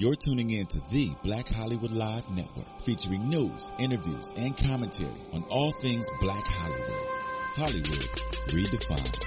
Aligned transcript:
You're 0.00 0.16
tuning 0.16 0.48
in 0.48 0.64
to 0.64 0.80
the 0.88 1.14
Black 1.22 1.46
Hollywood 1.46 1.90
Live 1.90 2.26
Network, 2.30 2.80
featuring 2.80 3.28
news, 3.28 3.70
interviews, 3.78 4.32
and 4.34 4.56
commentary 4.56 5.12
on 5.34 5.44
all 5.50 5.72
things 5.72 6.06
Black 6.22 6.42
Hollywood. 6.42 7.06
Hollywood 7.56 8.08
redefined. 8.48 9.24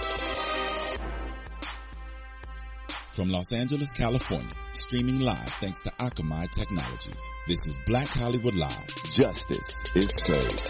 From 3.12 3.30
Los 3.30 3.54
Angeles, 3.54 3.94
California, 3.94 4.50
streaming 4.72 5.20
live 5.20 5.48
thanks 5.62 5.80
to 5.82 5.92
Akamai 5.92 6.50
Technologies. 6.50 7.22
This 7.46 7.68
is 7.68 7.80
Black 7.86 8.08
Hollywood 8.08 8.56
Live. 8.56 8.88
Justice 9.12 9.84
is 9.94 10.10
served. 10.26 10.70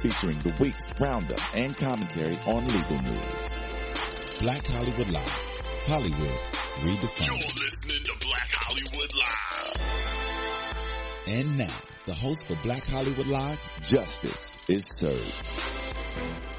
Featuring 0.00 0.38
the 0.40 0.56
week's 0.60 0.88
roundup 0.98 1.38
and 1.56 1.76
commentary 1.76 2.34
on 2.48 2.66
legal 2.66 3.02
news. 3.04 4.40
Black 4.40 4.66
Hollywood 4.66 5.10
Live. 5.10 5.42
Hollywood 5.86 6.59
redefined. 6.78 7.26
You're 7.26 7.36
listening 7.36 8.02
to 8.04 8.12
Black 8.26 8.50
Hollywood 8.52 9.12
Live. 9.18 9.80
And 11.28 11.58
now, 11.58 11.78
the 12.06 12.14
host 12.14 12.46
for 12.48 12.56
Black 12.62 12.84
Hollywood 12.84 13.26
Live, 13.26 13.82
Justice 13.82 14.56
is 14.68 14.86
Served. 14.98 16.49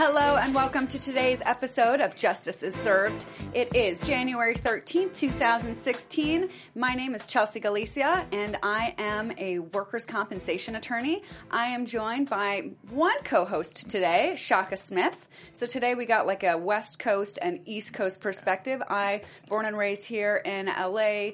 Hello 0.00 0.36
and 0.36 0.54
welcome 0.54 0.86
to 0.86 0.98
today's 1.00 1.40
episode 1.44 2.00
of 2.00 2.14
Justice 2.14 2.62
is 2.62 2.76
Served. 2.76 3.26
It 3.52 3.74
is 3.74 3.98
January 3.98 4.54
13th, 4.54 5.12
2016. 5.12 6.50
My 6.76 6.94
name 6.94 7.16
is 7.16 7.26
Chelsea 7.26 7.58
Galicia 7.58 8.24
and 8.30 8.56
I 8.62 8.94
am 8.96 9.32
a 9.36 9.58
workers' 9.58 10.06
compensation 10.06 10.76
attorney. 10.76 11.24
I 11.50 11.70
am 11.70 11.84
joined 11.84 12.30
by 12.30 12.70
one 12.90 13.20
co-host 13.24 13.90
today, 13.90 14.36
Shaka 14.36 14.76
Smith. 14.76 15.26
So 15.52 15.66
today 15.66 15.96
we 15.96 16.06
got 16.06 16.28
like 16.28 16.44
a 16.44 16.56
West 16.56 17.00
Coast 17.00 17.40
and 17.42 17.62
East 17.66 17.92
Coast 17.92 18.20
perspective. 18.20 18.80
I, 18.88 19.22
born 19.48 19.66
and 19.66 19.76
raised 19.76 20.06
here 20.06 20.36
in 20.36 20.66
LA, 20.66 21.30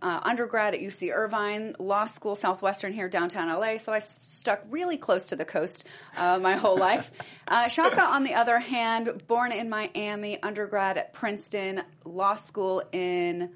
uh, 0.00 0.20
undergrad 0.22 0.74
at 0.74 0.80
UC 0.80 1.12
Irvine, 1.12 1.74
law 1.78 2.06
school, 2.06 2.36
Southwestern 2.36 2.92
here, 2.92 3.08
downtown 3.08 3.48
LA. 3.48 3.78
So 3.78 3.92
I 3.92 3.98
stuck 3.98 4.62
really 4.70 4.96
close 4.96 5.24
to 5.24 5.36
the 5.36 5.44
coast 5.44 5.84
uh, 6.16 6.38
my 6.40 6.56
whole 6.56 6.78
life. 6.88 7.10
Uh, 7.46 7.68
Shaka, 7.68 8.02
on 8.02 8.24
the 8.24 8.34
other 8.34 8.58
hand, 8.58 9.26
born 9.26 9.52
in 9.52 9.68
Miami, 9.68 10.42
undergrad 10.42 10.98
at 10.98 11.12
Princeton, 11.12 11.82
law 12.04 12.36
school 12.36 12.82
in 12.92 13.50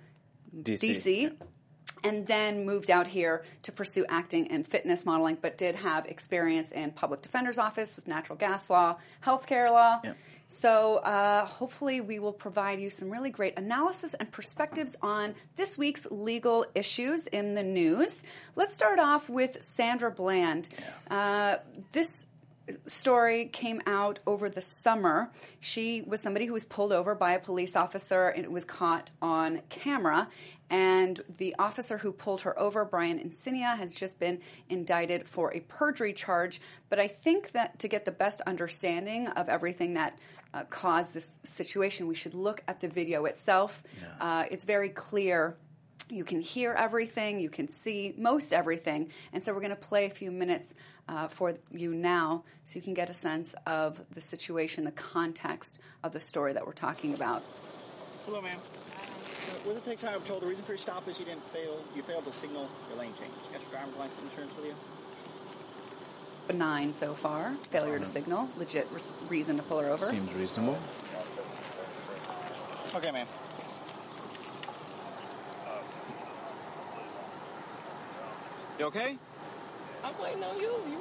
DC. 0.57 0.91
DC. 0.91 1.33
And 2.05 2.27
then 2.27 2.65
moved 2.65 2.91
out 2.91 3.07
here 3.07 3.45
to 3.63 3.73
pursue 3.73 4.05
acting 4.09 4.51
and 4.51 4.67
fitness 4.67 5.07
modeling, 5.07 5.39
but 5.41 5.57
did 5.57 5.77
have 5.77 6.07
experience 6.07 6.73
in 6.73 6.91
public 6.91 7.23
defender's 7.23 7.59
office 7.59 7.95
with 7.97 8.09
natural 8.09 8.37
gas 8.37 8.69
law, 8.69 8.99
healthcare 9.25 9.71
law. 9.71 10.01
Yep. 10.03 10.17
So 10.49 10.97
uh, 10.97 11.47
hopefully 11.47 12.03
we 12.03 12.19
will 12.19 12.33
provide 12.33 12.79
you 12.79 12.91
some 12.91 13.11
really 13.11 13.31
great 13.31 13.57
analysis 13.57 14.15
and 14.15 14.31
perspectives 14.31 14.97
on 15.01 15.35
this 15.57 15.79
week's 15.79 16.07
legal 16.11 16.67
issues 16.75 17.27
in 17.29 17.55
the 17.55 17.63
news. 17.63 18.23
Let's 18.55 18.75
start 18.75 18.99
off 18.99 19.31
with 19.31 19.63
Sandra 19.63 20.11
Bland. 20.11 20.69
Uh, 21.11 21.57
this 21.93 22.27
story 22.87 23.47
came 23.47 23.81
out 23.87 24.19
over 24.27 24.49
the 24.49 24.61
summer. 24.61 25.31
She 25.61 26.03
was 26.03 26.21
somebody 26.21 26.47
who 26.47 26.53
was 26.53 26.65
pulled 26.65 26.93
over 26.93 27.15
by 27.15 27.33
a 27.33 27.39
police 27.39 27.77
officer 27.77 28.29
and 28.29 28.45
it 28.45 28.51
was 28.51 28.65
caught 28.65 29.11
on 29.21 29.63
camera. 29.69 30.29
And 30.71 31.21
the 31.37 31.55
officer 31.59 31.99
who 31.99 32.13
pulled 32.13 32.43
her 32.43 32.59
over, 32.59 32.85
Brian 32.85 33.19
Encinia, 33.19 33.77
has 33.77 33.95
just 33.95 34.19
been 34.19 34.41
indicted 34.71 35.29
for 35.29 35.53
a 35.55 35.61
perjury 35.61 36.15
charge. 36.15 36.61
But 36.89 36.99
I 36.99 37.09
think 37.09 37.53
that 37.53 37.79
to 37.81 37.89
get 37.89 38.05
the 38.05 38.13
best 38.13 38.41
understanding 38.43 39.29
of 39.29 39.49
everything 39.49 39.95
that 39.95 40.19
uh, 40.55 40.65
caused 40.65 41.15
this 41.15 41.39
situation, 41.43 42.07
we 42.07 42.15
should 42.15 42.35
look 42.35 42.63
at 42.69 42.81
the 42.81 42.89
video 42.89 43.27
itself. 43.27 43.83
Uh, 44.21 44.45
it's 44.51 44.65
very 44.65 44.89
clear 44.89 45.57
you 46.09 46.25
can 46.25 46.41
hear 46.41 46.73
everything, 46.73 47.41
you 47.41 47.49
can 47.51 47.69
see 47.69 48.15
most 48.17 48.53
everything. 48.53 49.11
And 49.33 49.45
so 49.45 49.53
we're 49.53 49.61
going 49.61 49.71
to 49.71 49.77
play 49.77 50.07
a 50.07 50.11
few 50.11 50.31
minutes 50.31 50.75
uh, 51.09 51.29
for 51.29 51.55
you 51.71 51.95
now 51.95 52.45
so 52.65 52.77
you 52.79 52.83
can 52.83 52.95
get 52.95 53.11
a 53.11 53.15
sense 53.15 53.55
of 53.67 54.01
the 54.15 54.21
situation, 54.21 54.85
the 54.85 54.91
context 54.93 55.79
of 56.03 56.13
the 56.13 56.21
story 56.21 56.53
that 56.53 56.67
we're 56.67 56.73
talking 56.73 57.15
about. 57.15 57.43
Hello, 58.27 58.41
ma'am. 58.41 58.59
Uh, 58.59 59.69
With 59.69 59.83
the 59.83 59.91
Texas 59.91 60.09
Highway 60.09 60.21
Patrol, 60.21 60.41
the 60.41 60.47
reason 60.47 60.65
for 60.65 60.73
your 60.73 60.79
stop 60.79 61.09
is 61.09 61.19
you 61.19 61.25
didn't 61.25 61.45
fail. 61.53 61.83
You 61.97 62.03
failed 62.03 62.25
to 62.27 62.33
signal 62.33 62.69
your 62.89 62.99
lane 62.99 63.13
change. 63.19 63.33
You 63.47 63.53
got 63.53 63.63
your 63.63 63.71
driver's 63.71 63.97
license 63.97 64.23
insurance 64.31 64.55
with 64.57 64.67
you? 64.67 64.75
Benign 66.49 66.93
so 66.93 67.15
far, 67.15 67.55
failure 67.71 67.99
to 67.99 68.07
signal, 68.07 68.49
legit 68.59 68.89
res- 68.93 69.13
reason 69.29 69.57
to 69.57 69.63
pull 69.63 69.79
her 69.81 69.89
over. 69.89 70.07
Seems 70.07 70.33
reasonable. 70.35 70.77
Okay, 72.95 73.11
ma'am. 73.13 73.27
You 78.83 78.89
okay? 78.89 79.17
I'm 80.03 80.13
waiting 80.21 80.43
on 80.43 80.59
you. 80.59 80.75
You. 80.91 80.99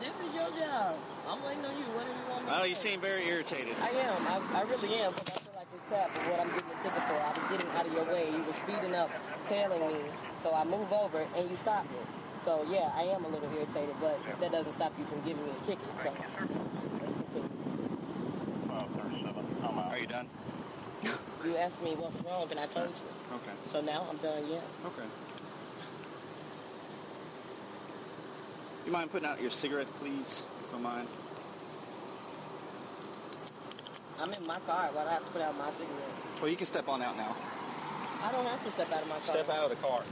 This 0.00 0.16
is 0.24 0.32
your 0.32 0.48
job. 0.56 0.96
I'm 1.28 1.36
waiting 1.44 1.62
on 1.66 1.76
you. 1.76 1.84
What 1.92 2.08
do 2.08 2.16
you 2.16 2.24
want 2.32 2.46
me 2.46 2.52
Oh, 2.56 2.64
you 2.64 2.74
seem 2.74 2.98
very 2.98 3.28
irritated. 3.28 3.76
I 3.76 3.90
am. 3.92 4.16
I, 4.24 4.40
I 4.56 4.62
really 4.62 4.94
am. 5.04 5.12
Because 5.12 5.36
I 5.36 5.40
feel 5.44 5.52
like 5.52 5.68
it's 5.76 5.84
crap 5.84 6.08
for 6.16 6.30
what 6.32 6.40
I'm 6.40 6.48
getting 6.48 6.72
a 6.72 6.80
ticket 6.80 7.04
for. 7.04 7.20
I 7.20 7.28
was 7.36 7.44
getting 7.52 7.68
out 7.76 7.84
of 7.84 7.92
your 7.92 8.08
way. 8.08 8.24
You 8.32 8.40
were 8.40 8.56
speeding 8.56 8.94
up, 8.96 9.10
tailing 9.52 9.84
me. 9.84 10.00
So 10.40 10.54
I 10.54 10.64
move 10.64 10.90
over 10.96 11.20
and 11.36 11.50
you 11.50 11.56
stop 11.56 11.84
me. 11.92 12.00
So 12.40 12.64
yeah, 12.72 12.88
I 12.96 13.02
am 13.12 13.22
a 13.26 13.28
little 13.28 13.52
irritated, 13.52 14.00
but 14.00 14.16
that 14.40 14.50
doesn't 14.50 14.72
stop 14.72 14.96
you 14.96 15.04
from 15.04 15.20
giving 15.20 15.44
me 15.44 15.52
a 15.52 15.64
ticket. 15.68 15.84
So 16.00 16.08
let's 16.08 17.20
continue. 17.20 17.52
Are 19.68 19.98
you 20.00 20.06
done? 20.06 20.28
You 21.44 21.56
asked 21.60 21.84
me 21.84 22.00
what 22.00 22.16
was 22.16 22.24
wrong, 22.24 22.48
and 22.50 22.56
I 22.56 22.64
told 22.64 22.88
you. 22.88 23.36
Okay. 23.44 23.52
So 23.68 23.84
now 23.84 24.08
I'm 24.08 24.16
done. 24.24 24.40
Yeah. 24.48 24.88
Okay. 24.88 25.04
You 28.90 28.96
mind 28.96 29.12
putting 29.12 29.28
out 29.28 29.40
your 29.40 29.50
cigarette, 29.50 29.86
please? 30.00 30.42
If 30.42 30.66
you 30.66 30.72
don't 30.72 30.82
mind. 30.82 31.06
I'm 34.18 34.32
in 34.32 34.44
my 34.44 34.58
car. 34.66 34.90
Why 34.92 35.04
do 35.04 35.08
I 35.10 35.12
have 35.12 35.24
to 35.24 35.30
put 35.30 35.42
out 35.42 35.56
my 35.56 35.70
cigarette? 35.70 36.40
Well, 36.40 36.50
you 36.50 36.56
can 36.56 36.66
step 36.66 36.88
on 36.88 37.00
out 37.00 37.16
now. 37.16 37.36
I 38.20 38.32
don't 38.32 38.44
have 38.46 38.64
to 38.64 38.70
step 38.72 38.90
out 38.90 39.02
of 39.02 39.08
my 39.08 39.14
car. 39.14 39.22
Step 39.22 39.48
out 39.48 39.70
of 39.70 39.70
the 39.70 39.76
car. 39.76 40.02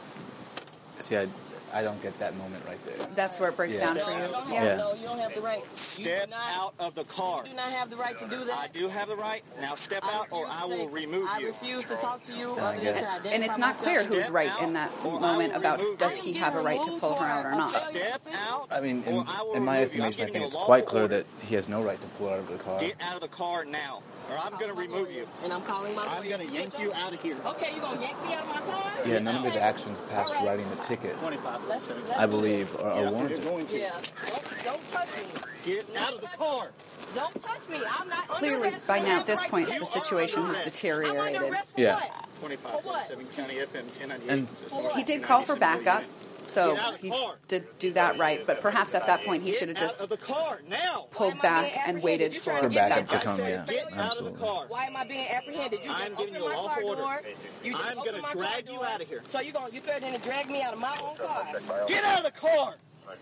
See, 1.00 1.16
I, 1.16 1.26
I 1.72 1.82
don't 1.82 2.00
get 2.02 2.18
that 2.18 2.34
moment 2.36 2.64
right 2.66 2.78
there. 2.86 3.06
That's 3.14 3.38
where 3.38 3.50
it 3.50 3.56
breaks 3.56 3.74
Yeah. 3.76 3.80
down 3.80 3.96
No, 3.96 4.04
for 4.04 4.10
you 4.10 4.16
you. 4.16 4.28
don't 4.32 4.52
Yeah. 4.52 4.76
no, 4.76 4.94
you 4.94 5.06
don't 5.06 5.18
have 5.18 5.34
the 5.34 5.40
right. 5.40 5.62
Step 5.78 6.30
not- 6.30 6.40
out 6.56 6.74
of 6.78 6.94
the 6.94 7.04
car. 7.04 7.42
You 7.44 7.50
do 7.50 7.56
not 7.56 7.70
have 7.70 7.90
the 7.90 7.96
right 7.96 8.18
to 8.18 8.26
do 8.26 8.44
that. 8.44 8.58
I 8.58 8.66
do 8.68 8.88
have 8.88 9.08
the 9.08 9.16
right. 9.16 9.42
Now 9.60 9.74
step 9.74 10.02
out, 10.04 10.28
or 10.30 10.46
I 10.46 10.64
will 10.64 10.76
take- 10.86 10.92
remove 10.92 11.22
you. 11.24 11.28
I 11.30 11.38
refuse 11.40 11.86
to 11.86 11.96
talk 11.96 12.24
to 12.24 12.32
you 12.32 12.54
I 12.58 12.76
other 12.76 12.80
than 12.80 13.22
to 13.22 13.28
And 13.30 13.44
it's 13.44 13.58
not 13.58 13.76
clear 13.78 13.96
myself. 14.00 14.14
who's 14.14 14.30
right 14.30 14.62
in 14.62 14.72
that 14.74 14.90
moment 15.04 15.54
about 15.54 15.80
does 15.98 16.16
he 16.16 16.32
have 16.34 16.54
a 16.56 16.60
right 16.60 16.82
to 16.82 16.98
pull 16.98 17.14
her 17.16 17.26
out 17.26 17.44
or 17.44 17.52
not. 17.52 17.70
Step 17.70 18.22
out. 18.48 18.68
I 18.70 18.80
mean, 18.80 19.02
in, 19.04 19.14
in 19.54 19.64
my 19.64 19.80
remove 19.80 19.94
you. 19.96 20.02
I'm 20.02 20.08
estimation, 20.08 20.28
I 20.28 20.32
think 20.32 20.44
it's 20.46 20.54
quite 20.56 20.86
clear 20.86 21.02
order. 21.02 21.16
that 21.18 21.26
he 21.46 21.54
has 21.54 21.68
no 21.68 21.82
right 21.82 22.00
to 22.00 22.06
pull 22.18 22.28
her 22.28 22.34
out 22.34 22.38
of 22.40 22.48
the 22.48 22.58
car. 22.58 22.80
Get 22.80 22.96
out 23.00 23.14
of 23.16 23.20
the 23.20 23.28
car 23.28 23.64
now, 23.64 24.02
or 24.30 24.38
I'm 24.38 24.52
going 24.52 24.68
to 24.68 24.74
remove 24.74 25.10
you. 25.10 25.26
And 25.44 25.52
I'm 25.52 25.62
calling 25.62 25.94
my 25.94 26.06
I'm 26.06 26.18
lawyer. 26.22 26.36
going 26.36 26.48
to 26.48 26.54
yank 26.54 26.78
you 26.78 26.92
out 26.92 27.12
of 27.12 27.20
here. 27.22 27.36
Okay, 27.46 27.72
you're 27.72 27.80
gonna 27.80 28.00
yank 28.00 28.22
me 28.26 28.34
out 28.34 28.42
of 28.42 28.48
my 28.48 28.60
car? 28.72 28.92
Yeah, 29.06 29.18
none 29.20 29.36
of 29.36 29.44
his 29.44 29.56
actions 29.60 29.98
past 30.10 30.34
writing 30.42 30.68
the 30.70 30.76
ticket, 30.84 31.18
25. 31.20 31.66
Let's, 31.68 31.88
let's 31.90 32.10
I 32.16 32.26
believe, 32.26 32.74
uh, 32.76 32.82
are, 32.82 32.90
are 32.90 33.02
Yeah, 33.04 33.10
warranted. 33.10 33.42
you're 33.42 33.50
going 33.52 33.66
to. 33.66 33.78
Yeah. 33.78 33.90
Don't, 34.28 34.64
don't 34.64 34.90
touch 34.90 35.08
me. 35.16 35.22
Get 35.64 35.96
out 35.96 36.14
of 36.14 36.20
the 36.20 36.26
car. 36.28 36.68
Don't 37.14 37.42
touch 37.42 37.68
me. 37.68 37.78
I'm 37.98 38.08
not. 38.08 38.28
Clearly, 38.28 38.68
under 38.68 38.80
by 38.86 38.98
now 38.98 39.20
at 39.20 39.26
this 39.26 39.40
have 39.40 39.50
point, 39.50 39.68
the 39.68 39.86
situation 39.86 40.40
has 40.42 40.50
I'm 40.50 40.56
under 40.56 40.64
deteriorated. 40.70 41.40
for 41.40 41.80
Yeah. 41.80 41.94
what? 41.94 42.24
25, 42.40 42.70
For 42.72 42.78
what? 42.88 43.06
7 43.08 43.26
County 43.36 43.54
FM 43.56 43.84
1098. 43.98 44.30
And- 44.30 44.48
Just 44.48 44.60
For 44.70 44.82
north 44.82 44.94
He 44.96 45.02
did 45.04 45.22
call 45.22 45.42
for 45.44 45.56
backup, 45.56 46.02
unit. 46.02 46.14
So 46.48 46.74
Get 46.74 46.82
out 46.84 46.94
of 46.94 47.00
the 47.00 47.08
he 47.10 47.30
did 47.48 47.78
do 47.78 47.92
that 47.92 48.18
right. 48.18 48.46
But 48.46 48.60
perhaps 48.60 48.94
at 48.94 49.06
that 49.06 49.24
point 49.24 49.42
he 49.42 49.52
should 49.52 49.68
have 49.68 49.78
just 49.78 50.00
of 50.00 50.08
the 50.08 50.16
car 50.16 50.60
now. 50.68 51.06
pulled 51.10 51.34
Why 51.34 51.38
am 51.38 51.38
I 51.38 51.42
back 51.42 51.72
and 51.88 52.02
waited 52.02 52.34
for 52.34 52.44
trying 52.50 52.62
For 52.64 52.68
to 52.68 52.74
backup 52.74 53.08
get 53.08 53.20
to 53.20 53.26
come, 53.26 53.36
said, 53.36 53.68
yeah, 53.68 53.74
get 53.74 53.84
out 53.84 53.90
of 53.90 53.94
the 53.96 54.02
absolutely. 54.02 54.38
car. 54.40 54.64
Why 54.68 54.84
am 54.84 54.96
I 54.96 55.04
being 55.04 55.28
apprehended? 55.28 55.80
You 55.82 55.88
just 55.90 56.00
I'm 56.00 56.14
giving 56.16 56.34
you 56.34 56.46
a 56.46 56.48
my 56.48 56.54
lawful 56.56 56.82
car 56.82 56.82
order. 56.84 57.02
door. 57.02 57.20
You 57.62 57.72
just 57.72 57.84
I'm 57.84 57.96
gonna 57.96 58.12
my 58.22 58.28
car 58.28 58.42
drag 58.42 58.66
you 58.68 58.74
door. 58.74 58.86
out 58.86 59.00
of 59.00 59.08
here. 59.08 59.22
So 59.28 59.40
you 59.40 59.52
gonna 59.52 59.72
you 59.72 59.80
threatening 59.80 60.12
to 60.12 60.18
drag 60.20 60.48
me 60.50 60.62
out 60.62 60.72
of 60.74 60.80
my 60.80 60.96
own 61.02 61.16
car? 61.16 61.46
Get 61.86 62.04
out 62.04 62.18
of 62.18 62.24
the 62.24 62.38
car. 62.38 62.74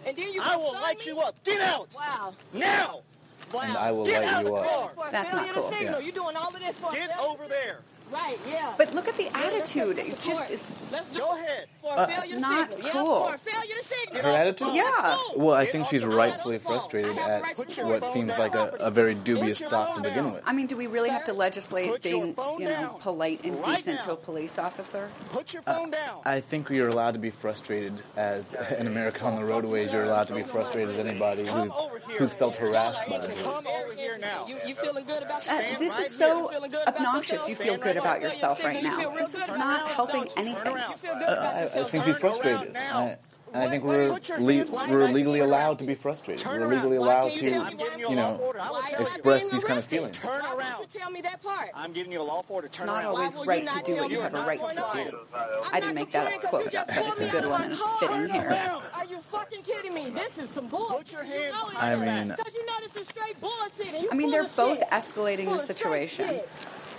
And 0.04 0.16
then 0.16 0.32
you 0.32 0.40
I 0.42 0.56
will 0.56 0.72
light 0.72 0.98
me? 1.00 1.06
you 1.06 1.20
up. 1.20 1.42
Get 1.44 1.60
out 1.60 1.88
Wow. 1.94 2.34
now. 2.52 3.02
Wow. 3.52 3.60
And 3.62 3.76
I 3.76 3.92
will 3.92 4.04
Get 4.04 4.22
light 4.22 4.32
out 4.32 4.40
of 4.42 4.48
you 4.48 4.54
the 4.54 4.60
up. 4.60 4.68
car. 4.68 4.90
For 4.96 5.08
a 5.08 5.12
That's 5.12 5.32
not 5.32 5.54
cool. 5.54 5.72
Yeah. 5.80 5.98
You 5.98 6.12
doing 6.12 6.36
all 6.36 6.48
of 6.54 6.58
this 6.60 6.78
for 6.78 6.90
Get 6.92 7.16
over 7.18 7.46
there. 7.46 7.78
Right, 8.10 8.38
yeah. 8.48 8.72
But 8.78 8.94
look 8.94 9.08
at 9.08 9.16
the 9.16 9.24
Yeah, 9.24 9.30
let's 9.34 9.74
attitude. 9.76 9.96
take 9.96 10.08
It 10.10 10.20
just 10.22 10.38
court. 10.38 10.50
is. 10.50 10.62
Let's 10.92 11.08
Go 11.18 11.32
ahead. 11.32 11.66
For 11.82 11.88
a 11.88 11.96
Uh, 11.96 12.06
failure 12.06 12.22
It's 12.22 12.32
to 12.34 12.38
not 12.40 12.70
signal. 12.70 12.90
cool. 12.92 13.20
Yeah, 13.20 13.28
for 13.28 13.34
a 13.34 13.38
failure 13.38 13.74
to 13.74 13.84
signal. 13.84 14.22
Her 14.22 14.28
attitude? 14.30 14.68
Yeah. 14.74 15.18
Well, 15.36 15.54
I 15.56 15.66
think 15.66 15.86
she's 15.88 16.04
rightfully 16.04 16.58
frustrated 16.58 17.18
at 17.18 17.40
a 17.40 17.42
right 17.42 17.50
to 17.56 17.62
Put 17.64 17.76
your 17.76 17.86
what 17.86 18.12
seems 18.12 18.28
down. 18.30 18.38
like 18.38 18.54
a, 18.54 18.68
a 18.78 18.90
very 18.92 19.14
dubious 19.16 19.58
Put 19.60 19.70
your 19.72 19.82
stop 19.84 19.96
to 19.96 20.02
begin 20.02 20.24
down. 20.24 20.32
with. 20.34 20.42
I 20.46 20.52
mean, 20.52 20.66
do 20.68 20.76
we 20.76 20.86
really 20.86 21.08
have 21.10 21.24
to 21.24 21.32
legislate 21.32 21.90
Put 21.90 22.02
being, 22.02 22.36
you 22.58 22.66
know, 22.66 22.96
polite 23.00 23.40
and 23.44 23.56
Right 23.56 23.76
decent 23.78 24.00
to 24.02 24.12
a 24.12 24.16
police 24.16 24.56
officer? 24.58 25.08
Put 25.30 25.52
your 25.52 25.62
phone 25.62 25.90
down. 25.90 26.20
I 26.24 26.40
think 26.40 26.70
you're 26.70 26.88
allowed 26.88 27.14
to 27.14 27.18
be 27.20 27.30
frustrated 27.30 28.00
as 28.16 28.54
an 28.54 28.86
American 28.86 29.26
on 29.26 29.36
the 29.40 29.44
roadways. 29.44 29.92
You're 29.92 30.04
allowed 30.04 30.28
to 30.28 30.34
be 30.34 30.44
frustrated 30.44 30.90
as 30.90 30.98
anybody 30.98 31.44
who's 31.44 31.72
who's 32.18 32.32
felt 32.32 32.56
harassed 32.56 33.00
by 33.08 33.18
the 33.18 33.26
Come 33.34 33.36
police. 33.64 33.66
over 33.82 33.92
here 33.94 34.16
now. 34.18 34.46
You, 34.46 34.58
you 34.64 34.74
feeling 34.76 35.04
good 35.04 35.24
about 35.24 35.46
Uh, 35.48 35.60
this 35.80 35.90
right 35.92 36.06
is 36.06 36.16
so 36.16 36.48
Feeling 36.48 36.70
good 36.70 36.82
about 36.82 36.96
obnoxious. 36.96 37.48
You 37.48 37.56
feel 37.56 37.74
Stand 37.76 37.95
good 37.96 38.02
about 38.06 38.22
yourself 38.22 38.62
right 38.64 38.82
now. 38.82 39.10
This 39.16 39.34
is 39.34 39.46
not 39.48 39.88
helping 39.90 40.26
anything. 40.36 40.72
around. 40.74 40.90
You 40.90 40.96
feel 40.96 41.14
good 41.18 41.28
I, 41.28 41.62
I 41.62 41.66
think 41.84 42.04
she's 42.04 42.18
frustrated. 42.18 42.76
I, 42.76 43.16
and 43.54 43.62
I 43.62 43.68
think 43.70 43.84
we're 43.84 44.08
le- 44.08 44.88
we're 44.90 45.08
legally 45.08 45.38
allowed 45.38 45.78
to 45.78 45.84
be 45.84 45.94
frustrated. 45.94 46.44
Turn 46.44 46.60
we're 46.60 46.66
legally 46.66 46.96
allowed 46.96 47.28
can't 47.28 47.38
to, 47.38 47.44
you 47.44 47.50
tell 47.52 47.62
I'm 47.62 47.76
me 47.76 47.84
giving 47.84 47.98
you 48.00 48.06
a 48.08 48.10
you 48.10 48.16
law 48.16 48.32
know, 48.36 48.42
order. 48.42 48.60
I 48.60 48.66
will 48.70 48.72
Why 48.74 48.80
tell 48.80 48.88
am 48.90 48.96
I 48.96 49.08
you. 49.08 49.14
express 49.14 49.48
these 49.48 49.64
kind 49.64 49.78
of 49.78 49.84
feelings. 49.84 50.18
Turn 50.18 50.42
Why 50.42 50.54
around. 50.56 50.72
don't 50.72 50.94
you 50.94 51.00
tell 51.00 51.10
me 51.12 51.20
that 51.22 51.42
part? 51.42 51.68
I'm 51.72 51.92
giving 51.92 52.10
you 52.12 52.20
a 52.20 52.24
lawful 52.24 52.56
order. 52.56 52.66
It's 52.66 52.76
Turn 52.76 52.88
not 52.88 52.96
around. 52.96 53.06
always 53.06 53.32
Why 53.34 53.38
will 53.38 53.46
right 53.46 53.62
you 53.62 53.68
to 53.70 53.76
do 53.76 53.94
tell 53.94 54.02
what 54.02 54.10
you 54.10 54.20
have 54.20 54.34
a 54.34 54.38
I'm 54.38 54.48
right 54.48 54.60
to 54.60 54.76
do. 54.76 55.10
to? 55.10 55.18
I 55.72 55.80
didn't 55.80 55.94
make 55.94 56.10
that 56.10 56.26
up 56.26 56.40
complaining 56.40 56.40
'cause 56.40 56.50
quote, 56.50 56.72
you 56.72 56.80
but 57.02 57.06
it's 57.12 57.20
a 57.20 57.28
good 57.30 57.44
out 57.44 57.50
one 57.50 57.60
of 57.60 57.64
and 57.64 57.72
it's 57.72 57.80
my 57.80 57.96
fitting 58.00 58.28
car. 58.28 58.50
here. 58.50 58.82
Are 58.94 59.04
you 59.06 59.20
fucking 59.20 59.62
kidding 59.62 59.94
me? 59.94 60.10
This 60.10 60.44
is 60.44 60.50
some 60.50 60.66
bullshit. 60.66 60.98
Put 60.98 61.12
your 61.12 61.22
hands 61.22 61.38
You 61.44 61.52
know 61.52 61.70
behind 61.70 62.02
it 62.02 62.04
your 62.04 62.14
is. 62.16 62.28
back. 62.28 62.36
Because 62.38 62.54
you 62.54 62.66
know 62.66 62.72
this 62.92 63.02
is 63.02 63.08
straight 63.08 63.40
bullshit. 63.40 63.94
And 63.94 64.02
you 64.02 64.08
I 64.10 64.14
mean, 64.16 64.30
they're 64.32 64.42
both 64.44 64.80
escalating 64.90 65.46
the 65.46 65.60
situation. 65.60 66.40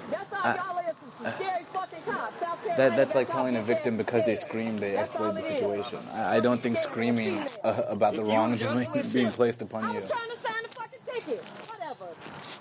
Shit. 0.09 0.11
That's 0.11 0.33
how 0.33 0.55
y'all 0.55 0.79
is 0.79 1.33
scary 1.35 1.63
fucking 1.73 1.99
cops. 2.05 2.39
South 2.39 2.63
Carolina, 2.63 2.77
That, 2.89 2.97
that's 2.97 3.15
like 3.15 3.27
how 3.27 3.33
telling 3.39 3.55
a 3.55 3.61
victim 3.61 3.97
because 3.97 4.25
they 4.25 4.35
scared. 4.35 4.49
scream, 4.49 4.77
they 4.77 4.93
That's 4.93 5.13
escalate 5.15 5.35
the 5.35 5.41
situation. 5.41 5.99
I, 6.13 6.37
I 6.37 6.39
don't 6.39 6.61
think 6.61 6.77
screaming 6.77 7.39
uh, 7.63 7.83
about 7.87 8.15
the 8.15 8.21
If 8.21 8.27
you 8.27 8.33
wrongdoing 8.33 8.87
being 9.13 9.29
placed 9.29 9.61
upon 9.61 9.85
I 9.85 9.93
you. 9.93 9.99
was 10.01 10.09
trying 10.09 10.29
to 10.29 10.37
sign 10.37 10.63
the 10.63 10.69
fucking 10.69 10.99
ticket. 11.05 11.43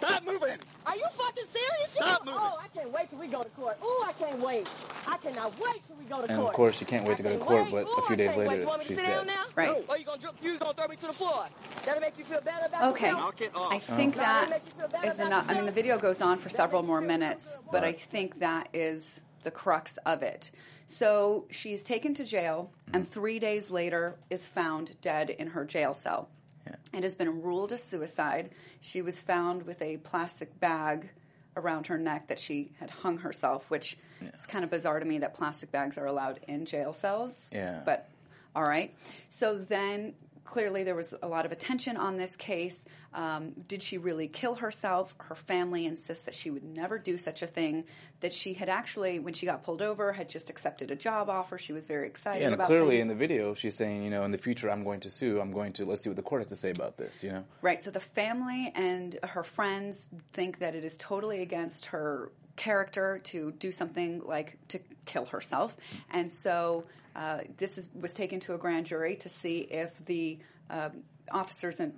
Whatever. 0.00 0.20
Stop 0.24 0.32
moving. 0.32 0.58
Are 0.86 0.96
you 0.96 1.04
fucking 1.10 1.44
serious? 1.48 1.90
Stop 1.90 2.20
You- 2.24 2.32
moving. 2.32 2.40
Oh, 2.42 2.58
I 2.62 2.68
can't 2.68 2.92
wait 2.92 3.10
till 3.10 3.18
we 3.18 3.26
go 3.28 3.42
to 3.42 3.48
court. 3.50 3.78
Ooh, 3.82 4.02
I 4.06 4.12
can't 4.12 4.38
wait. 4.40 4.68
I 5.06 5.16
cannot 5.18 5.58
wait 5.58 5.86
till 5.86 5.96
we 5.96 6.04
go 6.04 6.16
to 6.16 6.22
And 6.22 6.28
court. 6.28 6.38
And 6.38 6.48
of 6.48 6.52
course, 6.54 6.76
she 6.76 6.84
can't 6.84 7.04
wait 7.06 7.14
I 7.14 7.16
to 7.16 7.22
go 7.22 7.32
to 7.38 7.38
court, 7.38 7.72
wait. 7.72 7.86
but 7.86 7.98
a 7.98 8.02
few 8.06 8.14
I 8.14 8.16
days 8.16 8.26
can't 8.28 8.38
wait. 8.38 8.48
later, 8.48 8.60
You 8.62 8.66
want 8.68 8.78
me 8.80 8.84
to 8.84 8.88
she's 8.88 8.98
sit 8.98 9.06
down 9.06 9.26
dead. 9.26 9.34
now? 9.34 9.44
Right. 9.54 9.84
Or 9.88 9.96
you 9.98 10.04
gonna 10.04 10.20
drop, 10.20 10.36
you 10.42 10.58
gonna 10.58 10.74
throw 10.74 10.88
me 10.88 10.96
to 10.96 11.06
the 11.06 11.12
floor? 11.12 11.46
That'll 11.84 12.00
make 12.00 12.18
you 12.18 12.24
feel 12.24 12.40
better 12.40 12.66
about 12.66 12.84
Okay. 12.94 13.06
yourself? 13.08 13.20
Knock 13.24 13.40
it 13.40 13.56
off. 13.56 13.72
I 13.72 13.78
think 13.78 14.16
No, 14.16 14.22
that 14.22 14.44
they 14.44 14.50
make 14.50 14.62
you 14.66 14.72
feel 14.80 14.88
better 14.88 15.08
is 15.08 15.14
about 15.16 15.26
enough. 15.26 15.46
I 15.48 15.54
mean, 15.54 15.66
the 15.66 15.72
video 15.72 15.98
goes 15.98 16.20
on 16.20 16.38
for 16.38 16.48
several 16.48 16.82
more 16.82 17.00
minutes, 17.00 17.44
good, 17.56 17.58
but 17.72 17.84
I 17.84 17.92
think 17.92 18.38
that 18.40 18.68
is 18.72 19.22
the 19.42 19.50
crux 19.50 19.96
of 20.06 20.22
it. 20.22 20.50
So 20.88 21.46
she's 21.50 21.82
taken 21.82 22.14
to 22.14 22.24
jail, 22.24 22.70
Mm-hmm. 22.86 22.96
and 22.96 23.10
three 23.10 23.38
days 23.38 23.70
later 23.70 24.16
is 24.30 24.46
found 24.46 25.00
dead 25.00 25.30
in 25.30 25.48
her 25.48 25.64
jail 25.64 25.94
cell. 25.94 26.28
Yeah. 26.66 26.98
It 26.98 27.02
has 27.04 27.14
been 27.14 27.42
ruled 27.42 27.72
a 27.72 27.78
suicide. 27.78 28.50
She 28.80 29.02
was 29.02 29.20
found 29.20 29.62
with 29.64 29.80
a 29.82 29.98
plastic 29.98 30.58
bag 30.60 31.10
around 31.56 31.86
her 31.86 31.98
neck 31.98 32.28
that 32.28 32.38
she 32.38 32.70
had 32.78 32.90
hung 32.90 33.18
herself, 33.18 33.70
which 33.70 33.96
it's 34.20 34.46
kind 34.46 34.64
of 34.64 34.70
bizarre 34.70 35.00
to 35.00 35.06
me 35.06 35.18
that 35.18 35.34
plastic 35.34 35.72
bags 35.72 35.96
are 35.96 36.06
allowed 36.06 36.40
in 36.48 36.66
jail 36.66 36.92
cells. 36.92 37.48
Yeah. 37.52 37.82
But 37.84 38.08
all 38.54 38.64
right. 38.64 38.94
So 39.28 39.58
then 39.58 40.14
clearly 40.46 40.84
there 40.84 40.94
was 40.94 41.12
a 41.22 41.28
lot 41.28 41.44
of 41.44 41.52
attention 41.52 41.96
on 41.96 42.16
this 42.16 42.36
case. 42.36 42.82
Um, 43.12 43.52
did 43.66 43.82
she 43.82 43.98
really 43.98 44.28
kill 44.28 44.54
herself? 44.54 45.14
Her 45.18 45.34
family 45.34 45.84
insists 45.84 46.24
that 46.24 46.34
she 46.34 46.50
would 46.50 46.64
never 46.64 46.98
do 46.98 47.18
such 47.18 47.42
a 47.42 47.46
thing. 47.46 47.84
That 48.20 48.32
she 48.32 48.54
had 48.54 48.68
actually, 48.68 49.18
when 49.18 49.34
she 49.34 49.44
got 49.44 49.62
pulled 49.64 49.82
over, 49.82 50.12
had 50.12 50.28
just 50.28 50.48
accepted 50.48 50.90
a 50.90 50.96
job 50.96 51.28
offer. 51.28 51.58
She 51.58 51.72
was 51.72 51.86
very 51.86 52.06
excited 52.06 52.40
Yeah, 52.40 52.46
and 52.46 52.54
about 52.54 52.68
clearly 52.68 52.96
things. 52.96 53.02
in 53.02 53.08
the 53.08 53.14
video, 53.14 53.54
she's 53.54 53.74
saying, 53.74 54.02
you 54.02 54.10
know, 54.10 54.24
in 54.24 54.30
the 54.30 54.38
future, 54.38 54.70
I'm 54.70 54.84
going 54.84 55.00
to 55.00 55.10
sue. 55.10 55.40
I'm 55.40 55.52
going 55.52 55.72
to 55.74 55.84
let's 55.84 56.02
see 56.02 56.08
what 56.08 56.16
the 56.16 56.22
court 56.22 56.42
has 56.42 56.48
to 56.48 56.56
say 56.56 56.70
about 56.70 56.96
this. 56.96 57.22
You 57.22 57.32
know, 57.32 57.44
Right. 57.60 57.82
So 57.82 57.90
the 57.90 58.00
family 58.00 58.72
and 58.74 59.16
her 59.22 59.42
friends 59.44 60.08
think 60.32 60.60
that 60.60 60.74
it 60.74 60.84
is 60.84 60.96
totally 60.96 61.42
against 61.42 61.86
her 61.86 62.30
character 62.56 63.20
to 63.24 63.52
do 63.52 63.70
something 63.70 64.22
like 64.24 64.58
to 64.68 64.80
kill 65.04 65.26
herself, 65.26 65.76
and 66.10 66.32
so 66.32 66.84
uh, 67.14 67.40
this 67.56 67.78
is, 67.78 67.88
was 67.98 68.12
taken 68.12 68.40
to 68.40 68.54
a 68.54 68.58
grand 68.58 68.86
jury 68.86 69.16
to 69.16 69.28
see 69.28 69.58
if 69.58 69.90
the 70.04 70.38
um, 70.70 71.02
officers 71.30 71.80
in 71.80 71.92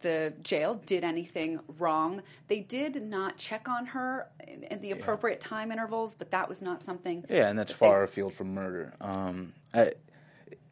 the 0.00 0.34
jail 0.42 0.80
did 0.86 1.02
anything 1.02 1.58
wrong. 1.78 2.22
They 2.48 2.60
did 2.60 3.02
not 3.02 3.38
check 3.38 3.68
on 3.68 3.86
her 3.86 4.28
in, 4.46 4.62
in 4.64 4.80
the 4.80 4.90
appropriate 4.92 5.40
time 5.40 5.72
intervals, 5.72 6.14
but 6.14 6.30
that 6.30 6.48
was 6.48 6.60
not 6.60 6.84
something. 6.84 7.24
yeah, 7.28 7.48
and 7.48 7.58
that's 7.58 7.72
that 7.72 7.80
they- 7.80 7.86
far 7.86 8.02
afield 8.04 8.34
from 8.34 8.54
murder. 8.54 8.94
Um, 9.00 9.54
I, 9.72 9.92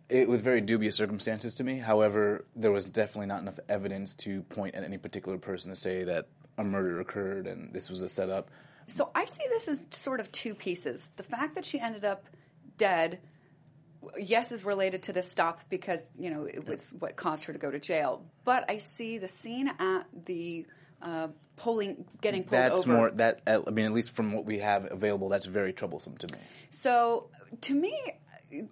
it 0.08 0.28
was 0.28 0.42
very 0.42 0.60
dubious 0.60 0.94
circumstances 0.94 1.54
to 1.54 1.64
me. 1.64 1.78
However, 1.78 2.44
there 2.54 2.70
was 2.70 2.84
definitely 2.84 3.26
not 3.26 3.40
enough 3.40 3.58
evidence 3.68 4.14
to 4.16 4.42
point 4.42 4.74
at 4.74 4.84
any 4.84 4.98
particular 4.98 5.38
person 5.38 5.70
to 5.70 5.76
say 5.76 6.04
that 6.04 6.28
a 6.58 6.64
murder 6.64 7.00
occurred 7.00 7.46
and 7.46 7.72
this 7.72 7.88
was 7.88 8.02
a 8.02 8.10
setup. 8.10 8.50
So 8.86 9.10
I 9.14 9.24
see 9.24 9.44
this 9.48 9.68
as 9.68 9.82
sort 9.90 10.20
of 10.20 10.30
two 10.32 10.54
pieces. 10.54 11.10
The 11.16 11.22
fact 11.22 11.54
that 11.54 11.64
she 11.64 11.80
ended 11.80 12.04
up 12.04 12.26
dead, 12.76 13.20
yes, 14.18 14.52
is 14.52 14.64
related 14.64 15.04
to 15.04 15.12
this 15.12 15.30
stop 15.30 15.60
because 15.68 16.00
you 16.18 16.30
know 16.30 16.44
it 16.44 16.66
was 16.66 16.92
what 16.98 17.16
caused 17.16 17.44
her 17.44 17.52
to 17.52 17.58
go 17.58 17.70
to 17.70 17.78
jail. 17.78 18.24
But 18.44 18.70
I 18.70 18.78
see 18.78 19.18
the 19.18 19.28
scene 19.28 19.68
at 19.68 20.06
the 20.26 20.66
uh, 21.00 21.28
polling 21.56 22.04
getting 22.20 22.42
pulled 22.44 22.52
That's 22.52 22.80
over. 22.82 22.92
more 22.92 23.10
that. 23.12 23.40
I 23.46 23.58
mean, 23.70 23.86
at 23.86 23.92
least 23.92 24.10
from 24.10 24.32
what 24.32 24.44
we 24.44 24.58
have 24.58 24.90
available, 24.90 25.28
that's 25.28 25.46
very 25.46 25.72
troublesome 25.72 26.16
to 26.18 26.26
me. 26.32 26.38
So 26.70 27.30
to 27.62 27.74
me, 27.74 27.98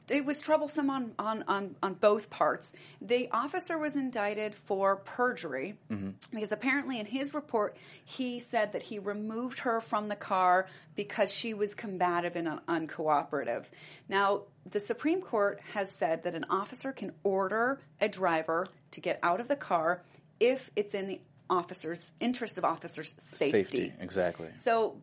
it 0.08 0.24
was 0.24 0.40
troublesome 0.40 0.90
on, 0.90 1.12
on, 1.18 1.44
on, 1.48 1.74
on 1.82 1.94
both 1.94 2.30
parts. 2.30 2.72
The 3.00 3.28
officer 3.30 3.78
was 3.78 3.96
indicted 3.96 4.54
for 4.54 4.96
perjury 4.96 5.76
mm-hmm. 5.90 6.10
because 6.32 6.52
apparently 6.52 7.00
in 7.00 7.06
his 7.06 7.34
report 7.34 7.76
he 8.04 8.40
said 8.40 8.72
that 8.72 8.82
he 8.82 8.98
removed 8.98 9.60
her 9.60 9.80
from 9.80 10.08
the 10.08 10.16
car 10.16 10.66
because 10.96 11.32
she 11.32 11.54
was 11.54 11.74
combative 11.74 12.36
and 12.36 12.48
un- 12.48 12.60
uncooperative. 12.68 13.64
Now, 14.08 14.42
the 14.70 14.80
Supreme 14.80 15.22
Court 15.22 15.60
has 15.72 15.90
said 15.90 16.24
that 16.24 16.34
an 16.34 16.44
officer 16.50 16.92
can 16.92 17.12
order 17.22 17.80
a 18.00 18.08
driver 18.08 18.66
to 18.92 19.00
get 19.00 19.18
out 19.22 19.40
of 19.40 19.48
the 19.48 19.56
car 19.56 20.02
if 20.38 20.70
it's 20.76 20.94
in 20.94 21.08
the 21.08 21.20
officer's 21.48 22.12
interest 22.20 22.58
of 22.58 22.64
officer's 22.64 23.14
safety. 23.18 23.92
exactly. 24.00 24.48
So 24.54 24.96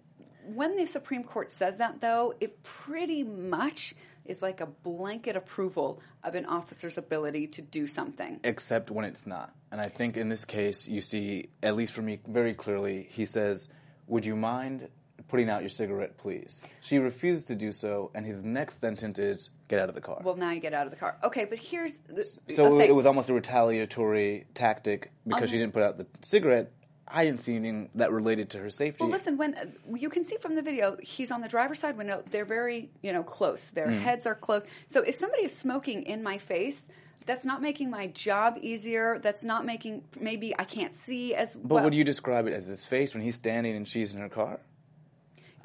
when 0.54 0.78
the 0.78 0.86
Supreme 0.86 1.24
Court 1.24 1.52
says 1.52 1.78
that, 1.78 2.02
though, 2.02 2.34
it 2.40 2.64
pretty 2.64 3.24
much 3.24 3.94
is 4.28 4.42
like 4.42 4.62
a 4.62 4.66
blanket 4.66 5.36
approval 5.36 6.02
of 6.24 6.36
an 6.36 6.46
officer's 6.46 6.98
ability 6.98 7.48
to 7.48 7.62
do 7.62 7.88
something. 7.88 8.40
except 8.44 8.92
when 8.92 9.06
it's 9.06 9.26
not. 9.26 9.54
And 9.72 9.82
I 9.82 9.88
think 9.88 10.18
in 10.18 10.30
this 10.30 10.46
case, 10.46 10.88
you 10.88 11.02
see, 11.02 11.50
at 11.64 11.76
least 11.76 11.94
for 11.94 12.02
me, 12.02 12.20
very 12.28 12.54
clearly, 12.54 13.08
he 13.10 13.26
says, 13.26 13.70
Would 14.08 14.26
you 14.26 14.36
mind 14.36 14.90
putting 15.28 15.50
out 15.50 15.62
your 15.62 15.70
cigarette, 15.70 16.18
please? 16.18 16.62
She 16.82 17.00
refuses 17.00 17.46
to 17.46 17.56
do 17.56 17.72
so, 17.72 18.12
and 18.14 18.26
his 18.26 18.44
next 18.44 18.80
sentence 18.80 19.20
is, 19.20 19.50
Get 19.68 19.82
out 19.82 19.90
of 19.90 19.96
the 19.96 20.02
car. 20.02 20.22
Well, 20.24 20.38
now 20.38 20.52
you 20.52 20.62
get 20.62 20.74
out 20.74 20.86
of 20.86 20.92
the 20.92 20.98
car. 20.98 21.18
Okay, 21.24 21.44
but 21.44 21.60
here's 21.60 21.98
the, 22.08 22.26
so 22.56 22.80
it 22.80 22.96
was 22.96 23.06
almost 23.06 23.28
a 23.28 23.34
retaliatory 23.34 24.46
tactic 24.54 25.12
because 25.26 25.50
she 25.50 25.58
uh-huh. 25.58 25.64
didn't 25.64 25.74
put 25.74 25.84
out 25.84 25.98
the 25.98 26.08
cigarette. 26.22 26.72
I 27.10 27.24
didn't 27.24 27.42
see 27.42 27.56
anything 27.56 27.90
that 27.96 28.12
related 28.12 28.50
to 28.52 28.60
her 28.60 28.70
safety. 28.70 29.04
Well, 29.04 29.10
listen, 29.12 29.38
when 29.38 29.56
uh, 29.56 29.66
you 29.96 30.10
can 30.10 30.26
see 30.26 30.38
from 30.38 30.56
the 30.56 30.62
video, 30.62 30.98
he's 31.02 31.32
on 31.32 31.42
the 31.42 31.48
driver's 31.48 31.80
side 31.80 31.98
window. 31.98 32.24
They're 32.32 32.46
very, 32.46 32.90
you 33.02 33.14
know, 33.14 33.24
close. 33.24 33.70
Their 33.70 33.88
Mm. 33.88 34.00
heads 34.00 34.26
are 34.26 34.36
close. 34.36 34.64
So 34.88 35.02
if 35.02 35.16
somebody 35.16 35.44
is 35.44 35.56
smoking 35.56 36.04
in 36.04 36.22
my 36.22 36.38
face, 36.38 36.84
that's 37.26 37.46
not 37.46 37.62
making 37.62 37.90
my 37.90 38.08
job 38.08 38.58
easier. 38.62 39.20
That's 39.20 39.44
not 39.44 39.66
making 39.66 40.04
maybe 40.20 40.54
I 40.58 40.64
can't 40.66 40.96
see 40.96 41.34
as 41.36 41.54
but 41.56 41.64
well. 41.70 41.80
But 41.80 41.84
would 41.86 41.94
you 41.96 42.04
describe 42.04 42.48
it 42.48 42.54
as 42.54 42.66
his 42.68 42.86
face 42.86 43.14
when 43.14 43.24
he's 43.24 43.36
standing 43.36 43.76
and 43.76 43.88
she's 43.88 44.14
in 44.14 44.20
her 44.20 44.30
car? 44.30 44.60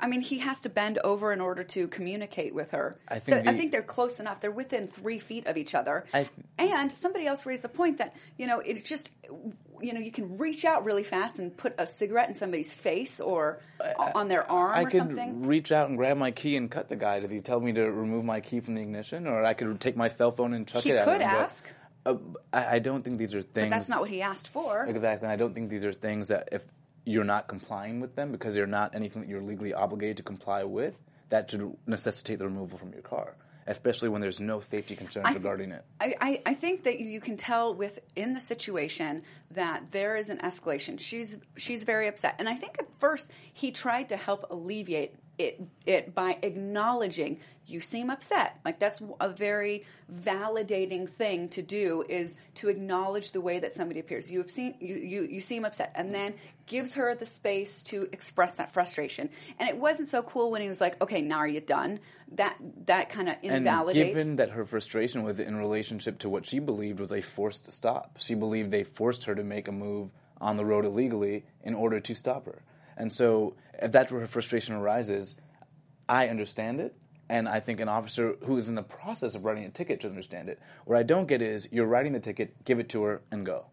I 0.01 0.09
mean, 0.09 0.21
he 0.21 0.39
has 0.39 0.59
to 0.61 0.69
bend 0.69 0.99
over 1.05 1.33
in 1.33 1.41
order 1.41 1.63
to 1.63 1.87
communicate 1.87 2.53
with 2.53 2.73
her. 2.73 2.99
I 3.07 3.21
so 3.21 3.37
think 3.37 3.47
I 3.47 3.57
think 3.57 3.71
they're 3.71 3.83
close 3.83 4.19
enough. 4.19 4.41
They're 4.41 4.51
within 4.51 4.89
three 4.89 5.21
feet 5.21 5.47
of 5.47 5.57
each 5.57 5.77
other. 5.77 6.05
I- 6.13 6.29
and 6.59 6.91
somebody 6.91 7.27
else 7.29 7.47
raised 7.47 7.63
the 7.63 7.69
point 7.69 7.99
that 7.99 8.17
you 8.37 8.49
know 8.49 8.59
it 8.59 8.85
just 8.85 9.11
you 9.83 9.93
know 9.93 10.01
you 10.01 10.13
can 10.13 10.39
reach 10.39 10.65
out 10.65 10.85
really 10.85 11.03
fast 11.03 11.39
and 11.39 11.57
put 11.57 11.75
a 11.79 11.87
cigarette 11.87 12.29
in 12.29 12.35
somebody's 12.35 12.73
face 12.73 13.21
or 13.21 13.59
on 14.15 14.29
their 14.29 14.51
arm 14.51 14.75
I 14.77 14.83
or 14.83 14.91
could 14.91 14.99
something. 14.99 15.43
reach 15.43 15.73
out 15.73 15.89
and 15.89 15.99
grab 15.99 16.17
my 16.17 16.31
key 16.31 16.57
and 16.57 16.71
cut 16.71 16.89
the 16.89 16.97
guy. 16.97 17.21
Did 17.21 17.31
he 17.31 17.41
tell 17.41 17.61
me 17.61 17.73
to 17.75 17.83
remove 17.91 18.25
my 18.25 18.41
key 18.41 18.61
from 18.61 18.75
the 18.77 18.83
ignition, 18.83 19.27
or 19.27 19.45
I 19.45 19.55
could 19.55 19.81
take 19.81 19.97
my 19.97 20.09
cell 20.09 20.31
phone 20.31 20.55
and 20.55 20.67
chuck 20.67 20.85
He 20.85 20.91
it 20.91 20.97
at 20.97 21.05
could 21.05 21.21
him? 21.21 21.31
but, 21.31 21.41
ask. 21.43 21.65
uh, 22.07 22.15
I, 22.53 22.77
I 22.77 22.79
don't 22.79 23.03
think 23.03 23.19
these 23.19 23.35
are 23.35 23.43
things. 23.43 23.71
but 23.71 23.77
that's 23.77 23.89
not 23.89 24.01
what 24.01 24.11
he 24.11 24.23
asked 24.23 24.49
for. 24.49 24.85
exactly. 24.89 25.29
I 25.29 25.37
don't 25.37 25.55
think 25.55 25.69
these 25.71 25.85
are 25.85 25.93
things 25.93 26.29
that 26.29 26.49
if 26.53 26.63
you're 27.05 27.25
not 27.25 27.49
complying 27.49 27.99
with 28.01 28.15
them 28.15 28.31
because 28.31 28.55
they're 28.55 28.67
not 28.67 28.95
anything 28.95 29.23
that 29.23 29.29
you're 29.29 29.43
legally 29.43 29.75
obligated 29.75 30.19
to 30.19 30.23
comply 30.23 30.63
with, 30.65 30.95
that 31.31 31.51
should 31.51 31.77
necessitate 31.87 32.39
the 32.39 32.45
removal 32.45 32.79
from 32.79 32.93
your 32.93 33.03
car, 33.03 33.35
especially 33.67 34.09
when 34.09 34.21
there's 34.21 34.41
no 34.41 34.61
safety 34.61 34.97
concerns 34.97 35.27
I- 35.27 35.33
regarding 35.33 35.73
it. 35.73 35.85
I, 36.01 36.15
I, 36.21 36.43
I 36.47 36.55
think 36.55 36.85
that 36.85 36.99
you, 37.01 37.07
you 37.09 37.21
can 37.21 37.37
tell 37.37 37.75
within 37.75 38.35
the 38.35 38.41
situation 38.41 39.23
that 39.53 39.91
there 39.91 40.17
is 40.17 40.29
an 40.29 40.39
escalation. 40.39 40.99
She's 40.99 41.39
she's 41.57 41.85
very 41.85 42.09
upset, 42.09 42.37
and 42.39 42.49
I 42.49 42.55
think 42.55 42.77
at 42.79 42.87
first 42.99 43.31
he 43.53 43.71
tried 43.71 44.09
to 44.11 44.17
help 44.17 44.47
alleviate 44.51 45.15
it 45.39 45.61
it 45.87 46.15
by 46.15 46.39
acknowledging 46.43 47.41
you 47.67 47.81
seem 47.81 48.11
upset. 48.11 48.59
Like 48.65 48.79
that's 48.79 49.01
a 49.21 49.29
very 49.29 49.85
validating 50.13 51.09
thing 51.09 51.49
to 51.51 51.63
do 51.63 52.05
is 52.09 52.35
to 52.57 52.69
acknowledge 52.69 53.33
the 53.33 53.41
way 53.41 53.59
that 53.61 53.75
somebody 53.75 54.01
appears. 54.01 54.31
You 54.31 54.39
have 54.41 54.51
seen 54.51 54.75
you 54.81 54.97
you, 54.97 55.23
you 55.25 55.41
seem 55.41 55.65
upset, 55.65 55.93
and 55.95 56.15
then 56.15 56.35
gives 56.67 56.95
her 56.95 57.15
the 57.15 57.27
space 57.27 57.83
to 57.85 58.09
express 58.13 58.57
that 58.57 58.73
frustration. 58.73 59.31
And 59.59 59.69
it 59.69 59.77
wasn't 59.77 60.09
so 60.09 60.23
cool 60.23 60.51
when 60.51 60.61
he 60.61 60.69
was 60.69 60.81
like, 60.81 61.01
"Okay, 61.03 61.23
now 61.23 61.39
are 61.39 61.49
you 61.49 61.61
done?" 61.61 62.01
That 62.33 62.57
that 62.87 63.09
kind 63.09 63.29
of 63.29 63.37
And 63.43 63.53
invalidates. 63.59 64.15
given 64.15 64.37
that 64.37 64.51
her 64.51 64.65
frustration 64.65 65.23
was 65.23 65.39
in 65.39 65.57
relationship 65.57 66.19
to 66.21 66.29
what 66.29 66.47
she 66.47 66.59
believed 66.59 67.01
was 67.01 67.13
a 67.13 67.21
forced 67.21 67.71
stop, 67.73 68.19
she 68.19 68.35
believed 68.35 68.71
they 68.71 68.85
forced 68.85 69.25
her 69.25 69.35
to 69.35 69.45
make 69.45 69.69
a 69.69 69.73
move 69.73 70.11
on 70.41 70.57
the 70.57 70.65
road 70.65 70.85
illegally 70.85 71.45
in 71.63 71.75
order 71.75 72.01
to 72.01 72.15
stop 72.15 72.47
her. 72.47 72.63
And 73.03 73.13
so, 73.13 73.57
if 73.83 73.91
that's 73.91 74.13
where 74.13 74.21
her 74.21 74.29
frustration 74.29 74.77
arises, 74.77 75.35
I 76.09 76.29
understand 76.29 76.79
it. 76.81 76.95
And 77.29 77.49
I 77.49 77.59
think 77.59 77.81
an 77.81 77.89
officer 77.89 78.37
who 78.45 78.57
is 78.59 78.69
in 78.69 78.77
the 78.77 78.85
process 78.85 79.35
of 79.35 79.45
writing 79.45 79.65
a 79.65 79.71
ticket 79.71 80.03
should 80.03 80.13
understand 80.13 80.49
it. 80.49 80.61
What 80.85 80.97
I 80.97 81.03
don't 81.03 81.27
get 81.27 81.43
is 81.43 81.67
you're 81.73 81.87
writing 81.87 82.13
the 82.13 82.21
ticket, 82.21 82.65
give 82.65 82.79
it 82.79 82.91
to 82.91 83.03
her, 83.03 83.23
and 83.33 83.45
go. 83.45 83.65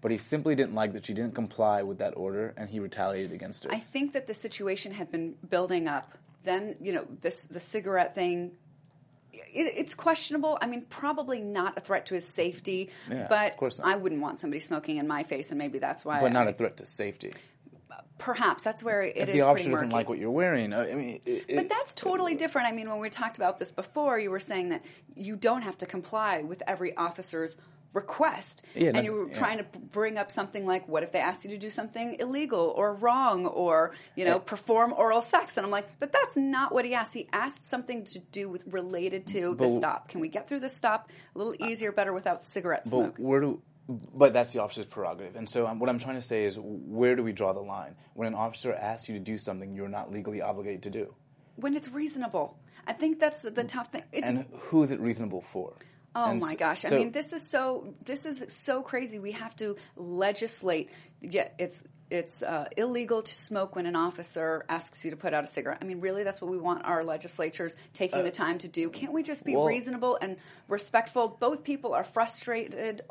But 0.00 0.10
he 0.10 0.16
simply 0.16 0.54
didn't 0.54 0.72
like 0.72 0.94
that 0.94 1.04
she 1.04 1.12
didn't 1.12 1.34
comply 1.34 1.82
with 1.82 1.98
that 1.98 2.14
order, 2.16 2.54
and 2.56 2.70
he 2.70 2.80
retaliated 2.80 3.32
against 3.32 3.64
her. 3.64 3.70
I 3.70 3.78
think 3.78 4.14
that 4.14 4.26
the 4.26 4.32
situation 4.32 4.92
had 4.92 5.10
been 5.10 5.34
building 5.50 5.86
up. 5.86 6.16
Then, 6.44 6.76
you 6.80 6.94
know, 6.94 7.04
this 7.20 7.44
the 7.44 7.60
cigarette 7.60 8.14
thing. 8.14 8.52
It, 9.34 9.74
it's 9.76 9.94
questionable. 9.94 10.56
I 10.62 10.66
mean, 10.66 10.86
probably 10.88 11.40
not 11.40 11.76
a 11.76 11.82
threat 11.82 12.06
to 12.06 12.14
his 12.14 12.26
safety, 12.26 12.88
Yeah, 13.10 13.26
but 13.28 13.52
of 13.52 13.58
course 13.58 13.78
not. 13.78 13.86
I 13.86 13.96
wouldn't 13.96 14.22
want 14.22 14.40
somebody 14.40 14.60
smoking 14.60 14.96
in 14.96 15.06
my 15.06 15.24
face, 15.24 15.50
and 15.50 15.58
maybe 15.58 15.78
that's 15.78 16.06
why. 16.06 16.22
but 16.22 16.32
not 16.32 16.48
a 16.48 16.54
threat 16.54 16.78
to 16.78 16.86
safety. 16.86 17.34
Perhaps 18.18 18.62
that's 18.64 18.82
where 18.82 19.02
it 19.02 19.16
if 19.16 19.28
is 19.28 19.34
the 19.34 19.40
officer 19.42 19.70
doesn't 19.70 19.86
murky. 19.86 19.92
like 19.94 20.08
what 20.08 20.18
you're 20.18 20.30
wearing, 20.30 20.72
I 20.74 20.92
mean, 20.94 21.20
it, 21.24 21.46
But 21.46 21.56
it- 21.64 21.68
that's 21.68 21.94
totally 21.94 22.34
different. 22.34 22.68
I 22.68 22.72
mean, 22.72 22.90
when 22.90 22.98
we 23.00 23.10
talked 23.10 23.36
about 23.36 23.58
this 23.58 23.70
before, 23.70 24.18
you 24.18 24.30
were 24.30 24.40
saying 24.40 24.70
that 24.70 24.84
you 25.14 25.36
don't 25.36 25.62
have 25.62 25.78
to 25.78 25.86
comply 25.86 26.42
with 26.42 26.62
every 26.66 26.96
officer's 26.96 27.56
request. 27.94 28.62
Yeah, 28.74 28.90
and 28.94 29.04
you 29.04 29.12
were 29.12 29.28
yeah. 29.28 29.34
trying 29.34 29.58
to 29.58 29.64
bring 29.64 30.18
up 30.18 30.30
something 30.30 30.66
like, 30.66 30.86
what 30.88 31.02
if 31.02 31.10
they 31.10 31.20
asked 31.20 31.44
you 31.44 31.50
to 31.50 31.56
do 31.58 31.70
something 31.70 32.16
illegal 32.20 32.72
or 32.76 32.92
wrong 32.94 33.46
or, 33.46 33.92
you 34.14 34.24
know, 34.26 34.34
Yeah. 34.34 34.38
perform 34.44 34.92
oral 34.92 35.22
sex? 35.22 35.56
And 35.56 35.64
I'm 35.64 35.70
like, 35.72 35.88
but 35.98 36.12
that's 36.12 36.36
not 36.36 36.70
what 36.72 36.84
he 36.84 36.94
asked. 36.94 37.14
He 37.14 37.28
asked 37.32 37.66
something 37.68 38.04
to 38.06 38.18
do 38.18 38.48
with 38.48 38.64
related 38.66 39.26
to 39.28 39.54
the 39.54 39.68
stop. 39.70 40.08
Can 40.08 40.20
we 40.20 40.28
get 40.28 40.48
through 40.48 40.60
the 40.60 40.68
stop 40.68 41.08
a 41.34 41.38
little 41.38 41.54
easier, 41.66 41.90
better 41.90 42.12
without 42.12 42.42
cigarette 42.42 42.86
smoke? 42.86 43.14
But 43.16 43.22
where 43.24 43.40
do? 43.40 43.62
But 43.88 44.34
that's 44.34 44.52
the 44.52 44.60
officer's 44.60 44.84
prerogative. 44.84 45.34
And 45.34 45.48
so 45.48 45.66
um, 45.66 45.78
what 45.78 45.88
I'm 45.88 45.98
trying 45.98 46.16
to 46.16 46.22
say 46.22 46.44
is, 46.44 46.58
where 46.60 47.16
do 47.16 47.22
we 47.22 47.32
draw 47.32 47.54
the 47.54 47.60
line? 47.60 47.94
When 48.12 48.28
an 48.28 48.34
officer 48.34 48.74
asks 48.74 49.08
you 49.08 49.14
to 49.14 49.20
do 49.20 49.38
something 49.38 49.74
you're 49.74 49.88
not 49.88 50.12
legally 50.12 50.42
obligated 50.42 50.82
to 50.82 50.90
do, 50.90 51.14
when 51.56 51.74
it's 51.74 51.88
reasonable. 51.88 52.58
I 52.86 52.92
think 52.92 53.18
that's 53.18 53.42
the, 53.42 53.50
the 53.50 53.64
tough 53.64 53.90
thing. 53.90 54.02
It's 54.12 54.26
and 54.26 54.46
who 54.52 54.82
is 54.82 54.90
it 54.90 55.00
reasonable 55.00 55.40
for? 55.40 55.74
Oh 56.14 56.30
And 56.30 56.40
my 56.40 56.54
gosh! 56.54 56.84
I 56.84 56.90
mean, 56.90 57.12
this 57.12 57.32
is 57.32 57.48
so 57.48 57.94
this 58.04 58.26
is 58.26 58.52
so 58.52 58.82
crazy. 58.82 59.18
We 59.18 59.32
have 59.32 59.54
to 59.56 59.76
legislate. 59.96 60.90
Yeah, 61.20 61.48
it's 61.58 61.82
it's 62.10 62.42
uh, 62.42 62.66
illegal 62.76 63.20
to 63.22 63.34
smoke 63.34 63.76
when 63.76 63.84
an 63.86 63.94
officer 63.94 64.64
asks 64.68 65.04
you 65.04 65.10
to 65.10 65.16
put 65.16 65.34
out 65.34 65.44
a 65.44 65.46
cigarette. 65.46 65.78
I 65.82 65.84
mean, 65.84 66.00
really, 66.00 66.24
that's 66.24 66.40
what 66.40 66.50
we 66.50 66.58
want 66.58 66.84
our 66.86 67.04
legislatures 67.04 67.76
taking 67.92 68.22
the 68.24 68.30
time 68.30 68.58
to 68.58 68.68
do. 68.68 68.88
Can't 68.88 69.12
we 69.12 69.22
just 69.22 69.44
be 69.44 69.54
Uh, 69.54 69.58
well- 69.58 69.68
reasonable 69.68 70.18
and 70.20 70.36
respectful? 70.68 71.28
Both 71.28 71.64
people 71.64 71.92
are 71.92 72.04
frustrated. 72.04 73.02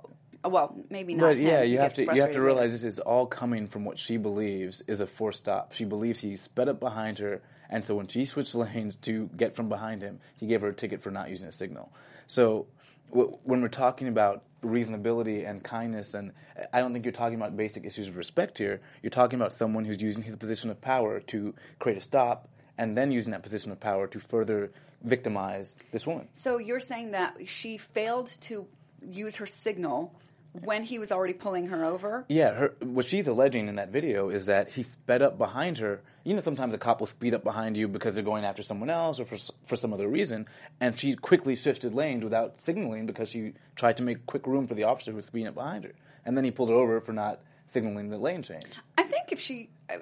Oh, 0.47 0.49
well, 0.49 0.77
maybe 0.89 1.13
not. 1.13 1.31
But 1.31 1.37
yeah, 1.39 1.59
him. 1.59 1.65
He 1.65 1.73
you 1.73 1.79
have 1.79 1.93
to 1.95 2.03
you 2.03 2.21
have 2.21 2.31
to 2.31 2.41
realize 2.41 2.71
this 2.71 2.85
is 2.85 2.99
all 2.99 3.25
coming 3.25 3.67
from 3.67 3.83
what 3.83 3.97
she 3.97 4.15
believes 4.15 4.81
is 4.87 5.01
a 5.01 5.07
forced 5.07 5.39
stop. 5.39 5.73
She 5.73 5.83
believes 5.83 6.21
he 6.21 6.37
sped 6.37 6.69
up 6.69 6.79
behind 6.79 7.19
her, 7.19 7.41
and 7.69 7.83
so 7.83 7.95
when 7.95 8.07
she 8.07 8.23
switched 8.23 8.55
lanes 8.55 8.95
to 8.97 9.29
get 9.35 9.57
from 9.57 9.67
behind 9.67 10.01
him, 10.01 10.21
he 10.37 10.47
gave 10.47 10.61
her 10.61 10.69
a 10.69 10.73
ticket 10.73 11.03
for 11.03 11.11
not 11.11 11.29
using 11.29 11.47
a 11.47 11.51
signal. 11.51 11.91
So 12.27 12.67
w- 13.09 13.37
when 13.43 13.61
we're 13.61 13.67
talking 13.67 14.07
about 14.07 14.43
reasonability 14.63 15.45
and 15.47 15.61
kindness, 15.61 16.13
and 16.13 16.31
I 16.71 16.79
don't 16.79 16.93
think 16.93 17.03
you're 17.03 17.11
talking 17.11 17.35
about 17.35 17.57
basic 17.57 17.83
issues 17.85 18.07
of 18.07 18.15
respect 18.15 18.57
here. 18.57 18.79
You're 19.03 19.09
talking 19.09 19.37
about 19.37 19.51
someone 19.51 19.83
who's 19.83 20.01
using 20.01 20.23
his 20.23 20.37
position 20.37 20.69
of 20.69 20.79
power 20.79 21.19
to 21.19 21.53
create 21.79 21.97
a 21.97 22.01
stop, 22.01 22.47
and 22.77 22.95
then 22.95 23.11
using 23.11 23.31
that 23.31 23.43
position 23.43 23.73
of 23.73 23.81
power 23.81 24.07
to 24.07 24.19
further 24.21 24.71
victimize 25.03 25.75
this 25.91 26.07
woman. 26.07 26.29
So 26.31 26.57
you're 26.57 26.79
saying 26.79 27.11
that 27.11 27.49
she 27.49 27.77
failed 27.77 28.27
to 28.41 28.65
use 29.11 29.35
her 29.35 29.45
signal 29.45 30.15
when 30.63 30.83
he 30.83 30.99
was 30.99 31.11
already 31.11 31.33
pulling 31.33 31.67
her 31.67 31.83
over? 31.85 32.25
Yeah, 32.29 32.53
her, 32.53 32.75
what 32.81 33.05
she's 33.05 33.27
alleging 33.27 33.67
in 33.67 33.75
that 33.75 33.89
video 33.89 34.29
is 34.29 34.45
that 34.47 34.69
he 34.69 34.83
sped 34.83 35.21
up 35.21 35.37
behind 35.37 35.77
her. 35.79 36.01
You 36.23 36.33
know, 36.33 36.41
sometimes 36.41 36.73
a 36.73 36.77
cop 36.77 36.99
will 36.99 37.07
speed 37.07 37.33
up 37.33 37.43
behind 37.43 37.77
you 37.77 37.87
because 37.87 38.15
they're 38.15 38.23
going 38.23 38.43
after 38.43 38.63
someone 38.63 38.89
else 38.89 39.19
or 39.19 39.25
for 39.25 39.37
for 39.65 39.75
some 39.75 39.93
other 39.93 40.07
reason, 40.07 40.45
and 40.79 40.99
she 40.99 41.15
quickly 41.15 41.55
shifted 41.55 41.93
lanes 41.93 42.23
without 42.23 42.61
signaling 42.61 43.05
because 43.05 43.29
she 43.29 43.53
tried 43.75 43.97
to 43.97 44.03
make 44.03 44.25
quick 44.25 44.45
room 44.47 44.67
for 44.67 44.73
the 44.73 44.83
officer 44.83 45.11
who 45.11 45.17
was 45.17 45.25
speeding 45.25 45.47
up 45.47 45.55
behind 45.55 45.83
her, 45.85 45.93
and 46.25 46.35
then 46.35 46.43
he 46.43 46.51
pulled 46.51 46.69
her 46.69 46.75
over 46.75 46.99
for 47.01 47.13
not 47.13 47.41
signaling 47.73 48.09
the 48.09 48.17
lane 48.17 48.43
change. 48.43 48.65
I 48.97 49.03
think 49.03 49.31
if 49.31 49.39
she, 49.39 49.69
uh, 49.89 49.97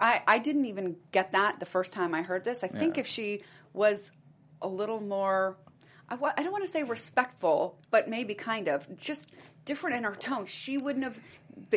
I, 0.00 0.22
I 0.26 0.38
didn't 0.38 0.64
even 0.66 0.96
get 1.12 1.32
that 1.32 1.60
the 1.60 1.66
first 1.66 1.92
time 1.92 2.14
I 2.14 2.22
heard 2.22 2.44
this. 2.44 2.62
I 2.64 2.68
think 2.68 2.96
Yeah. 2.96 3.00
if 3.02 3.06
she 3.06 3.42
was 3.72 4.10
a 4.62 4.68
little 4.68 5.00
more, 5.00 5.56
I, 6.10 6.42
don't 6.42 6.52
want 6.52 6.64
to 6.64 6.70
say 6.70 6.82
respectful, 6.82 7.78
but 7.90 8.08
maybe 8.08 8.34
kind 8.34 8.68
of 8.68 8.98
just 8.98 9.30
different 9.64 9.96
in 9.96 10.04
her 10.04 10.14
tone, 10.14 10.46
she 10.46 10.76
wouldn't 10.78 11.04
have 11.04 11.20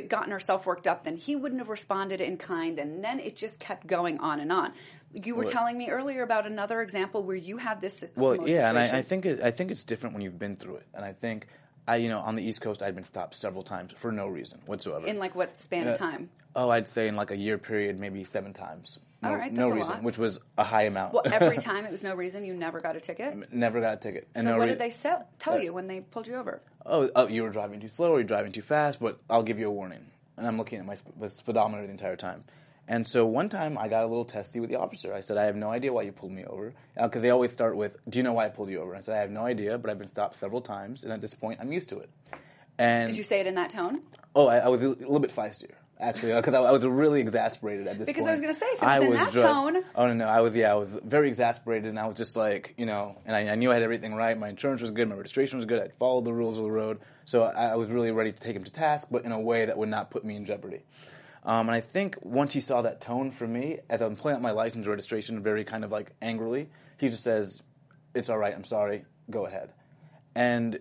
gotten 0.07 0.31
herself 0.31 0.65
worked 0.65 0.87
up. 0.87 1.03
Then 1.03 1.17
he 1.17 1.35
wouldn't 1.35 1.59
have 1.59 1.69
responded 1.69 2.21
in 2.21 2.37
kind, 2.37 2.79
and 2.79 3.03
then 3.03 3.19
it 3.19 3.35
just 3.35 3.59
kept 3.59 3.85
going 3.87 4.19
on 4.19 4.39
and 4.39 4.51
on. 4.51 4.73
You 5.13 5.35
were 5.35 5.43
Well- 5.43 5.51
telling 5.51 5.77
me 5.77 5.89
earlier 5.89 6.23
about 6.23 6.47
another 6.47 6.81
example 6.81 7.23
where 7.23 7.35
you 7.35 7.57
had 7.57 7.81
this. 7.81 8.03
Well, 8.15 8.47
yeah, 8.47 8.69
and 8.69 8.79
I, 8.79 8.99
I 8.99 9.01
think 9.01 9.25
it, 9.25 9.41
I 9.41 9.51
think 9.51 9.69
it's 9.71 9.83
different 9.83 10.13
when 10.15 10.21
you've 10.21 10.39
been 10.39 10.55
through 10.55 10.77
it, 10.77 10.87
and 10.93 11.05
I 11.05 11.13
think. 11.13 11.47
I, 11.85 11.97
you 11.97 12.07
know, 12.07 12.19
on 12.19 12.37
the 12.37 12.41
East 12.41 12.61
Coast, 12.61 12.81
I'd 12.81 12.95
been 12.95 13.03
stopped 13.03 13.35
several 13.35 13.61
times 13.61 13.91
for 13.97 14.09
no 14.09 14.25
reason 14.27 14.61
whatsoever. 14.65 15.05
in 15.05 15.19
like 15.19 15.35
what 15.35 15.57
span 15.57 15.85
Uh, 15.85 15.91
of 15.91 15.97
time? 15.97 16.29
Oh, 16.55 16.69
I'd 16.69 16.87
say 16.87 17.07
in 17.07 17.15
like 17.15 17.31
a 17.31 17.37
year 17.37 17.57
period, 17.57 17.99
maybe 17.99 18.23
seven 18.23 18.53
times. 18.53 18.99
No, 19.21 19.29
All 19.29 19.35
right, 19.37 19.51
no 19.53 19.69
reason, 19.69 19.89
lot. 19.95 20.03
which 20.03 20.17
was 20.17 20.39
a 20.57 20.63
high 20.63 20.83
amount. 20.83 21.13
Well, 21.13 21.23
every 21.25 21.57
time 21.69 21.85
it 21.85 21.91
was 21.91 22.03
no 22.03 22.13
reason. 22.13 22.43
You 22.45 22.53
never 22.53 22.79
got 22.81 22.95
a 22.95 22.99
ticket. 22.99 23.53
Never 23.53 23.79
got 23.79 23.93
a 23.93 23.97
ticket. 23.97 24.27
And 24.35 24.43
So 24.45 24.51
no 24.51 24.57
what 24.57 24.65
rea- 24.65 24.71
did 24.71 24.79
they 24.79 24.89
sell, 24.91 25.27
tell 25.39 25.53
Uh, 25.53 25.57
you 25.57 25.73
when 25.73 25.85
they 25.85 26.01
pulled 26.01 26.27
you 26.27 26.35
over? 26.35 26.61
oh, 26.85 27.09
oh, 27.15 27.27
you 27.27 27.43
were 27.43 27.49
driving 27.49 27.79
too 27.79 27.87
slow 27.87 28.11
or 28.11 28.17
you're 28.19 28.23
driving 28.27 28.51
too 28.51 28.61
fast, 28.61 28.99
but 28.99 29.17
I'll 29.29 29.41
give 29.43 29.57
you 29.59 29.67
a 29.67 29.71
warning. 29.71 30.05
And 30.37 30.45
I'm 30.45 30.57
looking 30.57 30.79
at 30.79 30.85
my 30.85 30.95
sp- 30.99 31.15
speedometer 31.27 31.85
the 31.85 31.91
entire 31.91 32.17
time. 32.17 32.43
And 32.85 33.07
so 33.07 33.25
one 33.25 33.47
time 33.47 33.77
I 33.77 33.87
got 33.87 34.03
a 34.03 34.07
little 34.07 34.25
testy 34.25 34.59
with 34.59 34.69
the 34.69 34.77
officer. 34.77 35.13
I 35.13 35.21
said, 35.21 35.37
I 35.37 35.45
have 35.45 35.55
no 35.55 35.69
idea 35.71 35.93
why 35.93 36.01
you 36.01 36.11
pulled 36.11 36.33
me 36.33 36.43
over. 36.43 36.73
Because 37.01 37.21
they 37.21 37.29
always 37.29 37.53
start 37.53 37.77
with, 37.77 37.95
Do 38.09 38.19
you 38.19 38.23
know 38.23 38.33
why 38.33 38.45
I 38.47 38.49
pulled 38.49 38.69
you 38.69 38.81
over? 38.81 38.93
I 38.93 38.99
said, 38.99 39.15
I 39.15 39.21
have 39.21 39.31
no 39.31 39.45
idea, 39.45 39.77
but 39.77 39.89
I've 39.89 39.97
been 39.99 40.09
stopped 40.09 40.35
several 40.35 40.59
times. 40.59 41.05
And 41.05 41.13
at 41.13 41.21
this 41.21 41.33
point, 41.33 41.59
I'm 41.61 41.71
used 41.71 41.87
to 41.89 41.99
it. 41.99 42.09
And 42.77 43.07
Did 43.07 43.15
you 43.17 43.23
say 43.23 43.39
it 43.39 43.47
in 43.47 43.55
that 43.55 43.69
tone? 43.69 44.01
Oh, 44.35 44.47
I, 44.47 44.57
I 44.57 44.67
was 44.67 44.81
a 44.81 44.89
little 44.89 45.19
bit 45.19 45.33
feistier, 45.33 45.75
actually, 46.03 46.33
because 46.33 46.53
I, 46.53 46.61
I 46.61 46.71
was 46.71 46.85
really 46.85 47.21
exasperated 47.21 47.87
at 47.87 47.97
this 47.97 48.05
Because 48.05 48.21
point. 48.21 48.29
I 48.29 48.31
was 48.31 48.41
gonna 48.41 48.53
say, 48.53 48.65
if 48.67 48.83
it 48.83 48.85
was 48.85 49.03
in 49.03 49.13
that 49.13 49.31
just, 49.33 49.43
tone- 49.43 49.83
Oh 49.95 50.07
no, 50.07 50.13
no, 50.13 50.25
I 50.25 50.41
was 50.41 50.55
yeah, 50.55 50.71
I 50.71 50.75
was 50.75 50.99
very 51.03 51.27
exasperated, 51.27 51.89
and 51.89 51.99
I 51.99 52.05
was 52.05 52.15
just 52.15 52.35
like, 52.35 52.73
you 52.77 52.85
know, 52.85 53.17
and 53.25 53.35
I, 53.35 53.49
I 53.49 53.55
knew 53.55 53.71
I 53.71 53.75
had 53.75 53.83
everything 53.83 54.13
right. 54.13 54.37
My 54.37 54.49
insurance 54.49 54.81
was 54.81 54.91
good, 54.91 55.07
my 55.09 55.15
registration 55.15 55.57
was 55.57 55.65
good. 55.65 55.81
I'd 55.81 55.93
followed 55.95 56.25
the 56.25 56.33
rules 56.33 56.57
of 56.57 56.63
the 56.63 56.71
road, 56.71 56.99
so 57.25 57.43
I, 57.43 57.67
I 57.67 57.75
was 57.75 57.89
really 57.89 58.11
ready 58.11 58.31
to 58.31 58.39
take 58.39 58.55
him 58.55 58.63
to 58.63 58.71
task, 58.71 59.07
but 59.09 59.25
in 59.25 59.31
a 59.31 59.39
way 59.39 59.65
that 59.65 59.77
would 59.77 59.89
not 59.89 60.11
put 60.11 60.23
me 60.25 60.35
in 60.35 60.45
jeopardy. 60.45 60.83
Um, 61.45 61.67
and 61.67 61.75
I 61.75 61.81
think 61.81 62.17
once 62.21 62.53
he 62.53 62.59
saw 62.61 62.81
that 62.83 63.01
tone 63.01 63.29
from 63.31 63.51
me, 63.51 63.79
as 63.89 64.01
I'm 64.01 64.15
pulling 64.15 64.35
out 64.37 64.41
my 64.41 64.51
license 64.51 64.87
registration, 64.87 65.41
very 65.43 65.63
kind 65.65 65.83
of 65.83 65.91
like 65.91 66.11
angrily, 66.21 66.69
he 66.97 67.09
just 67.09 67.23
says, 67.23 67.61
"It's 68.13 68.29
all 68.29 68.37
right. 68.37 68.53
I'm 68.55 68.63
sorry. 68.63 69.05
Go 69.29 69.45
ahead." 69.45 69.71
And 70.35 70.79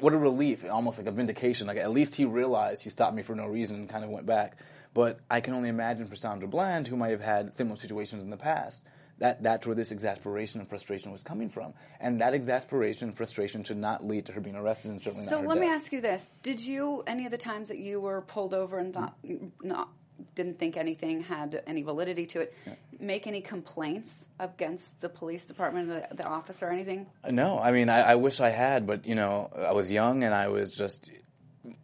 what 0.00 0.12
a 0.12 0.18
relief, 0.18 0.64
almost 0.68 0.98
like 0.98 1.06
a 1.06 1.12
vindication. 1.12 1.66
Like 1.66 1.78
at 1.78 1.90
least 1.90 2.14
he 2.14 2.24
realized 2.24 2.82
he 2.82 2.90
stopped 2.90 3.16
me 3.16 3.22
for 3.22 3.34
no 3.34 3.46
reason 3.46 3.76
and 3.76 3.88
kind 3.88 4.04
of 4.04 4.10
went 4.10 4.26
back. 4.26 4.56
But 4.94 5.20
I 5.30 5.40
can 5.40 5.54
only 5.54 5.68
imagine 5.68 6.06
for 6.06 6.16
Sandra 6.16 6.48
Bland, 6.48 6.88
who 6.88 6.96
might 6.96 7.10
have 7.10 7.20
had 7.20 7.54
similar 7.56 7.78
situations 7.78 8.22
in 8.22 8.30
the 8.30 8.36
past, 8.36 8.82
that 9.18 9.42
that's 9.42 9.66
where 9.66 9.74
this 9.74 9.92
exasperation 9.92 10.60
and 10.60 10.68
frustration 10.68 11.12
was 11.12 11.22
coming 11.22 11.50
from. 11.50 11.74
And 12.00 12.20
that 12.20 12.34
exasperation 12.34 13.08
and 13.08 13.16
frustration 13.16 13.64
should 13.64 13.76
not 13.76 14.06
lead 14.06 14.26
to 14.26 14.32
her 14.32 14.40
being 14.40 14.56
arrested 14.56 14.90
and 14.90 15.02
certainly 15.02 15.26
So 15.26 15.36
not 15.36 15.42
her 15.42 15.48
let 15.48 15.58
me 15.58 15.68
ask 15.68 15.92
you 15.92 16.00
this: 16.00 16.30
Did 16.42 16.60
you 16.60 17.02
any 17.06 17.24
of 17.24 17.30
the 17.30 17.38
times 17.38 17.68
that 17.68 17.78
you 17.78 18.00
were 18.00 18.22
pulled 18.22 18.54
over 18.54 18.78
and 18.78 18.94
thought 18.94 19.16
not 19.62 19.90
didn't 20.34 20.58
think 20.58 20.76
anything 20.76 21.22
had 21.22 21.62
any 21.66 21.82
validity 21.82 22.26
to 22.26 22.40
it, 22.40 22.54
make 22.98 23.26
any 23.26 23.40
complaints 23.40 24.12
against 24.40 25.00
the 25.00 25.08
police 25.08 25.44
department, 25.46 25.88
the, 25.88 26.16
the 26.16 26.24
officer, 26.24 26.66
or 26.66 26.70
anything? 26.70 27.06
No, 27.30 27.58
I 27.58 27.72
mean, 27.72 27.88
I, 27.88 28.12
I 28.12 28.14
wish 28.14 28.40
I 28.40 28.50
had, 28.50 28.86
but 28.86 29.06
you 29.06 29.14
know, 29.14 29.50
I 29.56 29.72
was 29.72 29.90
young 29.90 30.24
and 30.24 30.34
I 30.34 30.48
was 30.48 30.70
just 30.70 31.10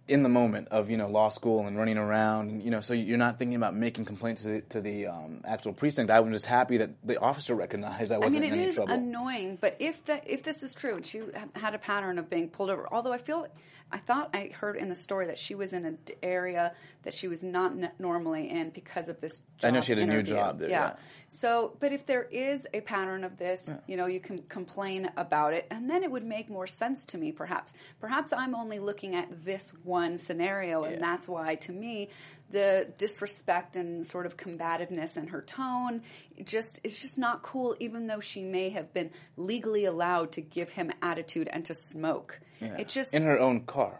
in 0.08 0.22
the 0.22 0.28
moment 0.28 0.68
of 0.68 0.90
you 0.90 0.96
know 0.96 1.08
law 1.08 1.28
school 1.28 1.66
and 1.66 1.76
running 1.76 1.98
around, 1.98 2.50
and, 2.50 2.62
you 2.62 2.70
know, 2.70 2.80
so 2.80 2.94
you're 2.94 3.18
not 3.18 3.38
thinking 3.38 3.56
about 3.56 3.74
making 3.74 4.04
complaints 4.04 4.42
to 4.42 4.48
the, 4.48 4.60
to 4.62 4.80
the 4.80 5.06
um, 5.06 5.40
actual 5.44 5.72
precinct. 5.72 6.10
I 6.10 6.20
was 6.20 6.32
just 6.32 6.46
happy 6.46 6.78
that 6.78 6.90
the 7.04 7.18
officer 7.20 7.54
recognized 7.54 8.12
I 8.12 8.16
I 8.16 8.18
wasn't 8.18 8.34
mean, 8.34 8.42
it 8.44 8.52
in 8.52 8.52
any 8.60 8.68
is 8.68 8.74
trouble. 8.76 8.92
annoying, 8.92 9.58
but 9.60 9.76
if 9.78 10.04
that 10.06 10.24
if 10.26 10.42
this 10.42 10.62
is 10.62 10.74
true, 10.74 10.96
and 10.96 11.06
she 11.06 11.22
had 11.54 11.74
a 11.74 11.78
pattern 11.78 12.18
of 12.18 12.28
being 12.30 12.48
pulled 12.48 12.70
over, 12.70 12.86
although 12.92 13.12
I 13.12 13.18
feel, 13.18 13.46
I 13.92 13.98
thought 13.98 14.30
I 14.34 14.50
heard 14.52 14.76
in 14.76 14.88
the 14.88 14.94
story 14.94 15.26
that 15.26 15.38
she 15.38 15.54
was 15.54 15.72
in 15.72 15.84
an 15.84 15.98
area 16.22 16.72
that 17.02 17.14
she 17.14 17.28
was 17.28 17.42
not 17.42 17.72
n- 17.72 17.90
normally 17.98 18.50
in 18.50 18.70
because 18.70 19.08
of 19.08 19.20
this. 19.20 19.40
I 19.62 19.70
know 19.70 19.80
she 19.80 19.92
had 19.92 19.98
a 19.98 20.06
new 20.06 20.22
job 20.22 20.58
there, 20.58 20.70
yeah. 20.70 20.94
So, 21.28 21.76
but 21.80 21.92
if 21.92 22.06
there 22.06 22.22
is 22.24 22.66
a 22.72 22.80
pattern 22.80 23.24
of 23.24 23.36
this, 23.38 23.68
you 23.86 23.96
know, 23.96 24.06
you 24.06 24.20
can 24.20 24.38
complain 24.48 25.10
about 25.16 25.52
it, 25.52 25.66
and 25.70 25.88
then 25.90 26.02
it 26.02 26.10
would 26.10 26.24
make 26.24 26.48
more 26.48 26.66
sense 26.66 27.04
to 27.06 27.18
me, 27.18 27.32
perhaps. 27.32 27.72
Perhaps 28.00 28.32
I'm 28.32 28.54
only 28.54 28.78
looking 28.78 29.14
at 29.14 29.44
this 29.44 29.72
one 29.82 30.18
scenario, 30.18 30.84
and 30.84 30.94
Yeah. 30.96 31.00
that's 31.00 31.26
why, 31.28 31.56
to 31.56 31.72
me, 31.72 32.08
the 32.50 32.92
disrespect 32.98 33.74
and 33.76 34.06
sort 34.06 34.26
of 34.26 34.36
combativeness 34.36 35.16
in 35.16 35.28
her 35.28 35.42
tone 35.42 36.02
just 36.44 36.78
it's 36.84 37.00
just 37.00 37.18
not 37.18 37.42
cool. 37.42 37.74
Even 37.80 38.06
though 38.06 38.20
she 38.20 38.42
may 38.42 38.68
have 38.70 38.92
been 38.94 39.10
legally 39.36 39.84
allowed 39.86 40.32
to 40.32 40.40
give 40.40 40.70
him 40.70 40.90
attitude 41.02 41.48
and 41.48 41.64
to 41.64 41.74
smoke, 41.74 42.40
Yeah. 42.60 42.76
it 42.78 42.88
just 42.88 43.12
in 43.14 43.22
her 43.24 43.38
own 43.40 43.62
car. 43.66 43.98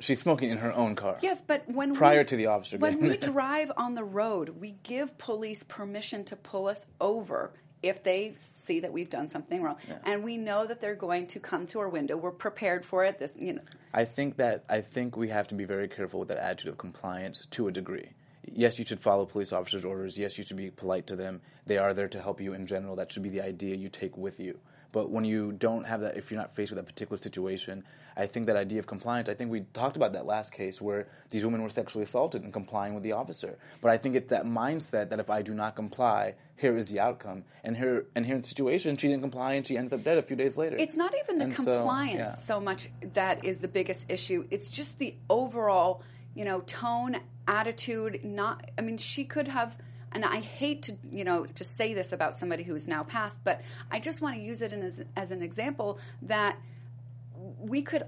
She's 0.00 0.20
smoking 0.20 0.50
in 0.50 0.58
her 0.58 0.72
own 0.74 0.94
car. 0.94 1.18
Yes, 1.22 1.42
but 1.44 1.68
when 1.68 1.92
Prior 1.94 2.18
we, 2.20 2.24
to 2.26 2.36
the 2.36 2.46
officer 2.46 2.78
when 2.78 3.00
we 3.00 3.16
drive 3.34 3.72
on 3.76 3.94
the 3.96 4.04
road, 4.04 4.50
we 4.60 4.76
give 4.84 5.18
police 5.18 5.64
permission 5.64 6.24
to 6.26 6.36
pull 6.36 6.68
us 6.68 6.80
over 7.00 7.52
if 7.82 8.02
they 8.02 8.34
see 8.36 8.80
that 8.80 8.92
we've 8.92 9.10
done 9.10 9.30
something 9.30 9.62
wrong. 9.62 9.76
And 10.04 10.24
we 10.24 10.36
know 10.36 10.66
that 10.66 10.80
they're 10.80 10.94
going 10.94 11.26
to 11.28 11.40
come 11.40 11.66
to 11.68 11.80
our 11.80 11.88
window. 11.88 12.16
We're 12.16 12.30
prepared 12.30 12.84
for 12.84 13.04
it. 13.04 13.18
This, 13.18 13.34
you 13.38 13.54
know, 13.54 13.62
I 13.94 14.04
think 14.04 14.36
that 14.36 14.64
I 14.68 14.80
think 14.80 15.16
we 15.16 15.30
have 15.30 15.48
to 15.48 15.54
be 15.54 15.64
very 15.64 15.88
careful 15.88 16.20
with 16.20 16.28
that 16.28 16.38
attitude 16.38 16.72
of 16.72 16.78
compliance 16.78 17.46
to 17.50 17.68
a 17.68 17.72
degree. 17.72 18.10
Yes, 18.50 18.78
you 18.78 18.84
should 18.84 19.00
follow 19.00 19.26
police 19.26 19.52
officers' 19.52 19.84
orders. 19.84 20.18
Yes, 20.18 20.38
you 20.38 20.44
should 20.44 20.56
be 20.56 20.70
polite 20.70 21.06
to 21.08 21.16
them. 21.16 21.40
They 21.66 21.76
are 21.76 21.92
there 21.92 22.08
to 22.08 22.22
help 22.22 22.40
you 22.40 22.54
in 22.54 22.66
general. 22.66 22.96
That 22.96 23.12
should 23.12 23.22
be 23.22 23.28
the 23.28 23.42
idea 23.42 23.76
you 23.76 23.88
take 23.88 24.16
with 24.16 24.40
you. 24.40 24.58
But 24.92 25.10
when 25.10 25.24
you 25.24 25.52
don't 25.52 25.84
have 25.84 26.00
that, 26.00 26.16
if 26.16 26.30
you're 26.30 26.40
not 26.40 26.54
faced 26.54 26.70
with 26.70 26.76
that 26.78 26.90
particular 26.90 27.20
situation, 27.20 27.84
I 28.16 28.26
think 28.26 28.46
that 28.46 28.56
idea 28.56 28.78
of 28.78 28.86
compliance, 28.86 29.28
I 29.28 29.34
think 29.34 29.50
we 29.50 29.60
talked 29.74 29.96
about 29.96 30.12
that 30.14 30.26
last 30.26 30.52
case 30.52 30.80
where 30.80 31.06
these 31.30 31.44
women 31.44 31.62
were 31.62 31.68
sexually 31.68 32.02
assaulted 32.02 32.42
and 32.42 32.52
complying 32.52 32.94
with 32.94 33.04
the 33.04 33.12
officer. 33.12 33.58
But 33.80 33.90
I 33.90 33.98
think 33.98 34.16
it's 34.16 34.30
that 34.30 34.44
mindset 34.44 35.10
that 35.10 35.20
if 35.20 35.30
I 35.30 35.42
do 35.42 35.54
not 35.54 35.76
comply, 35.76 36.34
here 36.56 36.76
is 36.76 36.88
the 36.88 36.98
outcome. 37.00 37.44
And 37.62 37.76
here, 37.76 38.06
and 38.16 38.26
here 38.26 38.34
in 38.34 38.42
the 38.42 38.48
situation, 38.48 38.96
she 38.96 39.08
didn't 39.08 39.22
comply 39.22 39.52
and 39.54 39.66
she 39.66 39.76
ended 39.76 39.92
up 39.92 40.02
dead 40.04 40.18
a 40.18 40.22
few 40.22 40.36
days 40.36 40.56
later. 40.56 40.76
It's 40.76 40.96
not 40.96 41.14
even 41.22 41.38
the 41.38 41.44
And 41.44 41.56
so, 41.56 41.78
compliance 41.78 42.18
yeah. 42.18 42.34
so, 42.34 42.58
much 42.58 42.90
that 43.14 43.44
is 43.44 43.58
the 43.58 43.68
biggest 43.68 44.06
issue. 44.08 44.46
It's 44.50 44.68
just 44.68 44.98
the 44.98 45.14
overall, 45.30 46.02
you 46.34 46.44
know, 46.44 46.62
tone, 46.62 47.18
attitude. 47.46 48.24
Not, 48.24 48.70
I 48.76 48.80
mean, 48.80 48.98
she 48.98 49.24
could 49.24 49.48
have. 49.48 49.76
And 50.12 50.24
I 50.24 50.40
hate 50.40 50.82
to, 50.84 50.96
you 51.10 51.24
know, 51.24 51.44
to 51.44 51.64
say 51.64 51.94
this 51.94 52.12
about 52.12 52.36
somebody 52.36 52.62
who 52.62 52.74
is 52.74 52.88
now 52.88 53.02
passed, 53.02 53.38
but 53.44 53.60
I 53.90 54.00
just 54.00 54.20
want 54.20 54.36
to 54.36 54.42
use 54.42 54.62
it 54.62 54.72
in 54.72 54.82
as, 54.82 55.04
as 55.16 55.30
an 55.30 55.42
example 55.42 55.98
that 56.22 56.58
we 57.58 57.82
could 57.82 58.04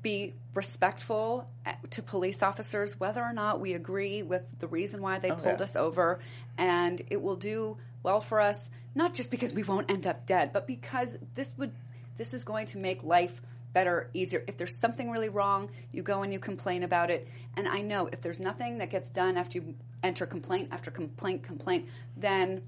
be 0.00 0.34
respectful 0.54 1.48
uh, 1.66 1.72
to 1.90 2.02
police 2.02 2.42
officers, 2.42 2.98
whether 2.98 3.22
or 3.22 3.32
not 3.32 3.60
we 3.60 3.74
agree 3.74 4.22
with 4.22 4.42
the 4.58 4.68
reason 4.68 5.02
why 5.02 5.18
they 5.18 5.30
pulled 5.30 5.58
yeah. 5.58 5.64
us 5.64 5.76
over, 5.76 6.20
and 6.56 7.02
it 7.10 7.20
will 7.20 7.36
do 7.36 7.76
well 8.02 8.20
for 8.20 8.40
us, 8.40 8.70
not 8.94 9.14
just 9.14 9.30
because 9.30 9.52
we 9.52 9.62
won't 9.62 9.90
end 9.90 10.06
up 10.06 10.24
dead, 10.24 10.52
but 10.52 10.66
because 10.66 11.16
this 11.34 11.52
would 11.56 11.72
this 12.16 12.34
is 12.34 12.44
going 12.44 12.66
to 12.66 12.78
make 12.78 13.02
life 13.04 13.40
better, 13.72 14.10
easier. 14.14 14.44
If 14.46 14.56
there's 14.56 14.78
something 14.80 15.10
really 15.10 15.28
wrong, 15.28 15.70
you 15.92 16.02
go 16.02 16.22
and 16.22 16.32
you 16.32 16.38
complain 16.38 16.82
about 16.82 17.10
it. 17.10 17.28
And 17.56 17.68
I 17.68 17.82
know 17.82 18.08
if 18.12 18.20
there's 18.20 18.40
nothing 18.40 18.78
that 18.78 18.90
gets 18.90 19.10
done 19.10 19.36
after 19.36 19.58
you 19.58 19.74
enter 20.02 20.26
complaint 20.26 20.68
after 20.72 20.90
complaint, 20.90 21.42
complaint, 21.42 21.88
then 22.16 22.62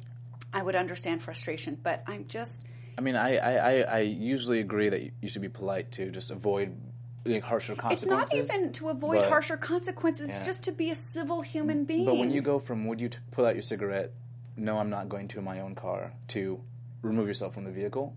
I 0.52 0.62
would 0.62 0.76
understand 0.76 1.22
frustration. 1.22 1.78
But 1.82 2.02
I'm 2.06 2.26
just 2.26 2.62
I 2.98 3.02
mean, 3.02 3.16
I, 3.16 3.36
I, 3.36 3.52
I, 3.52 3.80
I 3.80 3.98
usually 4.00 4.60
agree 4.60 4.90
that 4.90 5.00
you 5.22 5.28
should 5.28 5.42
be 5.42 5.48
polite 5.48 5.92
to 5.92 6.10
just 6.10 6.30
avoid 6.30 6.76
like, 7.24 7.42
harsher 7.42 7.74
consequences. 7.74 8.30
It's 8.32 8.48
not 8.50 8.56
even 8.58 8.72
to 8.72 8.88
avoid 8.90 9.20
but- 9.20 9.28
harsher 9.28 9.56
consequences, 9.56 10.28
Yeah. 10.28 10.42
just 10.42 10.64
to 10.64 10.72
be 10.72 10.90
a 10.90 10.96
civil 10.96 11.40
human 11.40 11.84
being. 11.84 12.04
But 12.04 12.16
when 12.18 12.30
you 12.30 12.42
go 12.42 12.58
from 12.58 12.86
would 12.86 13.00
you 13.00 13.08
t- 13.08 13.18
pull 13.30 13.46
out 13.46 13.54
your 13.54 13.62
cigarette, 13.62 14.12
no, 14.56 14.78
I'm 14.78 14.90
not 14.90 15.08
going 15.08 15.28
to 15.28 15.38
in 15.38 15.44
my 15.44 15.60
own 15.60 15.74
car, 15.74 16.12
to 16.28 16.60
remove 17.02 17.26
yourself 17.26 17.54
from 17.54 17.64
the 17.64 17.70
vehicle, 17.70 18.14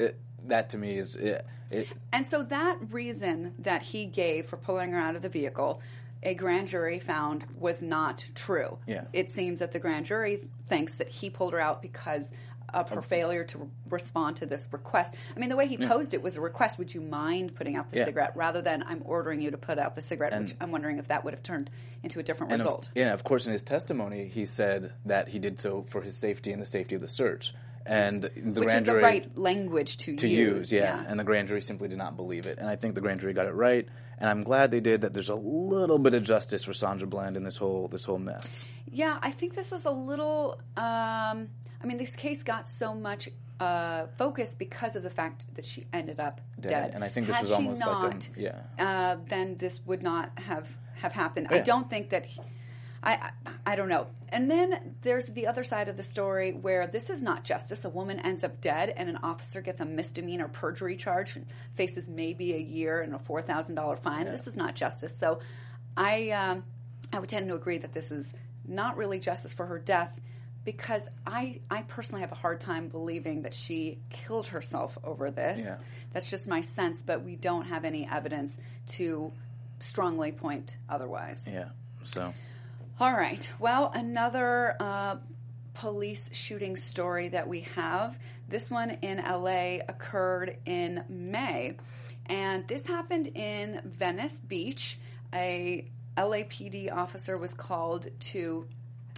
it, 0.00 0.18
that 0.46 0.70
to 0.70 0.78
me 0.78 0.98
is 0.98 1.14
it, 1.14 1.46
it, 1.74 1.88
and 2.12 2.26
so 2.26 2.42
that 2.44 2.78
reason 2.90 3.54
that 3.60 3.82
he 3.82 4.06
gave 4.06 4.46
for 4.46 4.56
pulling 4.56 4.92
her 4.92 4.98
out 4.98 5.16
of 5.16 5.22
the 5.22 5.28
vehicle, 5.28 5.80
a 6.22 6.34
grand 6.34 6.68
jury 6.68 6.98
found 7.00 7.44
was 7.58 7.82
not 7.82 8.26
true. 8.34 8.78
Yeah. 8.86 9.04
It 9.12 9.30
seems 9.30 9.58
that 9.58 9.72
the 9.72 9.78
grand 9.78 10.06
jury 10.06 10.48
thinks 10.66 10.94
that 10.94 11.08
he 11.08 11.28
pulled 11.30 11.52
her 11.52 11.60
out 11.60 11.82
because 11.82 12.30
of 12.72 12.88
her 12.88 13.02
failure 13.02 13.44
to 13.44 13.58
re- 13.58 13.66
respond 13.90 14.34
to 14.36 14.46
this 14.46 14.66
request. 14.72 15.14
I 15.36 15.38
mean, 15.38 15.48
the 15.48 15.54
way 15.54 15.68
he 15.68 15.76
posed 15.76 16.12
it 16.12 16.20
was 16.22 16.36
a 16.36 16.40
request. 16.40 16.76
Would 16.78 16.92
you 16.92 17.00
mind 17.00 17.54
putting 17.54 17.76
out 17.76 17.88
the 17.90 17.98
Yeah. 17.98 18.04
cigarette 18.06 18.32
rather 18.34 18.62
than 18.62 18.82
I'm 18.82 19.00
ordering 19.04 19.40
you 19.40 19.52
to 19.52 19.58
put 19.58 19.78
out 19.78 19.94
the 19.94 20.02
cigarette? 20.02 20.32
And- 20.32 20.46
which 20.46 20.56
I'm 20.60 20.72
wondering 20.72 20.98
if 20.98 21.06
that 21.06 21.24
would 21.24 21.34
have 21.34 21.42
turned 21.44 21.70
into 22.02 22.18
a 22.18 22.22
different 22.24 22.52
and 22.52 22.60
of, 22.62 22.66
result. 22.66 22.90
yeah, 22.96 23.12
of 23.12 23.22
course, 23.22 23.46
in 23.46 23.52
his 23.52 23.62
testimony, 23.62 24.26
he 24.26 24.44
said 24.44 24.92
that 25.04 25.28
he 25.28 25.38
did 25.38 25.60
so 25.60 25.84
for 25.88 26.00
his 26.02 26.16
safety 26.16 26.50
and 26.52 26.60
the 26.60 26.66
safety 26.66 26.96
of 26.96 27.00
the 27.00 27.06
search. 27.06 27.54
And 27.86 28.22
the 28.22 28.60
which 28.60 28.68
grand 28.68 28.80
is 28.80 28.86
the 28.86 28.92
jury 28.92 29.02
right 29.02 29.38
language 29.38 29.98
to, 29.98 30.16
to 30.16 30.28
use, 30.28 30.72
yeah. 30.72 31.04
And 31.06 31.20
the 31.20 31.24
grand 31.24 31.48
jury 31.48 31.60
simply 31.60 31.88
did 31.88 31.98
not 31.98 32.16
believe 32.16 32.46
it. 32.46 32.58
And 32.58 32.68
I 32.68 32.76
think 32.76 32.94
the 32.94 33.02
grand 33.02 33.20
jury 33.20 33.34
got 33.34 33.46
it 33.46 33.52
right. 33.54 33.86
And 34.18 34.30
I'm 34.30 34.42
glad 34.42 34.70
they 34.70 34.80
did. 34.80 35.02
That 35.02 35.12
there's 35.12 35.28
a 35.28 35.34
little 35.34 35.98
bit 35.98 36.14
of 36.14 36.22
justice 36.22 36.64
for 36.64 36.72
Sandra 36.72 37.06
Bland 37.06 37.36
in 37.36 37.44
this 37.44 37.56
whole 37.56 37.88
this 37.88 38.04
whole 38.04 38.18
mess. 38.18 38.64
Yeah, 38.90 39.18
I 39.20 39.30
think 39.32 39.54
this 39.54 39.72
is 39.72 39.84
a 39.84 39.90
little. 39.90 40.60
Um, 40.76 41.50
I 41.82 41.86
mean, 41.86 41.98
this 41.98 42.16
case 42.16 42.42
got 42.42 42.66
so 42.68 42.94
much 42.94 43.28
uh, 43.60 44.06
focus 44.16 44.54
because 44.54 44.96
of 44.96 45.02
the 45.02 45.10
fact 45.10 45.44
that 45.54 45.66
she 45.66 45.86
ended 45.92 46.20
up 46.20 46.40
dead. 46.58 46.70
Dead. 46.70 46.90
And 46.94 47.04
I 47.04 47.08
think 47.08 47.26
this 47.26 47.36
Had 47.36 47.42
was 47.42 47.50
she 47.50 47.56
almost 47.56 47.80
like 47.80 47.88
a- 47.88 48.14
not, 48.14 48.28
yeah. 48.36 48.60
uh, 48.78 49.16
then 49.28 49.56
this 49.58 49.80
would 49.84 50.02
not 50.02 50.30
have 50.38 50.68
have 50.94 51.12
happened. 51.12 51.48
I 51.50 51.58
don't 51.58 51.90
think 51.90 52.10
that. 52.10 52.24
He, 52.26 52.40
I, 53.04 53.12
I 53.46 53.50
I 53.66 53.76
don't 53.76 53.88
know. 53.88 54.06
And 54.28 54.50
then 54.50 54.96
there's 55.02 55.26
the 55.26 55.46
other 55.46 55.64
side 55.64 55.88
of 55.88 55.96
the 55.96 56.02
story 56.02 56.52
where 56.52 56.86
this 56.86 57.10
is 57.10 57.22
not 57.22 57.44
justice. 57.44 57.84
A 57.84 57.88
woman 57.88 58.18
ends 58.20 58.44
up 58.44 58.60
dead, 58.60 58.92
and 58.96 59.08
an 59.08 59.18
officer 59.22 59.60
gets 59.60 59.80
a 59.80 59.84
misdemeanor 59.84 60.48
perjury 60.48 60.96
charge 60.96 61.36
and 61.36 61.46
faces 61.74 62.08
maybe 62.08 62.54
a 62.54 62.58
year 62.58 63.00
and 63.00 63.14
a 63.14 63.18
four 63.18 63.42
thousand 63.42 63.76
dollar 63.76 63.96
fine. 63.96 64.26
This 64.26 64.46
is 64.46 64.56
not 64.56 64.74
justice. 64.74 65.16
So, 65.18 65.40
I 65.96 66.30
um, 66.30 66.64
I 67.12 67.18
would 67.20 67.28
tend 67.28 67.48
to 67.48 67.54
agree 67.54 67.78
that 67.78 67.92
this 67.92 68.10
is 68.10 68.32
not 68.66 68.96
really 68.96 69.20
justice 69.20 69.52
for 69.52 69.66
her 69.66 69.78
death 69.78 70.10
because 70.64 71.02
I 71.26 71.60
I 71.70 71.82
personally 71.82 72.22
have 72.22 72.32
a 72.32 72.36
hard 72.36 72.60
time 72.60 72.88
believing 72.88 73.42
that 73.42 73.54
she 73.54 73.98
killed 74.10 74.48
herself 74.48 74.96
over 75.04 75.30
this. 75.30 75.60
Yeah. 75.60 75.78
That's 76.12 76.30
just 76.30 76.48
my 76.48 76.62
sense, 76.62 77.02
but 77.02 77.22
we 77.22 77.36
don't 77.36 77.66
have 77.66 77.84
any 77.84 78.08
evidence 78.08 78.56
to 78.88 79.32
strongly 79.80 80.32
point 80.32 80.76
otherwise. 80.88 81.42
Yeah. 81.46 81.68
So 82.04 82.32
All 83.00 83.12
right. 83.12 83.50
Well, 83.58 83.90
another 83.92 84.76
uh, 84.78 85.16
police 85.74 86.30
shooting 86.32 86.76
story 86.76 87.28
that 87.30 87.48
we 87.48 87.62
have. 87.74 88.16
This 88.48 88.70
one 88.70 88.98
in 89.02 89.18
LA 89.18 89.78
occurred 89.88 90.58
in 90.64 91.02
May. 91.08 91.76
And 92.26 92.68
this 92.68 92.86
happened 92.86 93.26
in 93.34 93.80
Venice 93.84 94.38
Beach. 94.38 95.00
A 95.32 95.90
LAPD 96.16 96.92
officer 96.92 97.36
was 97.36 97.52
called 97.52 98.06
to 98.20 98.68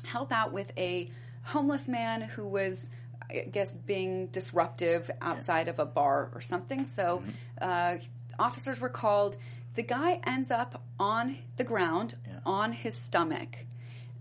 help 0.04 0.32
out 0.32 0.54
with 0.54 0.72
a 0.78 1.10
homeless 1.42 1.86
man 1.86 2.22
who 2.22 2.48
was, 2.48 2.88
I 3.28 3.40
guess, 3.40 3.72
being 3.72 4.28
disruptive 4.28 5.10
outside 5.20 5.68
of 5.68 5.80
a 5.80 5.86
bar 5.86 6.30
or 6.34 6.40
something. 6.40 6.86
So, 6.86 7.22
uh, 7.60 7.96
officers 8.38 8.80
were 8.80 8.88
called. 8.88 9.36
The 9.76 9.82
guy 9.82 10.20
ends 10.24 10.50
up 10.50 10.82
on 10.98 11.36
the 11.58 11.64
ground, 11.64 12.16
on 12.46 12.72
his 12.72 12.96
stomach, 12.96 13.58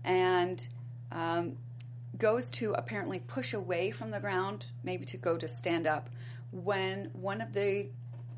and 0.04 0.66
um, 1.10 1.56
goes 2.18 2.50
to 2.50 2.72
apparently 2.72 3.20
push 3.20 3.54
away 3.54 3.90
from 3.90 4.10
the 4.10 4.20
ground, 4.20 4.66
maybe 4.84 5.06
to 5.06 5.16
go 5.16 5.38
to 5.38 5.48
stand 5.48 5.86
up, 5.86 6.10
when 6.52 7.10
one 7.14 7.40
of 7.40 7.54
the 7.54 7.86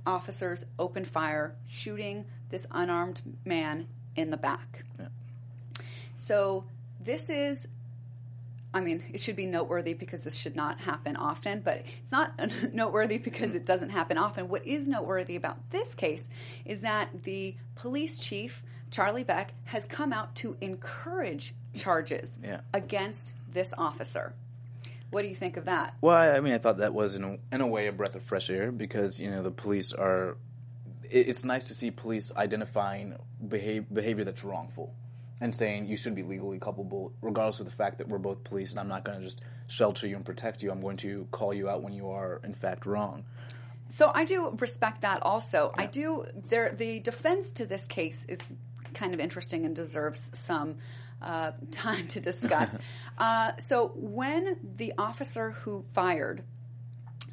officers 0.07 0.65
opened 0.79 1.09
fire, 1.09 1.57
shooting 1.67 2.25
this 2.51 2.69
unarmed 2.71 3.21
man 3.45 3.89
in 4.15 4.31
the 4.31 4.37
back. 4.37 4.85
So 6.15 6.67
this 7.01 7.29
is 7.29 7.67
I 8.79 8.81
mean, 8.81 9.03
it 9.13 9.21
should 9.21 9.35
be 9.35 9.45
noteworthy 9.47 9.93
because 9.95 10.21
this 10.21 10.37
should 10.37 10.55
not 10.55 10.79
happen 10.79 11.17
often, 11.17 11.61
but 11.61 11.79
it's 12.03 12.13
not 12.13 12.33
noteworthy 12.73 13.19
because 13.19 13.55
it 13.55 13.67
doesn't 13.67 13.91
happen 13.91 14.17
often. 14.17 14.49
What 14.49 14.65
is 14.67 14.87
noteworthy 14.87 15.35
about 15.37 15.71
this 15.71 15.95
case 15.95 16.29
is 16.65 16.83
that 16.83 17.25
the 17.25 17.57
police 17.75 18.19
chief, 18.21 18.63
Charlie 18.93 19.25
Beck, 19.25 19.53
has 19.65 19.85
come 19.87 20.13
out 20.13 20.35
to 20.37 20.57
encourage 20.61 21.55
charges 21.75 22.37
Yeah. 22.43 22.61
against 22.73 23.35
this 23.53 23.73
officer. 23.77 24.33
What 25.11 25.23
do 25.23 25.29
you 25.29 25.35
think 25.35 25.57
of 25.57 25.65
that? 25.65 25.95
Well, 26.01 26.17
I 26.37 26.39
mean, 26.41 26.53
I 26.53 26.59
thought 26.59 26.79
that 26.79 26.95
was 26.95 27.17
in 27.17 27.25
a, 27.25 27.39
in 27.51 27.61
a 27.61 27.67
way 27.67 27.89
a 27.89 27.93
breath 27.93 28.15
of 28.15 28.23
fresh 28.23 28.49
air 28.49 28.71
because 28.71 29.19
you 29.19 29.31
know 29.31 29.43
the 29.43 29.51
police 29.51 29.93
are. 29.93 30.37
It, 31.11 31.29
it's 31.29 31.45
nice 31.45 31.65
to 31.69 31.75
see 31.75 31.91
police 31.91 32.31
identifying 32.37 33.17
behavior, 33.49 33.87
behavior 33.93 34.25
that's 34.25 34.45
wrongful, 34.45 34.95
and 35.41 35.55
saying 35.55 35.87
you 35.87 35.97
should 35.97 36.15
be 36.15 36.23
legally 36.23 36.59
culpable, 36.59 37.13
regardless 37.23 37.61
of 37.61 37.67
the 37.67 37.73
fact 37.73 37.99
that 37.99 38.09
we're 38.09 38.19
both 38.19 38.43
police, 38.45 38.71
and 38.71 38.81
I'm 38.81 38.89
not 38.89 39.05
going 39.05 39.19
to 39.19 39.25
just 39.25 39.41
shelter 39.67 40.07
you 40.07 40.17
and 40.17 40.25
protect 40.25 40.63
you. 40.63 40.71
I'm 40.71 40.81
going 40.81 40.97
to 40.99 41.27
call 41.31 41.55
you 41.55 41.69
out 41.69 41.83
when 41.83 41.93
you 41.93 42.11
are 42.11 42.41
in 42.45 42.55
fact 42.55 42.87
wrong. 42.87 43.25
So 43.89 44.11
I 44.15 44.25
do 44.25 44.51
respect 44.59 45.03
that 45.03 45.23
also. 45.23 45.73
I 45.77 45.87
do 45.87 46.27
there 46.49 46.75
the 46.77 47.01
defense 47.01 47.53
to 47.53 47.67
this 47.67 47.87
case 47.87 48.25
is 48.29 48.41
kind 48.95 49.15
of 49.15 49.21
interesting 49.21 49.65
and 49.65 49.75
deserves 49.75 50.31
some 50.35 50.77
uh, 51.23 51.53
time 51.71 52.07
to 52.09 52.21
discuss. 52.21 52.75
uh, 53.19 53.53
so 53.59 53.93
when 53.95 54.59
the 54.77 54.93
officer 54.99 55.53
who 55.53 55.85
fired 55.93 56.43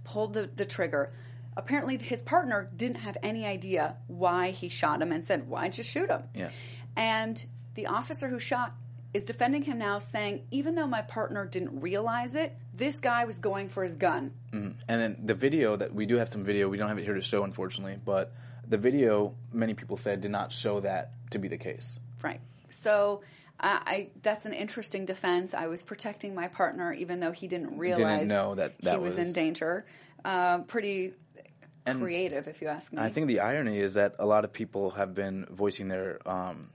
pulled 0.04 0.34
the, 0.34 0.50
the 0.56 0.65
trigger, 0.65 1.12
apparently 1.58 1.98
his 1.98 2.22
partner 2.22 2.70
didn't 2.76 2.98
have 2.98 3.18
any 3.22 3.46
idea 3.46 3.98
why 4.08 4.52
he 4.52 4.70
shot 4.70 5.02
him 5.02 5.12
and 5.12 5.26
said, 5.26 5.48
Why'd 5.48 5.78
you 5.78 5.84
shoot 5.84 6.10
him? 6.10 6.24
Yeah. 6.34 6.50
And 6.96 7.44
the 7.76 7.88
officer 7.88 8.28
who 8.28 8.40
shot 8.40 8.74
is 9.14 9.24
defending 9.24 9.64
him 9.64 9.78
now, 9.78 10.00
saying, 10.00 10.46
Even 10.52 10.76
though 10.76 10.88
my 10.88 11.02
partner 11.02 11.46
didn't 11.46 11.80
realize 11.80 12.36
it, 12.36 12.56
this 12.74 13.00
guy 13.00 13.26
was 13.26 13.38
going 13.40 13.70
for 13.70 13.84
his 13.84 13.96
gun. 13.96 14.32
And 14.52 14.76
then 14.88 15.18
the 15.24 15.34
video 15.34 15.78
that 15.78 15.94
we 15.94 16.06
do 16.06 16.16
have 16.16 16.30
some 16.30 16.44
video. 16.44 16.68
We 16.68 16.78
don't 16.78 16.90
have 16.90 16.98
it 16.98 17.06
here 17.06 17.14
to 17.14 17.22
show, 17.22 17.44
unfortunately, 17.44 17.98
but 18.04 18.34
the 18.68 18.78
video 18.78 19.36
many 19.54 19.74
people 19.74 19.98
said 19.98 20.22
did 20.22 20.32
not 20.32 20.52
show 20.52 20.80
that 20.82 21.12
to 21.32 21.40
be 21.40 21.48
the 21.48 21.58
case. 21.58 22.00
Right. 22.22 22.42
So 22.70 23.22
I, 23.60 23.82
I 23.86 24.10
that's 24.22 24.46
an 24.46 24.54
interesting 24.54 25.06
defense. 25.06 25.54
I 25.54 25.68
was 25.68 25.82
protecting 25.84 26.36
my 26.36 26.48
partner, 26.48 26.92
even 26.94 27.20
though 27.20 27.32
he 27.32 27.48
didn't 27.48 27.78
realize 27.78 28.28
know 28.28 28.56
that 28.56 28.74
that 28.82 28.96
he 28.96 29.00
was, 29.00 29.18
in 29.18 29.34
danger. 29.34 29.86
Uh, 30.24 30.60
pretty 30.60 31.14
creative, 31.86 32.48
if 32.48 32.62
you 32.62 32.68
ask 32.68 32.92
me. 32.92 33.00
I 33.00 33.10
think 33.10 33.28
the 33.28 33.42
irony 33.42 33.80
is 33.80 33.94
that 33.94 34.16
a 34.20 34.26
lot 34.26 34.44
of 34.44 34.52
people 34.52 34.92
have 34.92 35.14
been 35.14 35.46
voicing 35.52 35.88
their 35.88 36.20
um, 36.28 36.70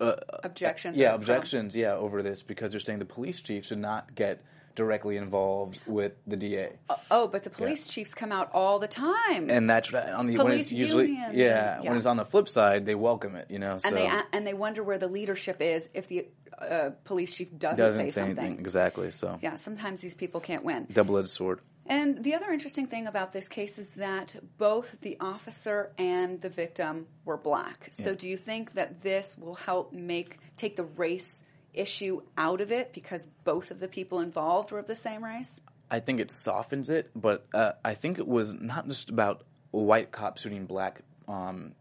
objections. 0.00 0.96
yeah 0.96 1.14
objections 1.14 1.74
yeah 1.76 1.94
over 1.94 2.22
this 2.22 2.42
because 2.42 2.70
they're 2.70 2.80
saying 2.80 2.98
the 2.98 3.04
police 3.04 3.40
chief 3.40 3.64
should 3.66 3.78
not 3.78 4.14
get 4.14 4.42
directly 4.74 5.16
involved 5.16 5.78
with 5.86 6.12
the 6.26 6.36
DA. 6.36 6.68
from- 6.86 6.96
Oh, 7.10 7.28
but 7.28 7.44
the 7.44 7.48
police 7.50 7.86
chiefs 7.86 8.12
come 8.12 8.30
out 8.30 8.50
all 8.52 8.78
the 8.78 8.86
time. 8.88 9.48
and 9.48 9.70
that's 9.70 9.90
right, 9.90 10.10
on 10.10 10.26
the 10.26 10.36
when 10.36 10.48
Police 10.48 10.66
it's 10.66 10.72
usually 10.72 11.18
yeah, 11.32 11.76
and- 11.78 11.88
when 11.88 11.96
it's 11.96 12.04
on 12.04 12.18
the 12.18 12.26
flip 12.26 12.46
side 12.46 12.84
they 12.84 12.94
welcome 12.94 13.36
it 13.36 13.50
you 13.50 13.58
know 13.58 13.78
so 13.78 13.88
and 13.88 13.96
they 13.96 14.10
and 14.34 14.46
they 14.46 14.52
wonder 14.52 14.82
where 14.82 14.98
the 14.98 15.08
leadership 15.08 15.62
is 15.62 15.88
if 15.94 16.08
the 16.08 16.26
uh, 16.58 16.90
police 17.04 17.34
chief 17.34 17.48
doesn't, 17.58 17.78
doesn't 17.78 18.00
say, 18.00 18.10
say 18.10 18.20
something. 18.20 18.38
anything 18.38 18.60
exactly 18.60 19.10
so 19.10 19.38
Yeah, 19.42 19.56
sometimes 19.56 20.00
these 20.02 20.14
people 20.14 20.40
can't 20.40 20.64
win. 20.64 20.86
double-edged 20.92 21.30
sword 21.30 21.60
And 21.88 22.22
the 22.22 22.34
other 22.34 22.50
interesting 22.50 22.86
thing 22.86 23.06
about 23.06 23.32
this 23.32 23.48
case 23.48 23.78
is 23.78 23.92
that 23.94 24.34
both 24.58 24.96
the 25.02 25.16
officer 25.20 25.92
and 25.98 26.40
the 26.40 26.48
victim 26.48 27.06
were 27.24 27.36
black. 27.36 27.88
So 27.90 28.14
do 28.14 28.28
you 28.28 28.36
think 28.36 28.74
that 28.74 29.02
this 29.02 29.36
will 29.38 29.54
help 29.54 29.92
make 29.92 30.38
take 30.56 30.76
the 30.76 30.84
race 30.84 31.42
issue 31.72 32.22
out 32.36 32.60
of 32.60 32.72
it 32.72 32.92
because 32.92 33.26
both 33.44 33.70
of 33.70 33.78
the 33.78 33.88
people 33.88 34.20
involved 34.20 34.72
were 34.72 34.78
of 34.78 34.86
the 34.86 34.96
same 34.96 35.22
race? 35.22 35.60
I 35.90 36.00
think 36.00 36.18
it 36.18 36.32
softens 36.32 36.90
it, 36.90 37.10
but 37.14 37.46
uh, 37.54 37.72
I 37.84 37.94
think 37.94 38.18
it 38.18 38.26
was 38.26 38.52
not 38.52 38.88
just 38.88 39.08
about 39.08 39.44
white 39.70 40.10
cops 40.10 40.42
shooting 40.42 40.66
black 40.66 41.02
um, 41.28 41.74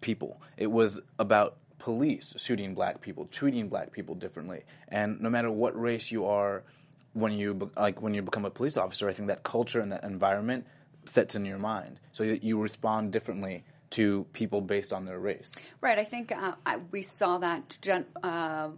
people. 0.00 0.42
It 0.58 0.70
was 0.70 1.00
about 1.18 1.56
police 1.78 2.34
shooting 2.36 2.74
black 2.74 3.00
people, 3.00 3.26
treating 3.26 3.68
black 3.68 3.92
people 3.92 4.14
differently. 4.14 4.64
And 4.88 5.20
no 5.20 5.30
matter 5.30 5.50
what 5.50 5.80
race 5.80 6.10
you 6.10 6.26
are, 6.26 6.64
when 7.18 7.32
you 7.32 7.70
like 7.76 8.00
when 8.00 8.14
you 8.14 8.22
become 8.22 8.44
a 8.44 8.50
police 8.50 8.76
officer, 8.76 9.08
I 9.08 9.12
think 9.12 9.28
that 9.28 9.42
culture 9.42 9.80
and 9.80 9.92
that 9.92 10.04
environment 10.04 10.66
sets 11.04 11.34
in 11.34 11.44
your 11.44 11.58
mind, 11.58 12.00
so 12.12 12.24
that 12.26 12.42
you 12.42 12.60
respond 12.60 13.12
differently 13.12 13.64
to 13.90 14.26
people 14.32 14.60
based 14.60 14.92
on 14.92 15.04
their 15.06 15.18
race. 15.18 15.50
Right. 15.80 15.98
I 15.98 16.04
think 16.04 16.30
uh, 16.30 16.52
I, 16.66 16.76
we 16.90 17.02
saw 17.02 17.38
that 17.38 17.78
gen, 17.80 18.06
uh, 18.22 18.70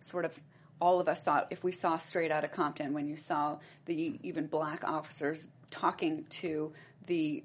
sort 0.00 0.24
of. 0.24 0.38
All 0.80 1.00
of 1.00 1.08
us 1.08 1.22
thought 1.22 1.48
if 1.50 1.64
we 1.64 1.72
saw 1.72 1.98
straight 1.98 2.30
out 2.30 2.44
of 2.44 2.52
Compton, 2.52 2.92
when 2.92 3.08
you 3.08 3.16
saw 3.16 3.58
the 3.86 4.16
even 4.22 4.46
black 4.46 4.84
officers 4.84 5.48
talking 5.70 6.24
to 6.30 6.72
the 7.06 7.42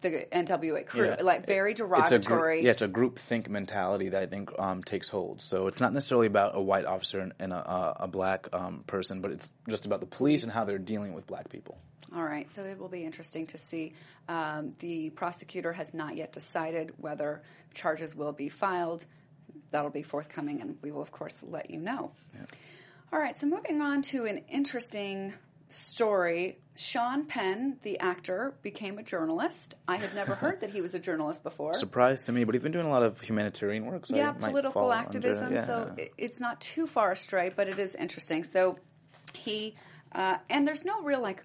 the 0.00 0.26
NWA 0.32 0.84
crew, 0.86 1.06
Yeah. 1.06 1.22
like 1.22 1.46
very 1.46 1.72
It's 1.72 1.80
a 1.80 1.84
derogatory. 1.84 2.62
yeah, 2.64 2.72
it's 2.72 2.82
a 2.82 2.88
group 2.88 3.18
think 3.18 3.48
mentality 3.48 4.08
that 4.10 4.22
I 4.22 4.26
think 4.26 4.50
um, 4.58 4.82
takes 4.82 5.08
hold. 5.08 5.40
So 5.42 5.66
it's 5.66 5.80
not 5.80 5.92
necessarily 5.92 6.26
about 6.26 6.56
a 6.56 6.60
white 6.60 6.84
officer 6.84 7.20
and, 7.20 7.32
and 7.38 7.52
a, 7.52 7.56
a, 7.56 7.96
a 8.00 8.06
black 8.08 8.48
um, 8.52 8.84
person, 8.86 9.20
but 9.20 9.30
it's 9.30 9.50
just 9.68 9.86
about 9.86 10.00
the 10.00 10.06
police 10.06 10.42
and 10.42 10.52
how 10.52 10.64
they're 10.64 10.78
dealing 10.78 11.12
with 11.14 11.26
black 11.26 11.48
people. 11.48 11.78
All 12.14 12.22
right, 12.22 12.50
so 12.52 12.62
it 12.62 12.78
will 12.78 12.88
be 12.88 13.04
interesting 13.04 13.46
to 13.48 13.58
see. 13.58 13.92
Um, 14.28 14.74
the 14.78 15.10
prosecutor 15.10 15.72
has 15.72 15.92
not 15.92 16.16
yet 16.16 16.32
decided 16.32 16.92
whether 16.98 17.42
charges 17.74 18.14
will 18.14 18.32
be 18.32 18.48
filed. 18.48 19.04
That'll 19.72 19.90
be 19.90 20.02
forthcoming, 20.04 20.60
and 20.60 20.76
we 20.82 20.92
will, 20.92 21.02
of 21.02 21.10
course, 21.10 21.42
let 21.42 21.68
you 21.70 21.80
know. 21.80 22.12
All 23.12 23.18
right, 23.18 23.36
so 23.36 23.46
moving 23.46 23.80
on 23.82 24.02
to 24.02 24.24
an 24.26 24.38
interesting 24.48 25.34
story. 25.68 26.58
Sean 26.76 27.24
Penn, 27.24 27.78
the 27.82 27.98
actor, 28.00 28.54
became 28.62 28.98
a 28.98 29.02
journalist. 29.02 29.74
I 29.88 29.96
had 29.96 30.14
never 30.14 30.34
heard 30.34 30.60
that 30.60 30.70
he 30.70 30.80
was 30.82 30.94
a 30.94 30.98
journalist 30.98 31.42
before. 31.42 31.74
Surprise 31.74 32.26
to 32.26 32.32
me, 32.32 32.44
but 32.44 32.54
he's 32.54 32.62
been 32.62 32.72
doing 32.72 32.86
a 32.86 32.90
lot 32.90 33.02
of 33.02 33.20
humanitarian 33.20 33.86
work. 33.86 34.06
So 34.06 34.16
yeah, 34.16 34.32
political 34.32 34.82
fall 34.82 34.92
under- 34.92 35.06
activism. 35.06 35.58
So 35.58 35.96
it's 36.18 36.38
not 36.38 36.60
too 36.60 36.86
far 36.86 37.12
astray, 37.12 37.50
but 37.54 37.68
it 37.68 37.78
is 37.78 37.94
interesting. 37.94 38.44
So 38.44 38.78
he 39.32 39.74
uh, 40.12 40.36
and 40.50 40.66
there's 40.68 40.84
no 40.84 41.02
real 41.02 41.20
like 41.20 41.44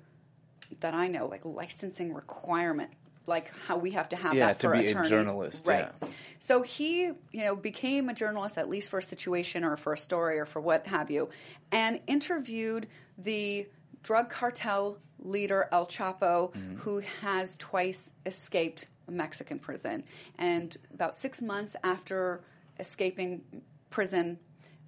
that 0.82 0.94
I 0.94 1.08
know 1.08 1.28
like 1.28 1.46
licensing 1.46 2.14
requirement 2.14 2.92
like 3.28 3.52
how 3.68 3.78
we 3.78 3.92
have 3.92 4.10
to 4.10 4.16
have 4.16 4.34
Yeah, 4.34 4.48
that 4.48 4.60
to 4.60 4.68
for 4.68 4.74
be 4.74 4.80
a 4.80 4.90
attorneys, 4.90 5.10
journalist, 5.10 5.68
right? 5.68 5.92
yeah. 6.02 6.08
So 6.40 6.62
he 6.64 7.04
you 7.04 7.46
know 7.46 7.56
became 7.56 8.10
a 8.10 8.14
journalist 8.14 8.58
at 8.58 8.68
least 8.70 8.90
for 8.90 9.00
a 9.00 9.04
situation 9.04 9.64
or 9.64 9.78
for 9.78 9.94
a 9.94 9.98
story 9.98 10.40
or 10.40 10.46
for 10.46 10.60
what 10.60 10.88
have 10.88 11.10
you, 11.12 11.30
and 11.72 12.02
interviewed 12.08 12.88
the 13.18 13.68
drug 14.04 14.30
cartel 14.30 14.98
leader 15.20 15.68
El 15.72 15.86
Chapo, 15.88 16.52
Mm-hmm. 16.54 16.78
who 16.78 17.02
has 17.22 17.56
twice 17.58 18.12
escaped 18.26 18.88
a 19.08 19.12
Mexican 19.12 19.60
prison. 19.60 20.04
And 20.38 20.76
about 20.94 21.16
six 21.16 21.42
months 21.42 21.76
after 21.84 22.42
escaping 22.80 23.42
prison, 23.90 24.40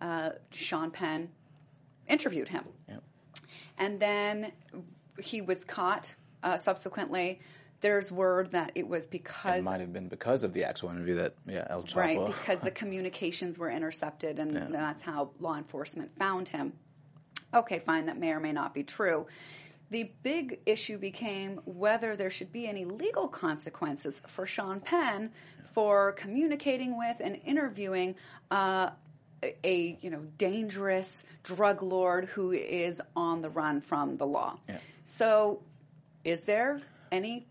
uh, 0.02 0.32
Sean 0.52 0.92
Penn 0.92 1.30
interviewed 2.08 2.48
him. 2.50 2.64
Yep. 2.90 3.04
And 3.78 4.00
then 4.00 4.52
he 5.20 5.42
was 5.42 5.64
caught 5.66 6.16
uh, 6.42 6.58
subsequently. 6.58 7.40
There's 7.82 8.12
word 8.12 8.52
that 8.52 8.72
it 8.76 8.88
was 8.88 9.08
because 9.08 9.60
It 9.60 9.64
might 9.66 9.82
have 9.82 9.92
been 9.94 10.08
because 10.08 10.44
of 10.44 10.54
the 10.54 10.64
actual 10.64 10.90
interview 10.90 11.16
that 11.16 11.36
yeah 11.46 11.68
El 11.70 11.84
Chapo. 11.84 11.96
right 11.98 12.26
because 12.26 12.62
the 12.62 12.72
communications 12.82 13.58
were 13.58 13.70
intercepted 13.70 14.40
and 14.40 14.74
that's 14.74 15.04
how 15.04 15.32
law 15.40 15.58
enforcement 15.58 16.18
found 16.18 16.48
him 16.48 16.74
okay 17.54 17.80
fine 17.80 18.06
that 18.06 18.18
may 18.18 18.32
or 18.32 18.40
may 18.40 18.52
not 18.52 18.74
be 18.74 18.84
true 18.84 19.26
the 19.90 20.10
big 20.24 20.60
issue 20.66 20.98
became 20.98 21.60
whether 21.66 22.16
there 22.16 22.32
should 22.32 22.52
be 22.52 22.68
any 22.68 22.84
legal 22.84 23.28
consequences 23.28 24.24
for 24.28 24.46
Sean 24.48 24.80
Penn 24.80 25.32
for 25.74 26.14
communicating 26.14 26.98
with 26.98 27.18
and 27.20 27.40
interviewing 27.46 28.16
uh, 28.50 28.90
a- 29.44 29.56
a 29.64 29.98
you 30.02 30.10
know 30.10 30.26
dangerous 30.38 31.26
drug 31.44 31.84
lord 31.84 32.26
who 32.26 32.52
is 32.52 33.00
on 33.16 33.42
the 33.44 33.50
run 33.50 33.82
from 33.82 34.18
the 34.18 34.26
law. 34.26 34.58
So, 35.06 35.62
is 36.24 36.42
there 36.42 36.82
any 37.12 37.46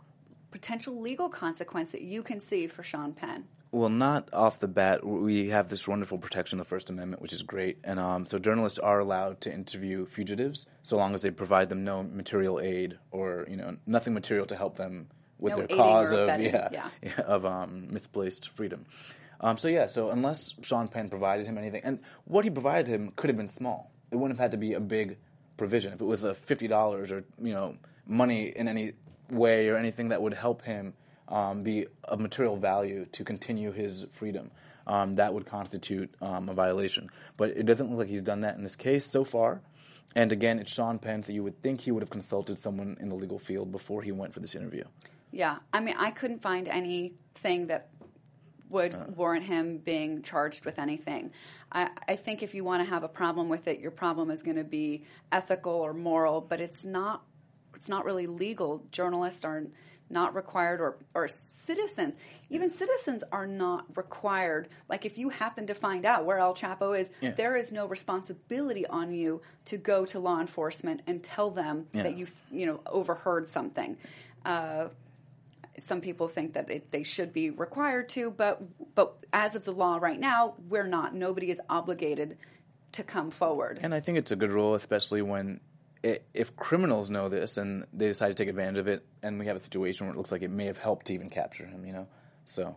potential 0.51 1.01
legal 1.01 1.29
consequence 1.29 1.93
that 1.93 2.03
you 2.03 2.23
can 2.25 2.41
see 2.41 2.67
for 2.67 2.83
Sean 2.83 3.12
Penn? 3.12 3.45
Well, 3.72 3.88
not 3.88 4.28
off 4.35 4.61
the 4.61 4.68
bat. 4.68 5.02
We 5.02 5.48
have 5.48 5.70
this 5.70 5.88
wonderful 5.88 6.18
protection, 6.18 6.61
of 6.61 6.66
the 6.66 6.68
First 6.68 6.90
Amendment, 6.90 7.22
which 7.22 7.32
is 7.32 7.42
great. 7.42 7.78
And 7.82 7.98
um, 7.98 8.26
so 8.26 8.38
journalists 8.38 8.78
are 8.78 8.98
allowed 8.98 9.40
to 9.40 9.52
interview 9.52 10.04
fugitives 10.04 10.66
so 10.82 10.98
long 10.98 11.14
as 11.14 11.22
they 11.22 11.30
provide 11.30 11.70
them 11.70 11.82
no 11.82 12.02
material 12.02 12.61
aid 12.61 12.98
or 13.11 13.46
you 13.48 13.56
know 13.56 13.78
nothing 13.87 14.12
material 14.12 14.44
to 14.46 14.56
help 14.56 14.76
them 14.76 15.08
with 15.38 15.54
No 15.54 15.64
their 15.64 15.74
cause 15.74 16.12
of 16.12 16.20
abetting, 16.20 16.52
yeah, 16.52 16.88
yeah. 17.02 17.20
of 17.26 17.46
um, 17.46 17.88
misplaced 17.90 18.50
freedom. 18.50 18.85
Um, 19.40 19.56
so 19.56 19.68
yeah, 19.68 19.87
so 19.87 20.11
unless 20.11 20.52
Sean 20.61 20.87
Penn 20.87 21.08
provided 21.08 21.46
him 21.46 21.56
anything, 21.56 21.80
and 21.82 21.98
what 22.26 22.44
he 22.44 22.50
provided 22.50 22.87
him 22.87 23.12
could 23.16 23.30
have 23.30 23.38
been 23.38 23.48
small. 23.48 23.90
It 24.11 24.16
wouldn't 24.16 24.38
have 24.38 24.44
had 24.44 24.52
to 24.52 24.58
be 24.58 24.74
a 24.74 24.80
big 24.80 25.16
provision. 25.56 25.94
If 25.94 26.00
it 26.02 26.04
was 26.04 26.24
a 26.24 26.35
fifty 26.35 26.68
dollars 26.68 27.11
or 27.11 27.24
you 27.40 27.54
know 27.54 27.76
money 28.06 28.48
in 28.54 28.68
any 28.68 28.92
way 29.30 29.70
or 29.70 29.78
anything 29.78 30.11
that 30.11 30.20
would 30.20 30.35
help 30.35 30.61
him 30.61 30.92
um, 31.28 31.62
be 31.62 31.87
of 32.04 32.20
material 32.20 32.56
value 32.56 33.06
to 33.12 33.24
continue 33.24 33.72
his 33.72 34.06
freedom, 34.12 34.50
um, 34.87 35.14
that 35.16 35.32
would 35.32 35.46
constitute 35.46 36.14
um, 36.20 36.48
a 36.48 36.54
violation. 36.54 37.08
But 37.37 37.50
it 37.50 37.66
doesn't 37.66 37.88
look 37.90 38.00
like 38.00 38.08
he's 38.08 38.22
done 38.22 38.40
that 38.40 38.56
in 38.56 38.62
this 38.62 38.76
case 38.76 39.06
so 39.06 39.24
far. 39.24 39.61
And 40.14 40.30
again, 40.30 40.58
it's 40.58 40.70
Sean 40.70 40.98
Penn, 40.98 41.22
so 41.22 41.32
you 41.32 41.42
would 41.42 41.62
think 41.62 41.80
he 41.80 41.90
would 41.90 42.02
have 42.02 42.11
consulted 42.11 42.58
someone 42.58 42.98
in 43.00 43.08
the 43.08 43.14
legal 43.14 43.38
field 43.38 43.72
before 43.72 44.02
he 44.02 44.12
went 44.12 44.35
for 44.35 44.40
this 44.40 44.54
interview. 44.54 44.85
Yeah, 45.30 45.58
I 45.72 45.80
mean, 45.80 45.94
I 45.96 46.11
couldn't 46.11 46.42
find 46.42 46.68
anything 46.68 47.68
that 47.68 47.88
would 48.68 49.16
warrant 49.16 49.44
him 49.44 49.78
being 49.78 50.22
charged 50.22 50.64
with 50.64 50.78
anything. 50.78 51.30
I, 51.70 51.90
I 52.08 52.16
think 52.16 52.42
if 52.42 52.54
you 52.54 52.64
want 52.64 52.82
to 52.82 52.88
have 52.88 53.04
a 53.04 53.08
problem 53.08 53.48
with 53.48 53.68
it, 53.68 53.80
your 53.80 53.90
problem 53.90 54.30
is 54.30 54.42
going 54.42 54.56
to 54.56 54.64
be 54.64 55.04
ethical 55.30 55.72
or 55.72 55.92
moral, 55.92 56.40
but 56.40 56.61
it's 56.61 56.85
not. 56.85 57.22
It's 57.74 57.88
not 57.88 58.04
really 58.04 58.28
legal. 58.28 58.82
Journalists 58.92 59.44
are 59.44 59.64
not 60.12 60.35
required, 60.35 60.81
or 60.81 60.96
or 61.14 61.27
citizens, 61.29 62.14
even 62.51 62.70
citizens 62.70 63.25
are 63.33 63.46
not 63.46 63.85
required. 63.96 64.68
Like 64.88 65.05
if 65.07 65.16
you 65.18 65.31
happen 65.31 65.66
to 65.68 65.75
find 65.75 66.05
out 66.05 66.25
where 66.25 66.38
El 66.38 66.55
Chapo 66.55 66.98
is, 66.98 67.11
Yeah. 67.20 67.31
there 67.33 67.57
is 67.57 67.72
no 67.72 67.87
responsibility 67.87 68.87
on 68.87 69.12
you 69.12 69.40
to 69.66 69.77
go 69.79 70.05
to 70.07 70.18
law 70.20 70.40
enforcement 70.40 71.01
and 71.07 71.22
tell 71.22 71.51
them 71.51 71.87
Yeah. 71.92 72.05
that 72.05 72.16
you 72.16 72.27
you 72.51 72.66
know 72.66 72.81
overheard 72.87 73.48
something. 73.48 73.96
Uh, 74.44 74.88
some 75.79 76.03
people 76.03 76.29
think 76.29 76.53
that 76.53 76.70
it, 76.70 76.90
they 76.90 77.03
should 77.03 77.33
be 77.33 77.48
required 77.51 78.09
to, 78.11 78.31
but 78.31 78.61
but 78.94 79.14
as 79.33 79.55
of 79.55 79.64
the 79.64 79.72
law 79.72 79.96
right 80.01 80.20
now, 80.20 80.55
we're 80.68 80.87
not. 80.87 81.14
Nobody 81.14 81.51
is 81.51 81.61
obligated 81.70 82.37
to 82.92 83.03
come 83.03 83.31
forward. 83.31 83.79
And 83.83 83.94
I 83.94 84.01
think 84.01 84.18
it's 84.18 84.31
a 84.33 84.37
good 84.37 84.51
rule, 84.51 84.75
especially 84.75 85.22
when 85.22 85.61
if 86.03 86.57
criminals 86.57 87.11
know 87.11 87.29
this 87.29 87.57
and 87.57 87.87
they 87.93 88.09
decide 88.09 88.29
to 88.29 88.35
take 88.35 88.49
advantage 88.49 88.79
of 88.79 88.88
it, 88.88 89.07
and 89.23 89.38
we 89.38 89.47
have 89.47 89.57
a 89.57 89.61
situation 89.61 90.07
where 90.07 90.15
it 90.15 90.19
looks 90.19 90.33
like 90.33 90.43
it 90.43 90.51
may 90.51 90.67
have 90.67 90.79
helped 90.79 91.07
to 91.07 91.15
even 91.15 91.31
capture 91.31 91.67
him, 91.67 91.87
you 91.87 91.93
know. 91.93 92.07
So 92.47 92.77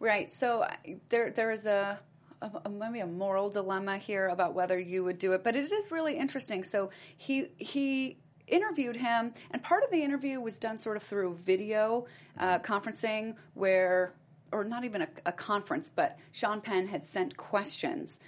Right. 0.00 0.32
So 0.32 0.66
there 1.10 1.30
there 1.30 1.50
is 1.50 1.66
a, 1.66 2.00
a, 2.40 2.70
maybe 2.70 3.00
a 3.00 3.06
moral 3.06 3.50
dilemma 3.50 3.98
here 3.98 4.28
about 4.28 4.54
whether 4.54 4.78
you 4.78 5.04
would 5.04 5.18
do 5.18 5.34
it, 5.34 5.44
but 5.44 5.54
it 5.54 5.70
is 5.70 5.90
really 5.90 6.16
interesting. 6.16 6.64
So 6.64 6.90
he 7.18 7.48
he 7.58 8.16
interviewed 8.46 8.96
him, 8.96 9.34
and 9.50 9.62
part 9.62 9.84
of 9.84 9.90
the 9.90 10.02
interview 10.02 10.40
was 10.40 10.56
done 10.56 10.78
sort 10.78 10.96
of 10.96 11.02
through 11.02 11.34
video 11.44 12.06
uh, 12.38 12.58
conferencing, 12.60 13.36
where 13.52 14.14
or 14.52 14.64
not 14.64 14.84
even 14.84 15.02
a, 15.02 15.08
a 15.26 15.32
conference, 15.32 15.90
but 15.94 16.18
Sean 16.32 16.62
Penn 16.62 16.88
had 16.88 17.06
sent 17.06 17.36
questions 17.36 18.18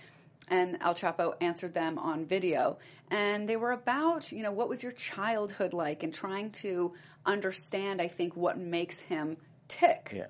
and 0.53 0.77
El 0.83 0.95
Chapo 0.95 1.35
answered 1.41 1.73
them 1.73 1.99
on 1.99 2.27
video. 2.27 2.79
And 3.11 3.49
they 3.49 3.57
were 3.57 3.73
about, 3.73 4.31
you 4.31 4.43
know, 4.43 4.53
what 4.53 4.69
was 4.69 4.83
your 4.83 4.93
childhood 4.93 5.73
like 5.73 6.03
and 6.03 6.13
trying 6.13 6.51
to 6.51 6.93
understand, 7.25 8.03
I 8.03 8.09
think, 8.09 8.37
what 8.37 8.59
makes 8.59 9.01
him 9.01 9.39
tick. 9.67 10.13
Yeah. 10.15 10.27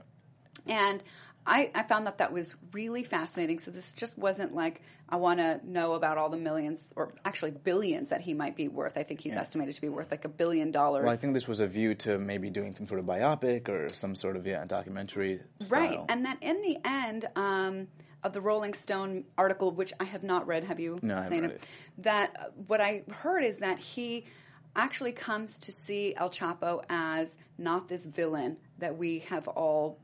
And 0.66 1.02
I, 1.44 1.72
I 1.74 1.82
found 1.82 2.06
that 2.06 2.18
that 2.18 2.32
was 2.32 2.54
really 2.70 3.02
fascinating. 3.02 3.58
So 3.58 3.72
this 3.72 3.94
just 3.94 4.16
wasn't 4.16 4.54
like 4.54 4.82
I 5.08 5.16
want 5.16 5.40
to 5.40 5.60
know 5.64 5.94
about 5.94 6.18
all 6.18 6.28
the 6.28 6.36
millions 6.36 6.80
or 6.94 7.14
actually 7.24 7.50
billions 7.50 8.10
that 8.10 8.20
he 8.20 8.32
might 8.32 8.54
be 8.54 8.68
worth. 8.68 8.96
I 8.96 9.02
think 9.02 9.20
he's 9.20 9.34
estimated 9.34 9.74
to 9.74 9.80
be 9.80 9.88
worth 9.88 10.12
like 10.12 10.24
a 10.24 10.28
billion 10.28 10.70
dollars. 10.70 11.04
Well, 11.04 11.12
I 11.12 11.16
think 11.16 11.34
this 11.34 11.48
was 11.48 11.58
a 11.58 11.66
view 11.66 11.96
to 11.96 12.16
maybe 12.16 12.48
doing 12.48 12.76
some 12.76 12.86
sort 12.86 13.00
of 13.00 13.06
biopic 13.06 13.68
or 13.68 13.92
some 13.92 14.14
sort 14.14 14.36
of 14.36 14.46
yeah 14.46 14.64
documentary. 14.64 15.40
Right, 15.68 15.98
and 16.08 16.24
that 16.26 16.38
in 16.40 16.62
the 16.62 16.78
end 16.84 17.26
um, 17.34 17.88
of 18.24 18.32
the 18.32 18.40
Rolling 18.40 18.74
Stone 18.74 19.24
article, 19.36 19.70
which 19.72 19.92
I 19.98 20.04
have 20.04 20.22
not 20.22 20.46
read, 20.46 20.64
have 20.64 20.78
you? 20.80 20.98
No, 21.02 21.14
I 21.14 21.22
haven't 21.22 21.30
seen 21.30 21.42
read 21.42 21.50
it. 21.52 21.66
That 21.98 22.36
uh, 22.38 22.44
what 22.66 22.80
I 22.80 23.02
heard 23.10 23.44
is 23.44 23.58
that 23.58 23.78
he 23.78 24.26
actually 24.74 25.12
comes 25.12 25.58
to 25.58 25.72
see 25.72 26.14
El 26.16 26.30
Chapo 26.30 26.82
as 26.88 27.36
not 27.58 27.88
this 27.88 28.06
villain 28.06 28.56
that 28.78 28.96
we 28.96 29.20
have 29.20 29.48
all 29.48 29.98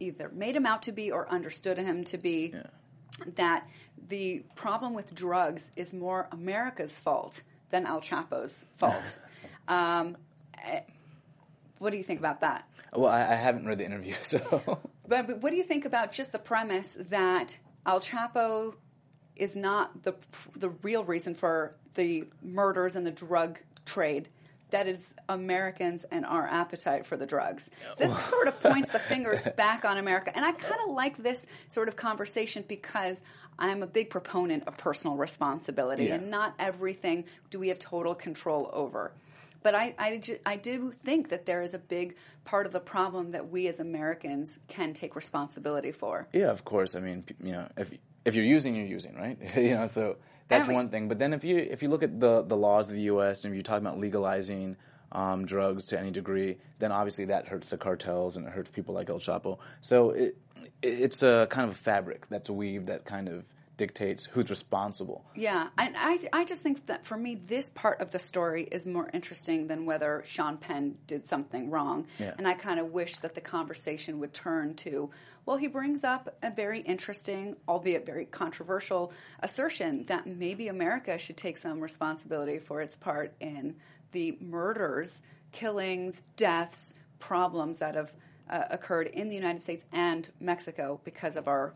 either 0.00 0.30
made 0.34 0.56
him 0.56 0.66
out 0.66 0.82
to 0.82 0.92
be 0.92 1.10
or 1.10 1.28
understood 1.28 1.78
him 1.78 2.04
to 2.04 2.18
be. 2.18 2.54
That 3.36 3.68
the 4.08 4.42
problem 4.56 4.94
with 4.94 5.14
drugs 5.14 5.70
is 5.76 5.92
more 5.92 6.28
America's 6.32 6.98
fault 6.98 7.42
than 7.70 7.86
El 7.86 8.00
Chapo's 8.00 8.64
fault. 8.76 9.16
um, 9.68 10.16
eh, 10.64 10.80
what 11.78 11.90
do 11.90 11.96
you 11.96 12.02
think 12.02 12.18
about 12.18 12.40
that? 12.40 12.68
well, 12.94 13.10
I, 13.10 13.20
I 13.22 13.34
haven't 13.34 13.66
read 13.66 13.78
the 13.78 13.86
interview, 13.86 14.14
so 14.22 14.78
But, 15.12 15.42
what 15.42 15.50
do 15.50 15.56
you 15.56 15.62
think 15.62 15.84
about 15.84 16.10
just 16.10 16.32
the 16.32 16.38
premise 16.38 16.96
that 17.10 17.58
El 17.84 18.00
Chapo 18.00 18.74
is 19.36 19.54
not 19.54 20.02
the 20.04 20.14
the 20.56 20.70
real 20.82 21.04
reason 21.04 21.34
for 21.34 21.74
the 21.94 22.24
murders 22.42 22.96
and 22.96 23.06
the 23.06 23.10
drug 23.10 23.58
trade? 23.84 24.28
That 24.70 24.88
is 24.88 25.10
Americans 25.28 26.06
and 26.10 26.24
our 26.24 26.46
appetite 26.46 27.04
for 27.04 27.18
the 27.18 27.26
drugs. 27.26 27.68
So 27.98 28.06
this 28.06 28.26
sort 28.30 28.48
of 28.48 28.58
points 28.62 28.90
the 28.90 29.00
fingers 29.00 29.46
back 29.54 29.84
on 29.84 29.98
America, 29.98 30.32
and 30.34 30.46
I 30.46 30.52
kind 30.52 30.80
of 30.88 30.94
like 30.94 31.22
this 31.22 31.44
sort 31.68 31.88
of 31.88 31.96
conversation 31.96 32.64
because 32.66 33.20
I'm 33.58 33.82
a 33.82 33.86
big 33.86 34.08
proponent 34.08 34.66
of 34.66 34.78
personal 34.78 35.16
responsibility, 35.16 36.04
Yeah. 36.06 36.14
and 36.14 36.30
not 36.30 36.54
everything 36.58 37.24
do 37.50 37.58
we 37.58 37.68
have 37.68 37.78
total 37.78 38.14
control 38.14 38.70
over. 38.72 39.12
But 39.62 39.74
I, 39.74 39.94
I, 39.98 40.20
I 40.44 40.56
do 40.56 40.92
think 41.04 41.30
that 41.30 41.46
there 41.46 41.62
is 41.62 41.74
a 41.74 41.78
big 41.78 42.16
part 42.44 42.66
of 42.66 42.72
the 42.72 42.80
problem 42.80 43.32
that 43.32 43.50
we 43.50 43.68
as 43.68 43.80
Americans 43.80 44.58
can 44.68 44.92
take 44.92 45.14
responsibility 45.16 45.92
for. 45.92 46.28
Yeah, 46.32 46.50
of 46.50 46.64
course. 46.64 46.94
I 46.96 47.00
mean, 47.00 47.24
you 47.40 47.52
know, 47.52 47.68
if 47.76 47.92
if 48.24 48.34
you're 48.34 48.44
using, 48.44 48.74
you're 48.74 48.86
using, 48.86 49.14
right? 49.16 49.38
you 49.56 49.74
know, 49.74 49.86
so 49.88 50.16
that's 50.48 50.68
one 50.68 50.88
thing. 50.88 51.08
But 51.08 51.18
then 51.18 51.32
if 51.32 51.44
you 51.44 51.58
if 51.58 51.82
you 51.82 51.88
look 51.88 52.02
at 52.02 52.18
the 52.20 52.42
the 52.42 52.56
laws 52.56 52.90
of 52.90 52.96
the 52.96 53.02
U.S. 53.02 53.44
and 53.44 53.52
if 53.52 53.56
you 53.56 53.62
talk 53.62 53.80
about 53.80 53.98
legalizing 53.98 54.76
um, 55.12 55.44
drugs 55.44 55.86
to 55.86 55.98
any 55.98 56.10
degree, 56.10 56.58
then 56.78 56.92
obviously 56.92 57.26
that 57.26 57.46
hurts 57.48 57.70
the 57.70 57.76
cartels 57.76 58.36
and 58.36 58.46
it 58.46 58.52
hurts 58.52 58.70
people 58.70 58.94
like 58.94 59.10
El 59.10 59.18
Chapo. 59.18 59.58
So 59.80 60.10
it, 60.10 60.36
it 60.82 60.88
it's 60.88 61.22
a 61.22 61.46
kind 61.50 61.68
of 61.68 61.76
a 61.76 61.78
fabric 61.78 62.26
that's 62.28 62.50
weaved 62.50 62.86
that 62.88 63.04
kind 63.04 63.28
of 63.28 63.44
dictates 63.82 64.24
who's 64.26 64.48
responsible. 64.48 65.24
Yeah, 65.34 65.66
and 65.76 65.96
I, 65.98 66.20
I 66.32 66.44
just 66.44 66.62
think 66.62 66.86
that 66.86 67.04
for 67.04 67.16
me, 67.16 67.34
this 67.34 67.68
part 67.70 68.00
of 68.00 68.12
the 68.12 68.20
story 68.20 68.62
is 68.70 68.86
more 68.86 69.10
interesting 69.12 69.66
than 69.66 69.86
whether 69.86 70.22
Sean 70.24 70.56
Penn 70.56 70.96
did 71.08 71.26
something 71.26 71.68
wrong. 71.68 72.06
Yeah. 72.20 72.34
And 72.38 72.46
I 72.46 72.54
kind 72.54 72.78
of 72.78 72.92
wish 72.92 73.18
that 73.18 73.34
the 73.34 73.40
conversation 73.40 74.20
would 74.20 74.32
turn 74.32 74.74
to, 74.86 75.10
well, 75.46 75.56
he 75.56 75.66
brings 75.66 76.04
up 76.04 76.32
a 76.44 76.50
very 76.52 76.80
interesting, 76.82 77.56
albeit 77.66 78.06
very 78.06 78.24
controversial, 78.24 79.12
assertion 79.40 80.04
that 80.06 80.28
maybe 80.28 80.68
America 80.68 81.18
should 81.18 81.36
take 81.36 81.56
some 81.56 81.80
responsibility 81.80 82.60
for 82.60 82.82
its 82.82 82.96
part 82.96 83.34
in 83.40 83.74
the 84.12 84.38
murders, 84.40 85.22
killings, 85.50 86.22
deaths, 86.36 86.94
problems 87.18 87.78
that 87.78 87.96
have 87.96 88.12
uh, 88.48 88.62
occurred 88.70 89.08
in 89.08 89.28
the 89.28 89.34
United 89.34 89.60
States 89.60 89.84
and 89.90 90.28
Mexico 90.38 91.00
because 91.02 91.34
of 91.34 91.48
our 91.48 91.74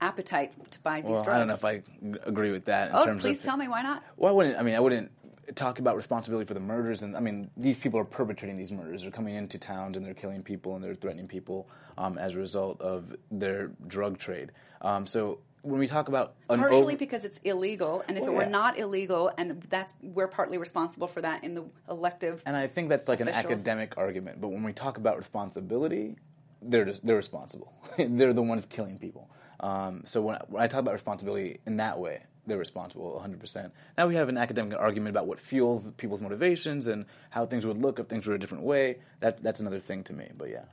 appetite 0.00 0.52
to 0.70 0.78
buy 0.80 1.00
these 1.00 1.10
Well, 1.10 1.22
drugs. 1.22 1.34
I 1.36 1.38
don't 1.38 1.48
know 1.48 1.54
if 1.54 1.64
I 1.64 1.82
agree 2.26 2.52
with 2.52 2.66
that. 2.66 2.90
In 2.90 2.96
Oh, 2.96 3.16
please 3.18 3.38
tell 3.38 3.56
me 3.56 3.68
why 3.68 3.82
not. 3.82 4.02
Well, 4.16 4.32
I 4.32 4.34
wouldn't. 4.34 4.58
I 4.58 4.62
mean, 4.62 4.74
I 4.74 4.80
wouldn't 4.80 5.10
talk 5.54 5.78
about 5.78 5.96
responsibility 5.96 6.46
for 6.46 6.54
the 6.54 6.60
murders. 6.60 7.02
And 7.02 7.16
I 7.16 7.20
mean, 7.20 7.50
these 7.56 7.76
people 7.76 7.98
are 7.98 8.04
perpetrating 8.04 8.56
these 8.56 8.70
murders. 8.70 9.02
They're 9.02 9.10
coming 9.10 9.34
into 9.34 9.58
towns 9.58 9.96
and 9.96 10.04
they're 10.04 10.14
killing 10.14 10.42
people 10.42 10.74
and 10.74 10.84
they're 10.84 10.94
threatening 10.94 11.26
people 11.26 11.68
um, 11.96 12.18
as 12.18 12.34
a 12.34 12.38
result 12.38 12.80
of 12.80 13.16
their 13.30 13.68
drug 13.86 14.18
trade. 14.18 14.52
Um, 14.82 15.06
so 15.06 15.38
when 15.62 15.80
we 15.80 15.86
talk 15.86 16.08
about 16.08 16.34
Partially 16.48 16.76
over- 16.82 16.96
because 16.96 17.24
it's 17.24 17.40
illegal, 17.44 18.04
and 18.06 18.16
if 18.16 18.22
Well, 18.22 18.32
it 18.32 18.36
were 18.36 18.42
yeah. 18.42 18.48
not 18.48 18.78
illegal, 18.78 19.32
and 19.38 19.60
that's 19.70 19.92
we're 20.02 20.28
partly 20.28 20.56
responsible 20.58 21.08
for 21.08 21.20
that 21.22 21.42
in 21.42 21.54
the 21.54 21.64
elective. 21.90 22.42
and 22.46 22.56
I 22.56 22.68
think 22.68 22.88
that's 22.90 23.08
like 23.08 23.20
an 23.20 23.28
academic 23.28 23.96
argument. 23.96 24.40
But 24.40 24.48
when 24.48 24.62
we 24.62 24.72
talk 24.72 24.98
about 24.98 25.16
responsibility, 25.18 26.16
they're 26.62 26.84
just, 26.84 27.04
they're 27.04 27.16
responsible. 27.16 27.72
they're 27.98 28.32
the 28.32 28.42
ones 28.42 28.66
killing 28.66 28.98
people. 28.98 29.28
Um, 29.60 30.02
so 30.06 30.20
when 30.22 30.36
I, 30.36 30.42
when 30.48 30.62
I 30.62 30.66
talk 30.68 30.80
about 30.80 30.92
responsibility 30.94 31.60
in 31.66 31.76
that 31.78 31.98
way, 31.98 32.22
they're 32.46 32.56
responsible 32.58 33.22
100%. 33.24 33.70
Now 33.98 34.06
we 34.06 34.14
have 34.14 34.28
an 34.28 34.38
academic 34.38 34.78
argument 34.78 35.10
about 35.10 35.26
what 35.26 35.38
fuels 35.40 35.90
people's 35.92 36.20
motivations 36.20 36.86
and 36.86 37.04
how 37.30 37.44
things 37.46 37.66
would 37.66 37.76
look 37.80 37.98
if 37.98 38.06
things 38.06 38.26
were 38.26 38.34
a 38.34 38.38
different 38.38 38.64
way. 38.64 38.98
That, 39.20 39.42
that's 39.42 39.60
another 39.60 39.80
thing 39.80 40.04
to 40.04 40.12
me. 40.14 40.30
But 40.36 40.48
yeah. 40.50 40.64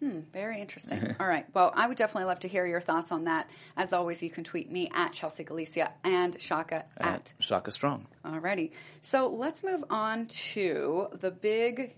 Hmm, 0.00 0.20
Very 0.32 0.60
interesting. 0.60 1.14
All 1.20 1.26
right. 1.26 1.46
Well, 1.54 1.72
I 1.76 1.86
would 1.86 1.96
definitely 1.96 2.24
love 2.26 2.40
to 2.40 2.48
hear 2.48 2.66
your 2.66 2.80
thoughts 2.80 3.12
on 3.12 3.24
that. 3.24 3.48
As 3.76 3.92
always, 3.92 4.20
you 4.22 4.30
can 4.30 4.42
tweet 4.42 4.70
me 4.70 4.90
at 4.92 5.12
Chelsea 5.12 5.44
Galicia 5.44 5.92
and 6.02 6.36
Shaka 6.42 6.84
at. 6.98 7.32
Shaka 7.38 7.70
Strong. 7.70 8.08
Alrighty. 8.24 8.72
So 9.00 9.28
let's 9.28 9.62
move 9.62 9.84
on 9.90 10.26
to 10.26 11.06
the 11.20 11.30
big, 11.30 11.94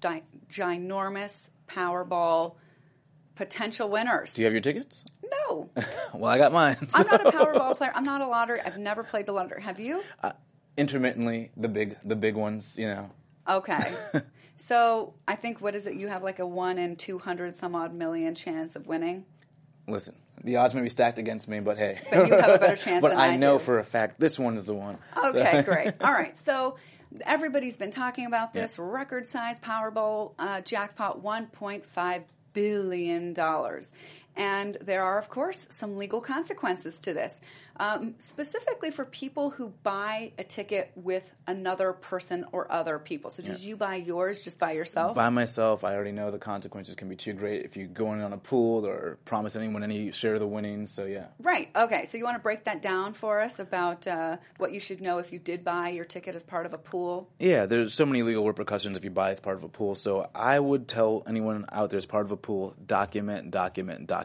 di- 0.00 0.22
ginormous 0.52 1.48
Powerball 1.66 2.56
potential 3.36 3.88
winners. 3.88 4.34
Do 4.34 4.42
you 4.42 4.44
have 4.46 4.52
your 4.52 4.60
tickets? 4.60 5.04
No. 5.54 5.70
Well, 6.14 6.30
I 6.30 6.38
got 6.38 6.52
mine. 6.52 6.76
I'm 6.94 7.06
not 7.06 7.26
a 7.26 7.30
Powerball 7.32 7.76
player. 7.76 7.92
I'm 7.94 8.04
not 8.04 8.20
a 8.20 8.26
lottery. 8.26 8.60
I've 8.60 8.78
never 8.78 9.02
played 9.02 9.26
the 9.26 9.32
lottery. 9.32 9.62
Have 9.62 9.80
you? 9.80 10.02
Intermittently, 10.76 11.50
the 11.56 11.68
big, 11.68 11.96
the 12.04 12.16
big 12.16 12.34
ones, 12.36 12.76
you 12.78 12.86
know. 12.86 13.10
Okay. 13.48 13.94
so 14.56 15.14
I 15.28 15.36
think 15.36 15.60
what 15.60 15.74
is 15.74 15.86
it? 15.86 15.94
You 15.94 16.08
have 16.08 16.22
like 16.22 16.38
a 16.40 16.46
one 16.46 16.78
in 16.78 16.96
two 16.96 17.18
hundred 17.18 17.56
some 17.56 17.74
odd 17.74 17.94
million 17.94 18.34
chance 18.34 18.74
of 18.74 18.86
winning. 18.86 19.24
Listen, 19.86 20.14
the 20.42 20.56
odds 20.56 20.72
may 20.74 20.80
be 20.80 20.88
stacked 20.88 21.18
against 21.18 21.46
me, 21.48 21.60
but 21.60 21.76
hey. 21.78 22.00
But 22.10 22.26
you 22.28 22.34
have 22.34 22.48
a 22.50 22.58
better 22.58 22.76
chance 22.76 23.00
but 23.02 23.10
than 23.10 23.18
I 23.18 23.28
I 23.28 23.36
know 23.36 23.58
do. 23.58 23.64
for 23.64 23.78
a 23.78 23.84
fact 23.84 24.18
this 24.18 24.38
one 24.38 24.56
is 24.56 24.66
the 24.66 24.74
one. 24.74 24.98
Okay, 25.16 25.52
So- 25.52 25.62
great. 25.62 25.94
All 26.00 26.12
right. 26.12 26.36
So 26.38 26.76
everybody's 27.22 27.76
been 27.76 27.90
talking 27.92 28.26
about 28.26 28.52
this 28.52 28.76
Yeah. 28.78 28.84
record 28.88 29.26
size 29.26 29.58
Powerball 29.60 30.32
uh, 30.38 30.60
jackpot, 30.62 31.22
one 31.22 31.46
point 31.46 31.84
five 31.86 32.22
billion 32.52 33.32
dollars. 33.34 33.92
And 34.36 34.76
there 34.80 35.02
are, 35.04 35.18
of 35.18 35.28
course, 35.28 35.66
some 35.68 35.96
legal 35.96 36.20
consequences 36.20 36.98
to 36.98 37.14
this, 37.14 37.38
um, 37.76 38.14
specifically 38.18 38.90
for 38.90 39.04
people 39.04 39.50
who 39.50 39.72
buy 39.82 40.32
a 40.38 40.44
ticket 40.44 40.90
with 40.96 41.30
another 41.46 41.92
person 41.92 42.44
or 42.52 42.70
other 42.70 42.98
people. 42.98 43.30
So, 43.30 43.42
did 43.42 43.60
you 43.60 43.76
buy 43.76 43.96
yours 43.96 44.40
just 44.40 44.58
by 44.58 44.72
yourself? 44.72 45.14
By 45.14 45.28
myself, 45.28 45.84
I 45.84 45.94
already 45.94 46.12
know 46.12 46.30
the 46.30 46.38
consequences 46.38 46.96
can 46.96 47.08
be 47.08 47.16
too 47.16 47.32
great 47.32 47.64
if 47.64 47.76
you 47.76 47.86
go 47.86 48.12
in 48.12 48.20
on 48.22 48.32
a 48.32 48.38
pool 48.38 48.86
or 48.86 49.18
promise 49.24 49.54
anyone 49.54 49.84
any 49.84 50.10
share 50.10 50.34
of 50.34 50.40
the 50.40 50.46
winnings. 50.46 50.90
So 50.90 51.04
yeah, 51.04 51.26
Right. 51.38 51.70
Okay. 51.76 52.04
So 52.04 52.18
you 52.18 52.24
want 52.24 52.36
to 52.36 52.42
break 52.42 52.64
that 52.64 52.82
down 52.82 53.14
for 53.14 53.40
us 53.40 53.58
about 53.58 54.06
uh, 54.06 54.38
what 54.58 54.72
you 54.72 54.80
should 54.80 55.00
know 55.00 55.18
if 55.18 55.32
you 55.32 55.38
did 55.38 55.64
buy 55.64 55.90
your 55.90 56.04
ticket 56.04 56.34
as 56.34 56.42
part 56.42 56.66
of 56.66 56.74
a 56.74 56.78
pool? 56.78 57.30
yeah. 57.38 57.66
There's 57.66 57.94
so 57.94 58.06
many 58.06 58.22
legal 58.22 58.46
repercussions 58.46 58.96
if 58.96 59.04
you 59.04 59.10
buy 59.10 59.30
as 59.30 59.40
part 59.40 59.56
of 59.56 59.64
a 59.64 59.68
pool. 59.68 59.94
So 59.94 60.28
I 60.34 60.58
would 60.58 60.88
tell 60.88 61.22
anyone 61.26 61.66
out 61.70 61.90
there 61.90 61.98
as 61.98 62.06
part 62.06 62.26
of 62.26 62.32
a 62.32 62.36
pool, 62.36 62.74
document, 62.84 63.50
document, 63.50 64.06
document. 64.06 64.23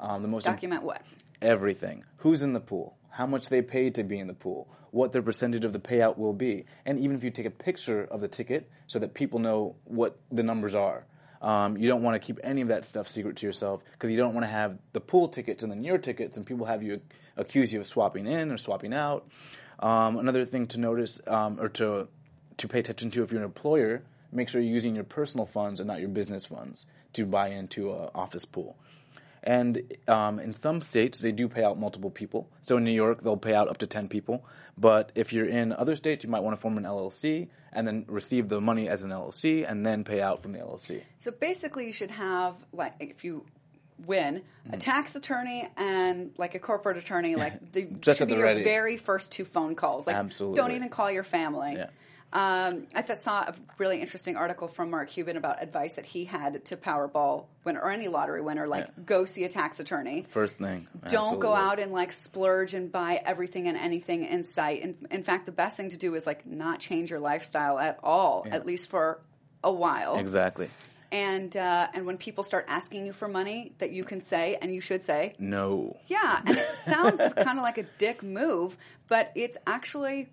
Um, 0.00 0.22
the 0.22 0.28
most 0.28 0.44
Document 0.44 0.82
what? 0.82 1.02
everything. 1.40 2.04
Who's 2.18 2.42
in 2.42 2.52
the 2.52 2.60
pool? 2.60 2.96
How 3.10 3.26
much 3.26 3.48
they 3.48 3.62
paid 3.62 3.94
to 3.96 4.02
be 4.02 4.18
in 4.18 4.26
the 4.26 4.34
pool? 4.34 4.68
What 4.90 5.12
their 5.12 5.22
percentage 5.22 5.64
of 5.64 5.72
the 5.72 5.78
payout 5.80 6.18
will 6.18 6.32
be? 6.32 6.66
And 6.84 6.98
even 6.98 7.16
if 7.16 7.24
you 7.24 7.30
take 7.30 7.46
a 7.46 7.50
picture 7.50 8.04
of 8.04 8.20
the 8.20 8.28
ticket 8.28 8.70
so 8.86 8.98
that 8.98 9.14
people 9.14 9.38
know 9.38 9.76
what 9.84 10.18
the 10.30 10.42
numbers 10.42 10.74
are. 10.74 11.04
Um, 11.42 11.76
you 11.76 11.88
don't 11.88 12.02
want 12.02 12.14
to 12.14 12.24
keep 12.24 12.40
any 12.42 12.62
of 12.62 12.68
that 12.68 12.86
stuff 12.86 13.08
secret 13.08 13.36
to 13.36 13.46
yourself 13.46 13.82
because 13.92 14.10
you 14.10 14.16
don't 14.16 14.32
want 14.32 14.46
to 14.46 14.50
have 14.50 14.78
the 14.94 15.00
pool 15.00 15.28
tickets 15.28 15.62
and 15.62 15.70
then 15.70 15.84
your 15.84 15.98
tickets 15.98 16.38
and 16.38 16.46
people 16.46 16.64
have 16.64 16.82
you 16.82 17.02
accuse 17.36 17.72
you 17.72 17.80
of 17.80 17.86
swapping 17.86 18.26
in 18.26 18.50
or 18.50 18.56
swapping 18.56 18.94
out. 18.94 19.28
Um, 19.78 20.16
another 20.16 20.46
thing 20.46 20.66
to 20.68 20.78
notice 20.78 21.20
um, 21.26 21.60
or 21.60 21.68
to 21.70 22.08
to 22.56 22.68
pay 22.68 22.78
attention 22.78 23.10
to 23.10 23.22
if 23.22 23.32
you're 23.32 23.40
an 23.40 23.44
employer, 23.44 24.04
make 24.32 24.48
sure 24.48 24.60
you're 24.60 24.72
using 24.72 24.94
your 24.94 25.04
personal 25.04 25.44
funds 25.44 25.80
and 25.80 25.88
not 25.88 26.00
your 26.00 26.08
business 26.08 26.46
funds 26.46 26.86
to 27.12 27.26
buy 27.26 27.48
into 27.48 27.92
an 27.92 28.08
office 28.14 28.44
pool. 28.44 28.76
And 29.44 29.82
um, 30.08 30.40
in 30.40 30.54
some 30.54 30.80
states, 30.80 31.20
they 31.20 31.30
do 31.30 31.48
pay 31.48 31.62
out 31.62 31.78
multiple 31.78 32.10
people. 32.10 32.48
So 32.62 32.78
in 32.78 32.84
New 32.84 32.92
York, 32.92 33.22
they'll 33.22 33.36
pay 33.36 33.54
out 33.54 33.68
up 33.68 33.76
to 33.78 33.86
10 33.86 34.08
people. 34.08 34.44
But 34.76 35.12
if 35.14 35.32
you're 35.32 35.46
in 35.46 35.72
other 35.72 35.96
states, 35.96 36.24
you 36.24 36.30
might 36.30 36.42
want 36.42 36.56
to 36.56 36.60
form 36.60 36.78
an 36.78 36.84
LLC 36.84 37.48
and 37.72 37.86
then 37.86 38.06
receive 38.08 38.48
the 38.48 38.60
money 38.60 38.88
as 38.88 39.04
an 39.04 39.10
LLC 39.10 39.70
and 39.70 39.84
then 39.84 40.02
pay 40.02 40.22
out 40.22 40.42
from 40.42 40.52
the 40.52 40.60
LLC. 40.60 41.02
So 41.20 41.30
basically, 41.30 41.86
you 41.86 41.92
should 41.92 42.10
have 42.10 42.54
like 42.72 42.94
if 43.00 43.22
you 43.22 43.44
win, 44.06 44.42
a 44.72 44.76
tax 44.76 45.14
attorney 45.14 45.68
and 45.76 46.32
like 46.38 46.54
a 46.54 46.58
corporate 46.58 46.96
attorney, 46.96 47.36
like 47.36 47.72
they 47.72 47.84
Just 47.84 48.18
should 48.18 48.24
at 48.24 48.28
be 48.28 48.34
the 48.34 48.40
your 48.40 48.64
very 48.64 48.96
first 48.96 49.30
two 49.30 49.44
phone 49.44 49.74
calls. 49.74 50.06
Like, 50.06 50.16
Absolutely. 50.16 50.56
don't 50.56 50.72
even 50.72 50.88
call 50.88 51.10
your 51.10 51.24
family. 51.24 51.74
Yeah. 51.76 51.90
Um, 52.34 52.88
I 52.94 53.02
th- 53.02 53.18
saw 53.20 53.42
a 53.42 53.54
really 53.78 54.00
interesting 54.00 54.36
article 54.36 54.66
from 54.66 54.90
Mark 54.90 55.08
Cuban 55.08 55.36
about 55.36 55.62
advice 55.62 55.92
that 55.94 56.04
he 56.04 56.24
had 56.24 56.64
to 56.64 56.76
Powerball 56.76 57.44
winner 57.64 57.80
or 57.80 57.90
any 57.90 58.08
lottery 58.08 58.42
winner, 58.42 58.66
like 58.66 58.86
Yeah. 58.86 59.04
go 59.06 59.24
see 59.24 59.44
a 59.44 59.48
tax 59.48 59.78
attorney. 59.78 60.26
First 60.30 60.58
thing. 60.58 60.88
Don't 61.08 61.38
go 61.38 61.54
out 61.54 61.78
and 61.78 61.92
like 61.92 62.10
splurge 62.10 62.74
and 62.74 62.90
buy 62.90 63.22
everything 63.24 63.68
and 63.68 63.78
anything 63.78 64.24
in 64.24 64.42
sight. 64.42 64.82
In, 64.82 64.96
in 65.12 65.22
fact, 65.22 65.46
the 65.46 65.52
best 65.52 65.76
thing 65.76 65.90
to 65.90 65.96
do 65.96 66.16
is 66.16 66.26
like 66.26 66.44
not 66.44 66.80
change 66.80 67.08
your 67.08 67.20
lifestyle 67.20 67.78
at 67.78 68.00
all, 68.02 68.44
at 68.50 68.66
least 68.66 68.90
for 68.90 69.20
a 69.62 69.72
while. 69.72 70.16
Exactly. 70.16 70.68
And 71.12 71.56
uh, 71.56 71.86
and 71.94 72.04
when 72.06 72.18
people 72.18 72.42
start 72.42 72.64
asking 72.66 73.06
you 73.06 73.12
for 73.12 73.28
money, 73.28 73.74
that 73.78 73.92
you 73.92 74.02
can 74.02 74.20
say 74.20 74.58
and 74.60 74.74
you 74.74 74.80
should 74.80 75.04
say, 75.04 75.34
No. 75.38 75.96
yeah. 76.08 76.40
And 76.44 76.56
it 76.58 76.66
sounds 76.84 77.20
kind 77.34 77.58
of 77.58 77.62
like 77.62 77.78
a 77.78 77.84
dick 77.98 78.24
move, 78.24 78.76
but 79.06 79.30
it's 79.36 79.56
actually 79.64 80.30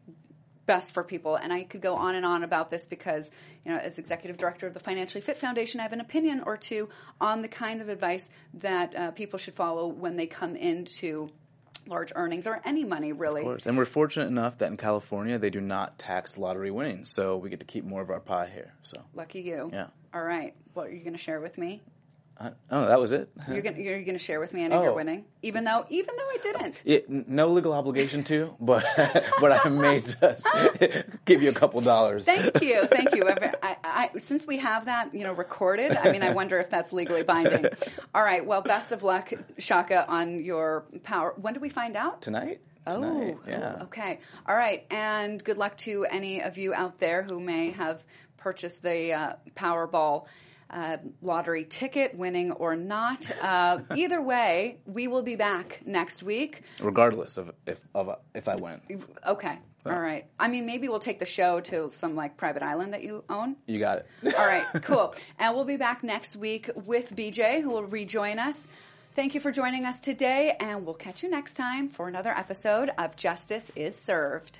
best 0.72 0.94
for 0.94 1.04
people. 1.04 1.36
And 1.36 1.52
I 1.52 1.64
could 1.64 1.82
go 1.82 1.96
on 1.96 2.16
and 2.16 2.26
on 2.26 2.44
about 2.44 2.70
this 2.70 2.86
because, 2.86 3.30
you 3.66 3.72
know, 3.72 3.78
as 3.78 3.98
executive 3.98 4.38
director 4.38 4.68
of 4.68 4.74
the 4.74 4.80
Financially 4.80 5.20
Fit 5.20 5.38
Foundation, 5.38 5.82
I 5.82 5.84
have 5.84 5.92
an 5.92 6.00
opinion 6.00 6.44
or 6.46 6.56
two 6.56 6.88
on 7.20 7.42
the 7.42 7.50
kind 7.50 7.82
of 7.82 7.90
advice 7.90 8.28
that 8.54 8.96
uh, 8.96 9.12
people 9.12 9.38
should 9.38 9.54
follow 9.54 9.88
when 9.88 10.16
they 10.16 10.28
come 10.28 10.56
into 10.56 11.30
large 11.88 12.14
earnings 12.16 12.48
or 12.48 12.62
any 12.64 12.86
money, 12.86 13.12
really. 13.12 13.42
Of 13.42 13.48
course. 13.48 13.66
And 13.66 13.78
we're 13.78 13.84
fortunate 13.84 14.28
enough 14.28 14.60
that 14.60 14.72
in 14.72 14.78
California 14.78 15.38
they 15.38 15.50
do 15.50 15.60
not 15.60 16.00
tax 16.00 16.38
lottery 16.38 16.72
winnings, 16.72 17.12
so 17.12 17.36
we 17.36 17.50
get 17.50 17.60
to 17.60 17.66
keep 17.66 17.84
more 17.84 18.02
of 18.02 18.10
our 18.10 18.22
pie 18.22 18.50
here. 18.54 18.74
So. 18.84 19.02
Lucky 19.14 19.42
you. 19.42 19.70
Yeah. 19.74 19.88
All 20.14 20.24
right. 20.24 20.56
What 20.74 20.88
are 20.88 20.92
you 20.92 21.02
going 21.02 21.14
to 21.14 21.20
share 21.20 21.42
with 21.42 21.58
me? 21.58 21.82
Uh, 22.38 22.50
oh, 22.72 22.86
that 22.88 23.00
was 23.00 23.12
it. 23.12 23.30
You're 23.48 23.62
going 23.62 23.80
you're 23.80 24.04
to 24.04 24.17
share 24.17 24.39
with 24.39 24.52
me 24.52 24.63
any 24.63 24.74
of 24.74 24.82
your 24.82 24.94
Oh. 24.94 24.96
winning, 24.96 25.26
even 25.44 25.63
though 25.63 25.86
even 25.89 26.15
though 26.17 26.24
I 26.24 26.38
didn't. 26.41 26.82
It, 26.86 27.08
no 27.10 27.48
legal 27.50 27.72
obligation 27.74 28.24
to, 28.26 28.56
but 28.60 28.84
but 29.39 29.65
I 29.65 29.70
may 29.70 30.00
just 30.00 30.48
give 31.26 31.44
you 31.44 31.50
a 31.50 31.54
couple 31.54 31.80
dollars. 31.82 32.26
Thank 32.26 32.62
you, 32.63 32.84
thank 32.88 33.13
you. 33.15 33.30
I, 33.30 33.78
I, 33.84 34.10
since 34.17 34.48
we 34.48 34.58
have 34.58 34.86
that, 34.86 35.13
you 35.13 35.24
know, 35.24 35.34
recorded, 35.34 35.96
I 35.96 36.12
mean, 36.12 36.24
I 36.24 36.34
wonder 36.34 36.58
if 36.60 36.70
that's 36.72 36.91
legally 36.91 37.22
binding. 37.24 37.65
All 38.15 38.24
right. 38.24 38.44
Well, 38.44 38.62
best 38.62 38.91
of 38.91 39.04
luck, 39.04 39.32
Shaka, 39.60 40.08
on 40.10 40.44
your 40.44 40.86
power. 41.04 41.36
When 41.38 41.54
do 41.54 41.60
we 41.60 41.70
find 41.70 41.96
out? 41.96 42.22
Tonight? 42.24 42.62
Oh, 42.88 43.38
yeah. 43.48 43.76
oh, 43.80 43.84
okay. 43.84 44.20
All 44.48 44.56
right. 44.56 44.86
And 44.89 45.44
good 45.44 45.58
luck 45.60 45.78
to 45.78 46.06
any 46.10 46.41
of 46.41 46.58
you 46.58 46.74
out 46.74 47.00
there 47.00 47.22
who 47.22 47.39
may 47.39 47.70
have 47.72 48.04
purchased 48.38 48.82
the 48.82 49.13
uh, 49.13 49.34
Powerball 49.56 50.26
uh, 50.72 50.98
lottery 51.22 51.66
ticket, 51.66 52.16
winning 52.16 52.52
or 52.54 52.76
not. 52.76 53.30
Uh, 53.42 53.80
either 53.96 54.22
way, 54.22 54.78
we 54.86 55.08
will 55.08 55.22
be 55.24 55.36
back 55.36 55.82
next 55.86 56.24
week. 56.24 56.64
Regardless 56.82 57.38
of 57.38 57.52
if 57.68 57.80
of 57.94 58.16
if 58.34 58.48
I 58.48 58.56
win, 58.56 58.82
Okay. 59.28 59.60
All 59.86 60.00
right. 60.00 60.26
I 60.40 60.48
mean, 60.48 60.68
maybe 60.68 60.88
we'll 60.90 61.00
take 61.00 61.18
the 61.18 61.26
show 61.26 61.60
to 61.62 61.90
some 61.90 62.16
like 62.16 62.38
private 62.38 62.62
island 62.62 62.94
that 62.94 63.04
you 63.04 63.24
own. 63.30 63.56
you 63.66 63.80
got 63.80 63.98
it. 63.98 64.06
All 64.38 64.46
right, 64.46 64.64
cool. 64.84 65.16
And 65.40 65.56
we'll 65.56 65.66
be 65.66 65.78
back 65.78 66.04
next 66.04 66.36
week 66.36 66.70
with 66.76 67.16
BJ, 67.16 67.62
who 67.64 67.70
will 67.72 67.84
rejoin 67.86 68.38
us. 68.38 68.60
Thank 69.16 69.34
you 69.34 69.42
for 69.42 69.52
joining 69.52 69.84
us 69.86 70.00
today, 70.00 70.56
and 70.60 70.86
we'll 70.86 70.94
catch 70.94 71.24
you 71.24 71.30
next 71.30 71.56
time 71.56 71.90
for 71.90 72.08
another 72.08 72.30
episode 72.30 72.92
of 72.98 73.16
Justice 73.16 73.72
is 73.76 73.96
Served. 73.96 74.60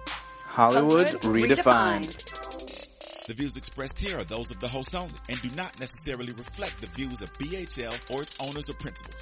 Hollywood, 0.51 1.07
Hollywood 1.07 1.21
redefined. 1.21 3.25
The 3.25 3.33
views 3.33 3.55
expressed 3.55 3.97
here 3.97 4.17
are 4.17 4.25
those 4.25 4.51
of 4.51 4.59
the 4.59 4.67
host 4.67 4.93
only 4.93 5.13
and 5.29 5.41
do 5.41 5.47
not 5.55 5.79
necessarily 5.79 6.33
reflect 6.33 6.81
the 6.81 6.87
views 6.87 7.21
of 7.21 7.31
BHL 7.39 8.13
or 8.13 8.23
its 8.23 8.35
owners 8.37 8.69
or 8.69 8.73
principals. 8.73 9.15